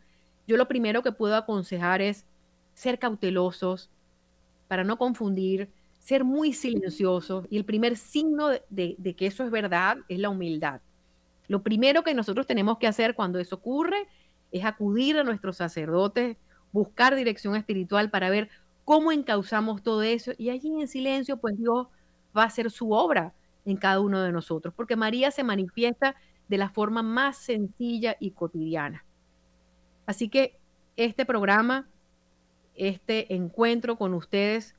yo 0.47 0.57
lo 0.57 0.69
primero 0.69 1.03
que 1.03 1.13
puedo 1.13 1.37
aconsejar 1.37 2.01
es 2.01 2.27
ser 2.75 2.99
cautelosos 2.99 3.91
para 4.69 4.85
no 4.85 4.97
confundir, 4.99 5.69
ser 5.99 6.25
muy 6.25 6.53
silenciosos. 6.53 7.47
Y 7.51 7.59
el 7.59 7.65
primer 7.65 7.97
signo 7.97 8.49
de, 8.71 9.15
que 9.17 9.27
eso 9.27 9.45
es 9.45 9.51
verdad 9.51 9.99
es 10.09 10.19
la 10.19 10.31
humildad. 10.31 10.81
Lo 11.49 11.63
primero 11.63 12.03
que 12.03 12.15
nosotros 12.15 12.47
tenemos 12.47 12.79
que 12.79 12.87
hacer 12.87 13.15
cuando 13.15 13.39
eso 13.39 13.57
ocurre 13.57 14.09
es 14.51 14.65
acudir 14.65 15.19
a 15.19 15.25
nuestros 15.25 15.57
sacerdotes, 15.57 16.37
buscar 16.73 17.15
dirección 17.15 17.55
espiritual 17.55 18.11
para 18.11 18.31
ver 18.31 18.49
cómo 18.85 19.13
encauzamos 19.13 19.83
todo 19.83 20.03
eso. 20.03 20.33
Y 20.39 20.51
allí 20.51 20.81
en 20.81 20.89
silencio, 20.89 21.37
pues 21.37 21.57
Dios 21.57 21.89
va 22.37 22.43
a 22.43 22.47
hacer 22.47 22.71
su 22.71 22.93
obra 22.93 23.35
en 23.65 23.77
cada 23.77 24.01
uno 24.01 24.21
de 24.23 24.33
nosotros, 24.33 24.75
porque 24.75 24.97
María 24.97 25.31
se 25.31 25.45
manifiesta 25.45 26.17
de 26.49 26.59
la 26.59 26.69
forma 26.69 27.03
más 27.03 27.37
sencilla 27.37 28.17
y 28.19 28.33
cotidiana. 28.33 29.05
Así 30.07 30.29
que 30.29 30.59
este 30.97 31.25
programa, 31.25 31.89
este 32.75 33.35
encuentro 33.35 33.97
con 33.97 34.15
ustedes, 34.15 34.75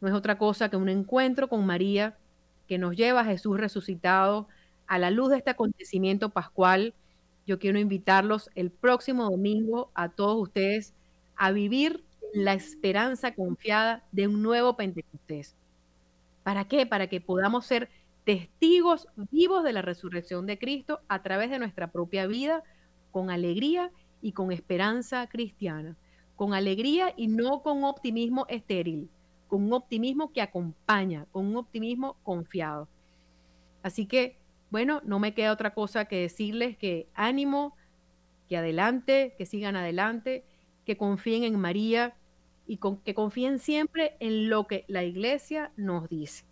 no 0.00 0.08
es 0.08 0.14
otra 0.14 0.36
cosa 0.36 0.68
que 0.68 0.76
un 0.76 0.88
encuentro 0.88 1.48
con 1.48 1.64
María 1.64 2.16
que 2.68 2.78
nos 2.78 2.96
lleva 2.96 3.20
a 3.20 3.24
Jesús 3.24 3.58
resucitado 3.58 4.48
a 4.86 4.98
la 4.98 5.10
luz 5.10 5.30
de 5.30 5.38
este 5.38 5.50
acontecimiento 5.50 6.30
pascual. 6.30 6.94
Yo 7.46 7.58
quiero 7.58 7.78
invitarlos 7.78 8.50
el 8.54 8.70
próximo 8.70 9.24
domingo 9.24 9.90
a 9.94 10.10
todos 10.10 10.36
ustedes 10.42 10.94
a 11.36 11.52
vivir 11.52 12.04
la 12.32 12.54
esperanza 12.54 13.34
confiada 13.34 14.04
de 14.12 14.28
un 14.28 14.42
nuevo 14.42 14.76
Pentecostés. 14.76 15.54
¿Para 16.42 16.66
qué? 16.66 16.86
Para 16.86 17.06
que 17.06 17.20
podamos 17.20 17.66
ser 17.66 17.88
testigos 18.24 19.08
vivos 19.30 19.64
de 19.64 19.72
la 19.72 19.82
resurrección 19.82 20.46
de 20.46 20.58
Cristo 20.58 21.00
a 21.08 21.22
través 21.22 21.50
de 21.50 21.58
nuestra 21.58 21.92
propia 21.92 22.26
vida, 22.26 22.62
con 23.12 23.30
alegría 23.30 23.90
y 24.20 24.32
con 24.32 24.52
esperanza 24.52 25.26
cristiana, 25.28 25.96
con 26.34 26.52
alegría 26.52 27.14
y 27.16 27.28
no 27.28 27.62
con 27.62 27.84
optimismo 27.84 28.44
estéril, 28.48 29.08
con 29.48 29.62
un 29.62 29.72
optimismo 29.72 30.32
que 30.32 30.42
acompaña, 30.42 31.26
con 31.32 31.46
un 31.46 31.56
optimismo 31.56 32.16
confiado. 32.22 32.88
Así 33.82 34.06
que, 34.06 34.36
bueno, 34.70 35.00
no 35.04 35.18
me 35.18 35.32
queda 35.32 35.52
otra 35.52 35.72
cosa 35.72 36.06
que 36.06 36.20
decirles 36.20 36.76
que 36.76 37.08
ánimo, 37.14 37.76
que 38.48 38.56
adelante, 38.56 39.34
que 39.38 39.46
sigan 39.46 39.76
adelante, 39.76 40.44
que 40.86 40.96
confíen 40.96 41.44
en 41.44 41.58
María 41.58 42.16
y 42.66 42.78
que 43.04 43.14
confíen 43.14 43.58
siempre 43.58 44.16
en 44.20 44.48
lo 44.48 44.66
que 44.66 44.84
la 44.88 45.04
iglesia 45.04 45.72
nos 45.76 46.08
dice. 46.08 46.44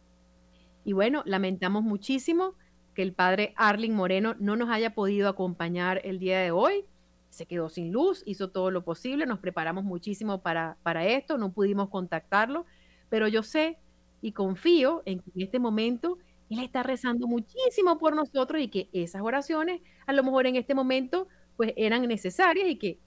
Y 0.85 0.93
bueno, 0.93 1.23
lamentamos 1.25 1.83
muchísimo 1.83 2.55
que 2.95 3.03
el 3.03 3.13
padre 3.13 3.55
Arling 3.57 3.93
Moreno 3.93 4.35
no 4.39 4.57
nos 4.57 4.69
haya 4.69 4.95
podido 4.95 5.29
acompañar 5.29 6.01
el 6.05 6.19
día 6.19 6.41
de 6.41 6.51
hoy. 6.51 6.85
Se 7.31 7.47
quedó 7.47 7.69
sin 7.69 7.91
luz, 7.91 8.23
hizo 8.27 8.51
todo 8.51 8.71
lo 8.71 8.85
posible, 8.85 9.27
nos 9.27 9.41
preparamos 9.41 9.83
muchísimo 9.85 10.43
para, 10.43 10.77
para 10.83 11.07
esto, 11.07 11.39
no 11.39 11.53
pudimos 11.53 11.89
contactarlo, 11.89 12.67
pero 13.09 13.27
yo 13.27 13.43
sé 13.43 13.79
y 14.21 14.33
confío 14.33 15.03
en 15.05 15.21
que 15.21 15.31
en 15.35 15.43
este 15.43 15.59
momento 15.59 16.19
él 16.51 16.61
está 16.61 16.83
rezando 16.83 17.27
muchísimo 17.27 17.99
por 17.99 18.15
nosotros 18.15 18.61
y 18.61 18.69
que 18.69 18.89
esas 18.93 19.23
oraciones 19.23 19.81
a 20.07 20.13
lo 20.13 20.23
mejor 20.23 20.47
en 20.47 20.57
este 20.57 20.75
momento 20.75 21.27
pues 21.57 21.73
eran 21.77 22.07
necesarias 22.07 22.69
y 22.69 22.77
que 22.77 22.99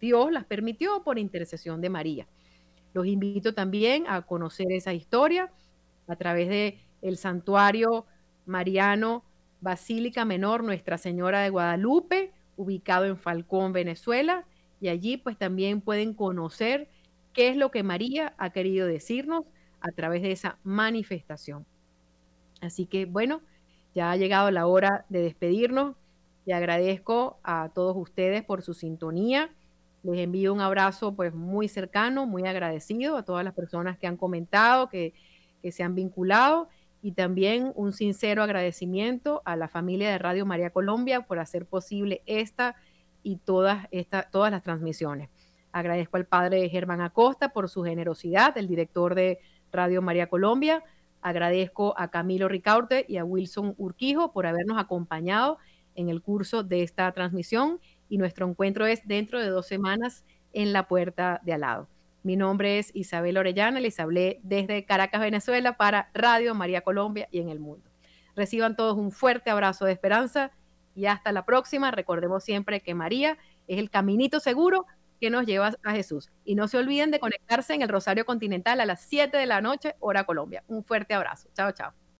Dios 0.00 0.30
las 0.32 0.44
permitió 0.44 1.02
por 1.02 1.18
intercesión 1.18 1.80
de 1.80 1.90
María. 1.90 2.26
Los 2.94 3.06
invito 3.06 3.54
también 3.54 4.04
a 4.08 4.22
conocer 4.22 4.66
esa 4.70 4.92
historia 4.92 5.52
a 6.06 6.16
través 6.16 6.48
de 6.48 6.80
el 7.02 7.16
santuario 7.16 8.06
mariano 8.46 9.24
Basílica 9.60 10.24
Menor 10.24 10.64
Nuestra 10.64 10.98
Señora 10.98 11.40
de 11.40 11.50
Guadalupe, 11.50 12.32
ubicado 12.56 13.04
en 13.04 13.16
Falcón, 13.16 13.72
Venezuela, 13.72 14.46
y 14.80 14.88
allí 14.88 15.16
pues 15.16 15.36
también 15.36 15.80
pueden 15.80 16.14
conocer 16.14 16.88
qué 17.32 17.48
es 17.48 17.56
lo 17.56 17.70
que 17.70 17.82
María 17.82 18.34
ha 18.38 18.50
querido 18.50 18.86
decirnos 18.86 19.44
a 19.80 19.92
través 19.92 20.22
de 20.22 20.32
esa 20.32 20.58
manifestación. 20.64 21.66
Así 22.60 22.86
que 22.86 23.06
bueno, 23.06 23.42
ya 23.94 24.10
ha 24.10 24.16
llegado 24.16 24.50
la 24.50 24.66
hora 24.66 25.04
de 25.08 25.20
despedirnos. 25.20 25.96
Le 26.46 26.54
agradezco 26.54 27.38
a 27.42 27.70
todos 27.74 27.96
ustedes 27.96 28.44
por 28.44 28.62
su 28.62 28.74
sintonía. 28.74 29.50
Les 30.08 30.24
envío 30.24 30.54
un 30.54 30.60
abrazo 30.60 31.14
pues 31.14 31.34
muy 31.34 31.68
cercano, 31.68 32.24
muy 32.24 32.46
agradecido 32.46 33.16
a 33.16 33.24
todas 33.24 33.44
las 33.44 33.52
personas 33.52 33.98
que 33.98 34.06
han 34.06 34.16
comentado, 34.16 34.88
que, 34.88 35.12
que 35.60 35.70
se 35.70 35.82
han 35.82 35.94
vinculado 35.94 36.68
y 37.02 37.12
también 37.12 37.72
un 37.74 37.92
sincero 37.92 38.42
agradecimiento 38.42 39.42
a 39.44 39.54
la 39.56 39.68
familia 39.68 40.10
de 40.10 40.18
Radio 40.18 40.46
María 40.46 40.70
Colombia 40.70 41.26
por 41.26 41.38
hacer 41.38 41.66
posible 41.66 42.22
esta 42.26 42.74
y 43.22 43.36
todas, 43.36 43.86
esta, 43.90 44.30
todas 44.30 44.50
las 44.50 44.62
transmisiones. 44.62 45.28
Agradezco 45.72 46.16
al 46.16 46.26
padre 46.26 46.68
Germán 46.70 47.02
Acosta 47.02 47.50
por 47.50 47.68
su 47.68 47.84
generosidad, 47.84 48.56
el 48.56 48.66
director 48.66 49.14
de 49.14 49.38
Radio 49.70 50.00
María 50.00 50.28
Colombia. 50.28 50.82
Agradezco 51.20 51.94
a 51.98 52.08
Camilo 52.08 52.48
Ricaurte 52.48 53.04
y 53.06 53.18
a 53.18 53.24
Wilson 53.24 53.74
Urquijo 53.76 54.32
por 54.32 54.46
habernos 54.46 54.78
acompañado 54.78 55.58
en 55.94 56.08
el 56.08 56.22
curso 56.22 56.62
de 56.62 56.82
esta 56.82 57.10
transmisión 57.12 57.80
y 58.08 58.18
nuestro 58.18 58.48
encuentro 58.48 58.86
es 58.86 59.06
dentro 59.06 59.40
de 59.40 59.48
dos 59.48 59.66
semanas 59.66 60.24
en 60.52 60.72
la 60.72 60.88
puerta 60.88 61.40
de 61.44 61.52
al 61.52 61.60
lado. 61.60 61.88
Mi 62.22 62.36
nombre 62.36 62.78
es 62.78 62.90
Isabel 62.94 63.38
Orellana, 63.38 63.80
les 63.80 64.00
hablé 64.00 64.40
desde 64.42 64.84
Caracas, 64.84 65.20
Venezuela, 65.20 65.76
para 65.76 66.10
Radio 66.14 66.54
María 66.54 66.80
Colombia 66.80 67.28
y 67.30 67.40
en 67.40 67.48
el 67.48 67.60
mundo. 67.60 67.88
Reciban 68.34 68.76
todos 68.76 68.96
un 68.96 69.12
fuerte 69.12 69.50
abrazo 69.50 69.84
de 69.84 69.92
esperanza 69.92 70.52
y 70.94 71.06
hasta 71.06 71.32
la 71.32 71.44
próxima. 71.44 71.90
Recordemos 71.90 72.44
siempre 72.44 72.80
que 72.80 72.94
María 72.94 73.38
es 73.66 73.78
el 73.78 73.90
caminito 73.90 74.40
seguro 74.40 74.86
que 75.20 75.30
nos 75.30 75.46
lleva 75.46 75.72
a 75.82 75.92
Jesús. 75.92 76.30
Y 76.44 76.54
no 76.54 76.68
se 76.68 76.78
olviden 76.78 77.10
de 77.10 77.20
conectarse 77.20 77.74
en 77.74 77.82
el 77.82 77.88
Rosario 77.88 78.24
Continental 78.24 78.80
a 78.80 78.86
las 78.86 79.02
7 79.02 79.36
de 79.36 79.46
la 79.46 79.60
noche, 79.60 79.94
hora 80.00 80.24
Colombia. 80.24 80.64
Un 80.68 80.84
fuerte 80.84 81.14
abrazo. 81.14 81.48
Chao, 81.54 81.72
chao. 81.72 82.07